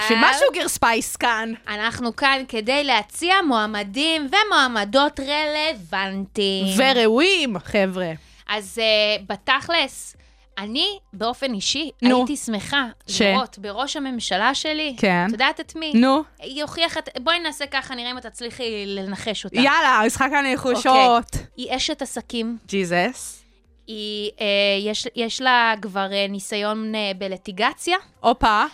שSugar 0.08 0.68
Spice 0.68 1.16
כאן. 1.16 1.52
אנחנו 1.68 2.16
כאן 2.16 2.42
כדי 2.48 2.84
להציע 2.84 3.34
מועמדים 3.46 4.28
ומועמדות 4.46 5.20
רלוונטיים. 5.20 6.66
וראויים, 6.76 7.56
חבר'ה. 7.58 8.10
אז 8.48 8.80
אה, 8.80 9.22
בתכלס, 9.28 10.16
אני 10.58 10.98
באופן 11.12 11.54
אישי 11.54 11.90
נו. 12.02 12.16
הייתי 12.16 12.36
שמחה 12.36 12.84
ש? 13.06 13.20
לראות 13.22 13.58
בראש 13.58 13.96
הממשלה 13.96 14.54
שלי, 14.54 14.94
כן. 14.98 15.24
את 15.26 15.32
יודעת 15.32 15.60
את 15.60 15.76
מי? 15.76 15.92
נו. 15.94 16.22
היא 16.38 16.62
הוכיחה, 16.62 17.00
את- 17.00 17.08
בואי 17.20 17.38
נעשה 17.38 17.66
ככה, 17.66 17.94
נראה 17.94 18.10
אם 18.10 18.18
את 18.18 18.26
תצליחי 18.26 18.84
לנחש 18.86 19.44
אותה. 19.44 19.56
יאללה, 19.56 20.02
משחק 20.06 20.30
הניחושות. 20.38 20.86
אוקיי. 20.86 21.40
היא 21.56 21.76
אשת 21.76 22.02
עסקים, 22.02 22.58
Jesus. 22.66 23.44
היא, 23.86 24.30
אה, 24.40 24.46
יש, 24.90 25.06
יש 25.16 25.40
לה 25.40 25.74
כבר 25.82 26.12
אה, 26.12 26.26
ניסיון 26.28 26.94
אה, 26.94 27.10
בלטיגציה, 27.18 27.96
הופה. 28.20 28.64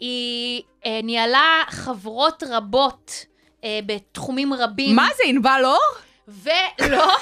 היא 0.00 0.62
אה, 0.86 1.00
ניהלה 1.02 1.62
חברות 1.68 2.42
רבות 2.50 3.26
אה, 3.64 3.80
בתחומים 3.86 4.52
רבים. 4.54 4.96
מה 4.96 5.08
זה, 5.16 5.22
ענבל 5.26 5.62
אור? 5.64 5.78
ולא. 6.28 7.06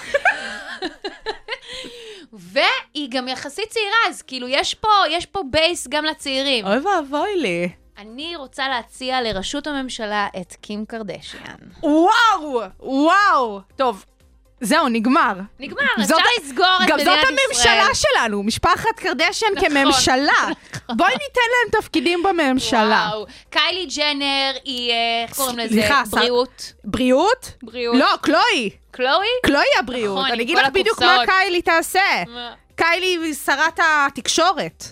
והיא 2.33 3.09
גם 3.11 3.29
יחסית 3.29 3.69
צעירה, 3.69 3.97
אז 4.09 4.23
כאילו 4.23 4.49
יש 4.49 4.75
פה, 4.75 4.88
יש 5.11 5.27
פה 5.27 5.40
בייס 5.51 5.88
גם 5.88 6.05
לצעירים. 6.05 6.66
אוי 6.66 6.79
ואבוי 6.79 7.37
לי. 7.37 7.69
אני 7.99 8.37
רוצה 8.37 8.69
להציע 8.69 9.23
לראשות 9.23 9.66
הממשלה 9.66 10.29
את 10.40 10.57
קים 10.61 10.85
קרדשיאן. 10.87 11.57
וואו, 11.83 12.61
וואו. 12.81 13.61
טוב, 13.76 14.05
זהו, 14.61 14.89
נגמר. 14.89 15.33
נגמר, 15.61 15.81
זאת- 16.03 16.19
אפשר 16.19 16.31
לסגור 16.43 16.67
את 16.85 16.89
גם 16.89 16.97
מדינת 16.99 17.19
זאת 17.21 17.31
ישראל. 17.51 17.79
הממשלה 17.79 17.95
שלנו, 17.95 18.43
משפחת 18.43 18.97
קרדשן 18.97 19.47
נכון. 19.57 19.69
כממשלה. 19.69 20.33
בואי 20.97 21.11
ניתן 21.13 21.41
להם 21.51 21.83
תפקידים 21.83 22.23
בממשלה. 22.23 23.09
וואו. 23.13 23.27
קיילי 23.51 23.87
ג'נר 23.97 24.53
היא, 24.65 24.91
אה, 24.93 24.97
איך 25.29 25.37
קוראים 25.37 25.59
לזה? 25.59 25.69
סליחה, 25.75 26.03
בריאות. 26.11 26.73
בריאות? 26.85 27.53
בריאות. 27.63 27.97
לא, 27.97 28.07
קלואי. 28.23 28.71
קלואי? 28.91 29.27
קלואי 29.47 29.65
הבריאות. 29.79 30.19
נכון, 30.19 30.31
אני 30.31 30.43
אגיד 30.43 30.59
לך 30.59 30.67
בדיוק 30.73 31.03
מה. 31.03 31.17
קיילי 31.27 31.63
תעשה. 31.63 32.01
מה? 32.29 32.53
קיילי 32.77 33.07
היא 33.23 33.35
שרת 33.35 33.81
התקשורת. 33.83 34.85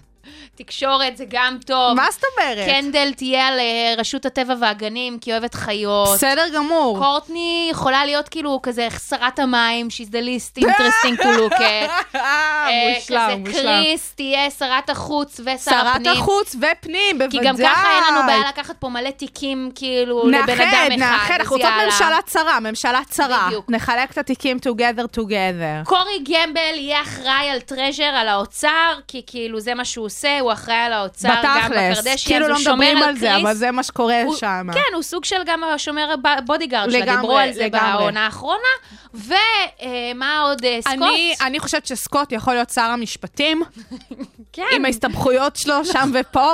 תקשורת 0.58 1.16
זה 1.16 1.24
גם 1.28 1.58
טוב. 1.66 1.96
מה 1.96 2.06
זאת 2.10 2.22
אומרת? 2.32 2.66
קנדל 2.66 3.12
תהיה 3.16 3.46
על 3.46 3.58
אה, 3.58 3.94
רשות 3.98 4.26
הטבע 4.26 4.54
והגנים, 4.60 5.18
כי 5.18 5.30
היא 5.30 5.38
אוהבת 5.38 5.54
חיות. 5.54 6.08
בסדר 6.14 6.48
גמור. 6.54 6.98
קורטני 6.98 7.68
יכולה 7.70 8.04
להיות 8.04 8.28
כאילו 8.28 8.60
כזה 8.62 8.88
שרת 9.08 9.38
המים, 9.38 9.88
she's 9.90 10.10
the 10.10 10.24
least 10.24 10.62
interesting 10.64 11.22
to 11.22 11.26
look 11.26 11.58
at. 11.58 12.16
אה, 12.16 12.94
מושלם, 12.96 13.28
כזה 13.28 13.36
מושלם. 13.36 13.82
קריס 13.82 14.12
תהיה 14.14 14.50
שרת 14.50 14.90
החוץ 14.90 15.40
ושר 15.40 15.70
שרת 15.70 15.96
הפנים. 15.96 16.12
החוץ 16.12 16.56
ופנים, 16.56 17.18
בוודאי. 17.18 17.40
כי 17.40 17.46
גם 17.46 17.56
ככה 17.56 17.94
אין 17.94 18.14
לנו 18.14 18.26
בעיה 18.26 18.48
לקחת 18.48 18.76
פה 18.78 18.88
מלא 18.88 19.10
תיקים, 19.10 19.70
כאילו, 19.74 20.28
לבן 20.28 20.38
אדם 20.42 20.58
אחד. 20.58 20.90
נאחד, 20.98 21.34
אנחנו 21.40 21.56
רוצות. 21.56 21.70
ממשלה 21.86 22.18
צרה, 22.26 22.60
ממשלה 22.60 23.00
צרה. 23.10 23.44
בדיוק. 23.46 23.70
נחלק 23.70 24.10
את 24.10 24.18
התיקים 24.18 24.56
together 24.68 25.18
together. 25.18 25.84
קורי 25.84 26.18
גמבל 26.18 26.74
יהיה 26.74 27.02
אחראי 27.02 27.50
על 27.50 27.60
treasure, 27.60 28.04
על 28.04 28.28
האוצר, 28.28 28.94
כי 29.08 29.22
כאילו 29.26 29.60
זה 29.60 29.74
מה 29.74 29.84
שהוא 29.84 30.06
עושה, 30.06 30.38
הוא 30.48 30.52
אחראי 30.52 30.76
על 30.76 30.92
האוצר 30.92 31.28
גם 31.28 31.36
בתכלס, 31.38 31.70
בקרדשיאנס, 31.98 32.26
כאילו 32.26 32.48
לא 32.48 32.54
הוא 32.54 32.62
שומר 32.62 32.74
מדברים 32.76 32.96
על 32.96 33.08
על 33.08 33.16
זה. 33.18 33.36
אבל 33.36 33.54
זה 33.54 33.70
מה 33.70 33.82
שקורה 33.82 34.22
הוא- 34.22 34.36
שם. 34.36 34.66
כן, 34.74 34.94
הוא 34.94 35.02
סוג 35.02 35.24
של 35.24 35.36
גם 35.46 35.64
השומר 35.64 36.08
ה 36.24 36.31
bodyguard 36.31 36.90
שלה, 36.90 37.16
דיברו 37.16 37.36
על 37.38 37.52
זה 37.52 37.64
לגמרי. 37.64 37.98
בעונה 37.98 38.24
האחרונה. 38.24 38.68
ומה 39.14 40.40
עוד, 40.40 40.64
אה, 40.64 40.78
סקוט? 40.82 40.94
אני, 40.96 41.34
אני 41.40 41.58
חושבת 41.58 41.86
שסקוט 41.86 42.32
יכול 42.32 42.54
להיות 42.54 42.70
שר 42.70 42.80
המשפטים, 42.80 43.62
כן. 44.52 44.62
עם 44.72 44.84
ההסתבכויות 44.84 45.56
שלו 45.56 45.84
שם 45.84 46.10
ופה. 46.14 46.52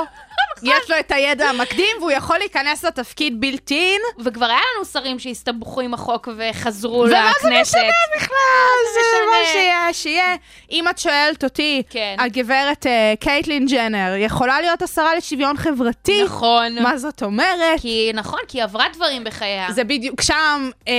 יש 0.63 0.91
לו 0.91 0.99
את 0.99 1.11
הידע 1.11 1.49
המקדים, 1.49 1.97
והוא 1.99 2.11
יכול 2.11 2.37
להיכנס 2.37 2.85
לתפקיד 2.85 3.41
built-in. 3.41 4.01
וכבר 4.19 4.45
היה 4.45 4.59
לנו 4.75 4.85
שרים 4.85 5.19
שהסתבכו 5.19 5.81
עם 5.81 5.93
החוק 5.93 6.27
וחזרו 6.37 6.99
ומה 7.07 7.29
לכנסת. 7.29 7.41
זה 7.41 7.61
משנה 7.61 7.91
בכלל? 8.15 8.75
זה? 8.93 9.15
מה 9.31 9.37
שיהיה, 9.51 9.93
שיהיה. 9.93 10.35
אם 10.71 10.87
את 10.87 10.97
שואלת 10.97 11.43
אותי, 11.43 11.83
כן. 11.89 12.15
הגברת 12.19 12.87
אה, 12.87 13.13
קייטלין 13.19 13.65
ג'נר 13.65 14.13
יכולה 14.17 14.61
להיות 14.61 14.81
השרה 14.81 15.15
לשוויון 15.15 15.57
חברתי? 15.57 16.23
נכון. 16.23 16.83
מה 16.83 16.97
זאת 16.97 17.23
אומרת? 17.23 17.79
כי, 17.81 18.11
נכון, 18.13 18.39
כי 18.47 18.57
היא 18.57 18.63
עברה 18.63 18.85
דברים 18.93 19.23
בחייה. 19.23 19.71
זה 19.71 19.83
בדיוק 19.83 20.21
שם, 20.21 20.69
אה, 20.87 20.93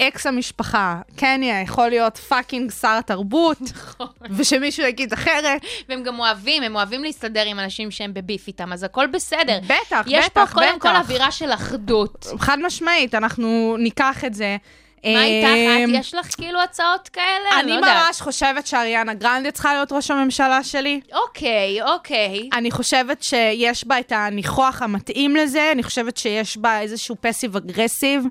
אה, 0.00 0.08
אקס 0.08 0.26
המשפחה, 0.26 1.00
קניה, 1.16 1.62
יכול 1.62 1.88
להיות 1.88 2.18
fucking 2.18 2.70
שר 2.70 2.96
התרבות, 2.98 3.58
נכון. 3.60 4.06
ושמישהו 4.30 4.86
יגיד 4.86 5.12
אחרת. 5.12 5.62
והם 5.88 6.02
גם 6.02 6.18
אוהבים, 6.18 6.62
הם 6.62 6.76
אוהבים 6.76 7.04
להסתדר 7.04 7.44
עם 7.46 7.58
אנשים 7.58 7.90
שהם 7.90 8.14
בביף 8.30 8.48
איתם, 8.48 8.72
אז 8.72 8.82
הכל 8.82 9.06
בסדר. 9.06 9.58
בטח, 9.64 10.04
יש 10.06 10.26
בטח, 10.26 10.52
פה 10.52 10.54
קודם 10.54 10.78
כל 10.78 10.88
בטח. 10.88 10.98
אווירה 10.98 11.30
של 11.30 11.52
אחדות. 11.52 12.26
חד 12.38 12.58
משמעית, 12.62 13.14
אנחנו 13.14 13.76
ניקח 13.78 14.24
את 14.24 14.34
זה. 14.34 14.56
מה 15.04 15.24
איתך? 15.24 15.48
אה, 15.48 15.84
את, 15.84 15.88
יש 15.92 16.14
לך 16.14 16.26
כאילו 16.36 16.60
הצעות 16.62 17.08
כאלה? 17.08 17.60
אני 17.60 17.72
לא. 17.72 17.80
ממש 17.80 18.20
חושבת 18.20 18.66
שאריאנה 18.66 19.14
גרנדה 19.14 19.50
צריכה 19.50 19.72
להיות 19.74 19.92
ראש 19.92 20.10
הממשלה 20.10 20.64
שלי. 20.64 21.00
אוקיי, 21.12 21.82
אוקיי. 21.82 22.48
אני 22.52 22.70
חושבת 22.70 23.22
שיש 23.22 23.86
בה 23.86 23.98
את 23.98 24.12
הניחוח 24.12 24.82
המתאים 24.82 25.36
לזה, 25.36 25.72
אני 25.72 25.82
חושבת 25.82 26.16
שיש 26.16 26.56
בה 26.56 26.80
איזשהו 26.80 27.16
פסיב 27.20 27.56
אגרסיב, 27.56 28.24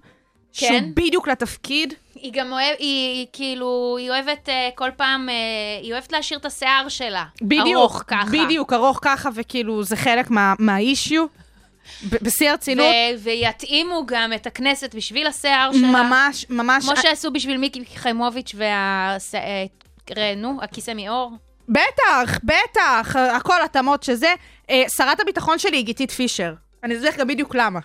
שהוא 0.51 0.69
כן. 0.69 0.91
בדיוק 0.93 1.27
לתפקיד. 1.27 1.93
היא 2.21 2.31
גם 2.33 2.51
אוהבת, 2.51 2.79
היא 2.79 3.15
היא 3.17 3.25
כאילו, 3.33 3.95
היא 3.99 4.09
אוהבת 4.09 4.49
אה, 4.49 4.69
כל 4.75 4.89
פעם, 4.97 5.29
אה, 5.29 5.33
היא 5.81 5.93
אוהבת 5.93 6.11
להשאיר 6.11 6.39
את 6.39 6.45
השיער 6.45 6.89
שלה. 6.89 7.25
בדיוק, 7.41 7.67
ארוך 7.75 8.03
ככה. 8.07 8.25
בדיוק, 8.45 8.73
ארוך 8.73 8.99
ככה, 9.01 9.29
וכאילו 9.35 9.83
זה 9.83 9.95
חלק 9.95 10.29
מה- 10.29 10.53
מהאישיו. 10.59 11.25
בשיא 12.03 12.49
הרצינות, 12.49 12.85
ויתאימו 13.23 14.03
גם 14.05 14.33
את 14.33 14.47
הכנסת 14.47 14.95
בשביל 14.95 15.27
השיער 15.27 15.71
שלה. 15.73 15.87
ממש, 15.87 16.45
ממש, 16.49 16.85
כמו 16.85 16.95
שעשו 17.01 17.31
בשביל 17.31 17.57
מיקי 17.57 17.83
חיימוביץ' 17.95 18.51
וה... 18.57 19.17
אה, 20.17 20.33
נו, 20.37 20.59
הכיסא 20.61 20.91
מעור. 20.95 21.31
בטח, 21.69 22.39
בטח, 22.43 23.15
הכל 23.15 23.61
התאמות 23.65 24.03
שזה. 24.03 24.33
שרת 24.97 25.19
הביטחון 25.19 25.59
שלי 25.59 25.77
היא 25.77 25.85
גיתית 25.85 26.11
פישר. 26.11 26.53
אני 26.83 26.95
אסביר 26.95 27.09
לך 27.09 27.17
גם 27.17 27.27
בדיוק 27.27 27.55
למה. 27.55 27.79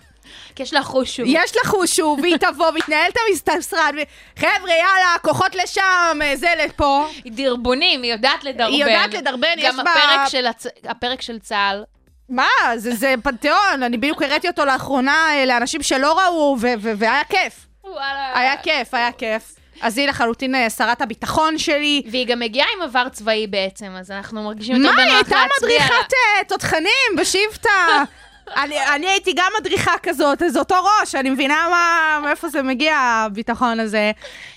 כי 0.55 0.63
יש 0.63 0.73
לה 0.73 0.83
חוש 0.83 1.15
שוב. 1.15 1.25
יש 1.29 1.55
לה 1.55 1.69
חושו, 1.69 2.17
והיא 2.21 2.37
תבוא, 2.37 2.69
והיא 2.71 2.83
תנהל 2.83 3.11
את 3.11 3.17
המשרד, 3.55 3.93
חבר'ה, 4.39 4.71
יאללה, 4.71 5.15
כוחות 5.21 5.55
לשם, 5.55 6.19
אה, 6.21 6.35
זה 6.35 6.47
לפה. 6.65 7.07
היא 7.23 7.31
דרבונים, 7.35 8.01
היא 8.01 8.11
יודעת 8.11 8.43
לדרבן. 8.43 8.73
היא 8.73 8.83
יודעת 8.83 9.13
לדרבן, 9.13 9.47
יש 9.57 9.65
גם 9.65 9.83
בה- 9.83 9.91
הפרק 9.91 10.27
של 10.29 10.47
הצ... 10.47 10.65
הפרק 10.83 11.21
של 11.21 11.39
צה"ל, 11.39 11.83
מה, 12.29 12.47
זה, 12.75 12.95
זה 12.95 13.13
פנתיאון, 13.23 13.83
אני 13.83 13.97
בדיוק 13.97 14.21
הראיתי 14.21 14.47
אותו 14.47 14.65
לאחרונה 14.65 15.27
אה, 15.33 15.45
לאנשים 15.45 15.83
שלא 15.83 16.19
ראו, 16.19 16.57
ו- 16.61 16.67
ו- 16.81 16.91
והיה 16.97 17.23
כיף. 17.29 17.53
וואלה. 17.83 18.39
היה 18.39 18.57
כיף, 18.57 18.93
היה 18.93 19.11
כיף. 19.11 19.55
אז 19.81 19.97
היא 19.97 20.07
לחלוטין 20.07 20.55
אה, 20.55 20.69
שרת 20.69 21.01
הביטחון 21.01 21.57
שלי. 21.57 22.01
והיא 22.11 22.27
גם 22.27 22.39
מגיעה 22.39 22.67
עם 22.75 22.81
עבר 22.81 23.09
צבאי 23.09 23.47
בעצם, 23.47 23.95
אז 23.99 24.11
אנחנו 24.11 24.43
מרגישים 24.43 24.75
יותר 24.75 24.91
מה, 24.95 25.01
היא 25.01 25.09
בנוח 25.11 25.15
הייתה 25.17 25.35
להצביע. 25.53 25.79
מדריכת 25.79 26.13
תותחנים 26.47 26.89
בשבטה. 27.17 28.03
אני, 28.47 28.75
אני 28.95 29.07
הייתי 29.07 29.33
גם 29.35 29.51
מדריכה 29.59 29.93
כזאת, 30.03 30.41
זה 30.47 30.59
אותו 30.59 30.75
ראש, 30.75 31.15
אני 31.15 31.29
מבינה 31.29 31.67
מה, 31.69 32.19
מאיפה 32.27 32.49
זה 32.49 32.61
מגיע, 32.61 32.95
הביטחון 32.97 33.79
הזה. 33.79 34.11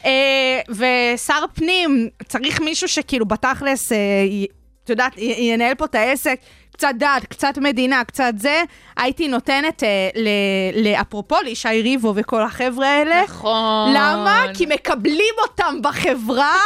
אה, 0.05 0.61
ושר 0.69 1.45
פנים, 1.55 2.09
צריך 2.29 2.61
מישהו 2.61 2.89
שכאילו 2.89 3.27
בתכלס, 3.27 3.93
אה, 3.93 3.97
את 4.85 4.91
יודעת, 4.91 5.13
ינהל 5.19 5.75
פה 5.75 5.85
את 5.85 5.95
העסק, 5.95 6.41
קצת 6.79 6.95
דת, 6.99 7.25
קצת 7.29 7.59
מדינה, 7.59 8.05
קצת 8.05 8.33
זה. 8.37 8.63
הייתי 8.97 9.29
נותנת, 9.29 9.83
אה, 9.83 9.89
ל- 10.15 10.89
לאפרופו, 10.89 11.37
לישי 11.45 11.83
ריבו 11.83 12.13
וכל 12.17 12.43
החבר'ה 12.43 12.87
האלה. 12.89 13.23
נכון. 13.25 13.91
למה? 13.95 14.43
כי 14.55 14.67
מקבלים 14.67 15.35
אותם 15.43 15.75
בחברה, 15.83 16.57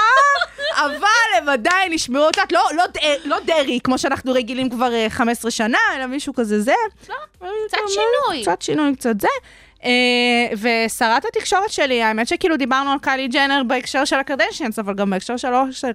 אבל 0.84 1.38
הם 1.38 1.48
עדיין 1.48 1.92
ישמעו 1.92 2.22
אותה, 2.24 2.42
לא, 2.52 2.60
לא, 2.76 2.84
ד- 2.86 2.98
לא 3.28 3.36
דרעי, 3.46 3.78
כמו 3.84 3.98
שאנחנו 3.98 4.32
רגילים 4.32 4.70
כבר 4.70 4.94
אה, 4.94 5.06
15 5.10 5.50
שנה, 5.50 5.78
אלא 5.96 6.06
מישהו 6.06 6.34
כזה 6.34 6.60
זה. 6.60 6.72
לא, 7.08 7.14
קצת 7.68 7.78
שינוי. 7.88 8.42
קצת 8.42 8.62
שינוי, 8.62 8.96
קצת 8.96 9.20
זה. 9.20 9.28
אה, 9.84 9.90
ושרת 10.86 11.24
התקשורת 11.24 11.70
שלי, 11.70 12.02
האמת 12.02 12.28
שכאילו 12.28 12.56
דיברנו 12.56 12.90
על 12.92 12.98
קיילי 13.02 13.28
ג'נר 13.28 13.62
בהקשר 13.66 14.04
של 14.04 14.16
הקרדשיאנס, 14.16 14.78
אבל 14.78 14.94
גם 14.94 15.10
בהקשר 15.10 15.36
של 15.36 15.50
לא 15.50 15.64
של 15.70 15.88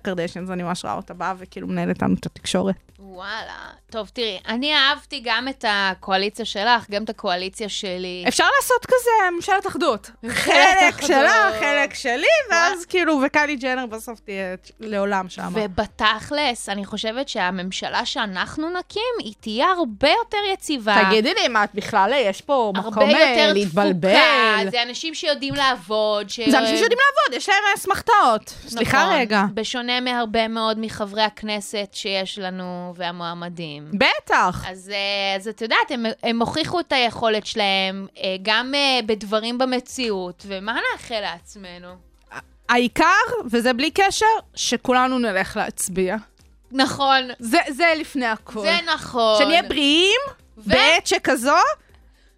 אני 0.52 0.64
ממש 0.64 0.86
רואה 0.86 0.96
אותה 0.96 1.14
באה 1.14 1.34
וכאילו 1.38 1.68
מנהלת 1.68 2.02
לנו 2.02 2.16
את 2.20 2.26
התקשורת. 2.26 2.76
וואלה. 3.00 3.70
טוב, 3.92 4.10
תראי, 4.14 4.40
אני 4.48 4.76
אהבתי 4.76 5.22
גם 5.26 5.48
את 5.48 5.66
הקואליציה 5.68 6.46
שלך, 6.46 6.90
גם 6.90 7.04
את 7.04 7.10
הקואליציה 7.10 7.70
שלי. 7.70 8.26
אפשר 8.28 8.44
לעשות 8.58 8.86
כזה 8.86 9.36
ממשלת 9.36 9.68
אחדות. 9.68 10.12
חלק. 10.30 11.02
שלך, 11.02 11.32
חלק 11.60 11.94
שלי, 11.94 12.28
ואז 12.52 12.86
כאילו, 12.86 13.22
וקיילי 13.26 13.56
ג'נר 13.56 13.86
בסוף 13.86 14.20
תהיה 14.20 14.56
לעולם 14.80 15.30
שם. 15.30 15.52
ובתכלס, 15.54 16.70
אני 16.70 16.86
חושבת 16.86 17.30
שהממשלה 17.30 18.06
שאנחנו 18.06 18.70
נקים, 18.70 19.02
היא 19.20 19.34
תהיה 19.40 19.68
הרבה 19.68 20.10
יותר 20.10 20.38
יציבה. 20.54 21.04
תגידי 21.10 21.34
לי, 21.34 21.48
מה, 21.48 21.64
את 21.64 21.70
בכלל, 21.74 22.14
יש 22.16 22.42
פה 22.42 22.54
הרבה 22.54 22.80
מקום 22.90 23.04
אה, 23.04 23.30
יותר 23.30 23.54
להתבלבל? 23.54 24.10
תפוקה, 24.10 24.72
זה 24.72 24.84
אנשים 24.84 25.14
שיודעים 25.14 25.54
לעבוד. 25.56 26.30
ש... 26.30 26.40
זה 26.40 26.60
אנשים 26.60 26.78
שיודעים 26.78 27.00
לעבוד, 27.00 27.38
יש 27.38 27.50
להם 27.50 27.58
אסמכתאות. 27.76 28.54
סליחה 28.68 28.98
נכון, 29.04 29.14
רגע. 29.14 29.44
בשונה 29.54 30.02
מהרבה 30.02 30.48
מאוד 30.48 30.80
מחברי 30.80 31.24
הכנסת 31.24 31.90
שיש 31.92 32.40
לנו 32.40 32.87
והמועמדים. 32.96 33.92
בטח. 33.94 34.64
אז, 34.68 34.92
אה, 34.94 35.36
אז 35.36 35.48
את 35.48 35.62
יודעת, 35.62 35.92
הם, 35.92 36.06
הם 36.24 36.40
הוכיחו 36.40 36.80
את 36.80 36.92
היכולת 36.92 37.46
שלהם, 37.46 38.08
אה, 38.18 38.36
גם 38.42 38.72
אה, 38.76 39.00
בדברים 39.06 39.58
במציאות, 39.58 40.46
ומה 40.48 40.80
נאחל 40.94 41.20
לעצמנו? 41.22 41.88
העיקר, 42.70 43.06
וזה 43.52 43.74
בלי 43.74 43.92
קשר, 43.92 44.26
שכולנו 44.56 45.20
נלך 45.20 45.58
להצביע. 45.58 46.16
נכון, 46.72 47.22
זה, 47.40 47.58
זה 47.70 47.94
לפני 48.00 48.26
הכל. 48.26 48.62
זה 48.62 48.78
נכון. 48.94 49.38
שנהיה 49.44 49.64
בריאים, 49.64 50.22
ו- 50.58 50.70
בעת 50.70 51.08
שכזו, 51.08 51.56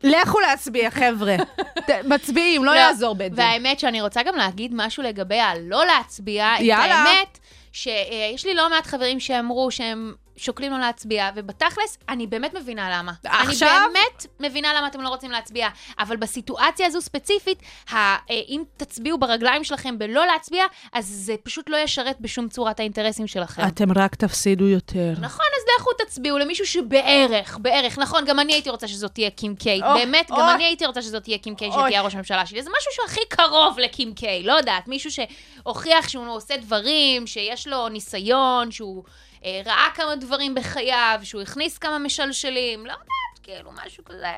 לכו 0.03 0.39
להצביע, 0.39 0.91
חבר'ה. 0.91 1.35
מצביעים, 2.13 2.65
לא 2.65 2.71
יעזור 2.71 3.15
בית 3.15 3.33
דין. 3.33 3.45
והאמת 3.45 3.79
שאני 3.79 4.01
רוצה 4.01 4.23
גם 4.23 4.35
להגיד 4.35 4.71
משהו 4.75 5.03
לגבי 5.03 5.39
הלא 5.39 5.85
להצביע. 5.85 6.53
יאללה. 6.59 6.85
את 6.85 7.07
האמת, 7.07 7.39
שיש 7.71 8.45
לי 8.45 8.53
לא 8.53 8.69
מעט 8.69 8.87
חברים 8.87 9.19
שאמרו 9.19 9.71
שהם 9.71 10.13
שוקלים 10.39 10.71
לא 10.71 10.79
להצביע, 10.79 11.29
ובתכלס, 11.35 11.97
אני 12.09 12.27
באמת 12.27 12.53
מבינה 12.53 12.97
למה. 12.97 13.11
עכשיו? 13.23 13.69
אני 13.69 13.93
באמת 13.93 14.25
מבינה 14.39 14.73
למה 14.73 14.87
אתם 14.87 15.01
לא 15.01 15.09
רוצים 15.09 15.31
להצביע, 15.31 15.67
אבל 15.99 16.17
בסיטואציה 16.17 16.87
הזו 16.87 17.01
ספציפית, 17.01 17.61
אה, 17.93 18.17
אם 18.29 18.63
תצביעו 18.77 19.17
ברגליים 19.17 19.63
שלכם 19.63 19.99
בלא 19.99 20.25
להצביע, 20.25 20.63
אז 20.93 21.05
זה 21.05 21.35
פשוט 21.43 21.69
לא 21.69 21.77
ישרת 21.77 22.15
בשום 22.19 22.49
צורה 22.49 22.71
את 22.71 22.79
האינטרסים 22.79 23.27
שלכם. 23.27 23.67
אתם 23.67 23.91
רק 23.95 24.15
תפסידו 24.15 24.67
יותר. 24.67 25.13
נכון, 25.19 25.45
אז 25.57 25.63
לכו 25.79 25.89
תצביעו 26.05 26.37
למישהו 26.37 26.65
שבערך, 26.65 27.57
בערך, 27.61 27.97
נכון, 27.97 28.25
גם 28.25 28.39
אני 28.39 28.53
הייתי 28.53 28.69
רוצה 28.69 28.87
שזאת 28.87 29.11
תהיה 29.11 29.29
קים 29.29 29.55
קיי. 29.55 29.81
אוי, 29.83 30.05
באמת, 30.05 30.31
גם 30.31 30.37
אוי. 30.37 30.53
אני 30.53 30.63
הייתי 30.63 30.85
רוצה 30.85 31.01
שזאת 31.01 31.23
תהיה 31.23 31.37
קים 31.37 31.55
קיי. 31.55 31.71
שתהיה 31.71 32.01
ראש 32.01 32.15
הממשלה 32.15 32.45
שלי. 32.45 32.63
זה 32.63 32.69
משהו 32.77 32.91
שהכי 32.91 33.21
קרוב 33.29 33.79
לקים 33.79 34.13
קיי, 34.13 34.43
לא 34.43 34.53
יודעת, 34.53 34.87
מישהו 34.87 35.11
שהוכיח 35.11 36.09
שהוא 36.09 36.35
עושה 36.35 36.57
דברים, 36.57 37.27
שיש 37.27 37.67
לו 37.67 37.89
ניסיון, 37.89 38.71
שהוא 38.71 39.03
ראה 39.45 39.87
כמה 39.93 40.15
דברים 40.15 40.55
בחייו, 40.55 41.19
שהוא 41.23 41.41
הכניס 41.41 41.77
כמה 41.77 41.99
משלשלים, 41.99 42.85
לא 42.85 42.91
יודעת, 42.91 43.39
כאילו, 43.43 43.71
משהו 43.85 44.03
כזה. 44.05 44.33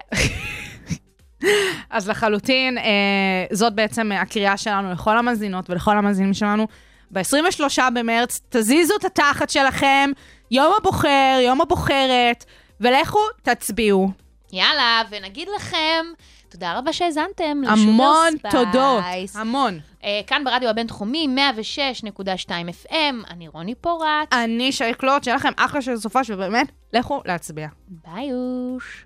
אז 1.90 2.10
לחלוטין, 2.10 2.78
אה, 2.78 3.46
זאת 3.52 3.74
בעצם 3.74 4.12
אה, 4.12 4.22
הקריאה 4.22 4.58
שלנו 4.58 4.92
לכל 4.92 5.18
המאזינות 5.18 5.70
ולכל 5.70 5.98
המאזינים 5.98 6.34
שלנו. 6.34 6.68
ב-23 7.12 7.90
במרץ, 7.94 8.42
תזיזו 8.50 8.94
את 9.00 9.06
התחת 9.06 9.50
שלכם, 9.50 10.10
יום 10.52 10.74
הבוחר, 10.78 11.40
יום 11.46 11.62
הבוחרת, 11.62 12.46
ולכו 12.82 13.20
תצביעו. 13.42 14.10
יאללה, 14.54 15.02
ונגיד 15.10 15.48
לכם, 15.56 16.06
תודה 16.52 16.78
רבה 16.78 16.94
שהאזנתם. 16.94 17.62
המון 17.68 18.34
לשוגר 18.34 18.50
תודות, 18.52 19.02
ספייס. 19.04 19.36
המון. 19.36 19.80
אה, 20.04 20.22
כאן 20.28 20.44
ברדיו 20.44 20.70
הבינתחומי, 20.70 21.28
106.2 21.28 22.50
FM, 22.86 23.30
אני 23.30 23.48
רוני 23.48 23.76
פורט. 23.76 24.34
אני 24.34 24.72
שי 24.72 24.94
קלוט, 24.98 25.24
שיהיה 25.24 25.36
לכם 25.36 25.52
אחלה 25.58 25.82
של 25.82 25.98
סופ"ש, 25.98 26.24
באמת, 26.24 26.72
לכו 26.94 27.22
להצביע. 27.26 27.68
ביי 27.88 28.30
אוש. 28.34 29.06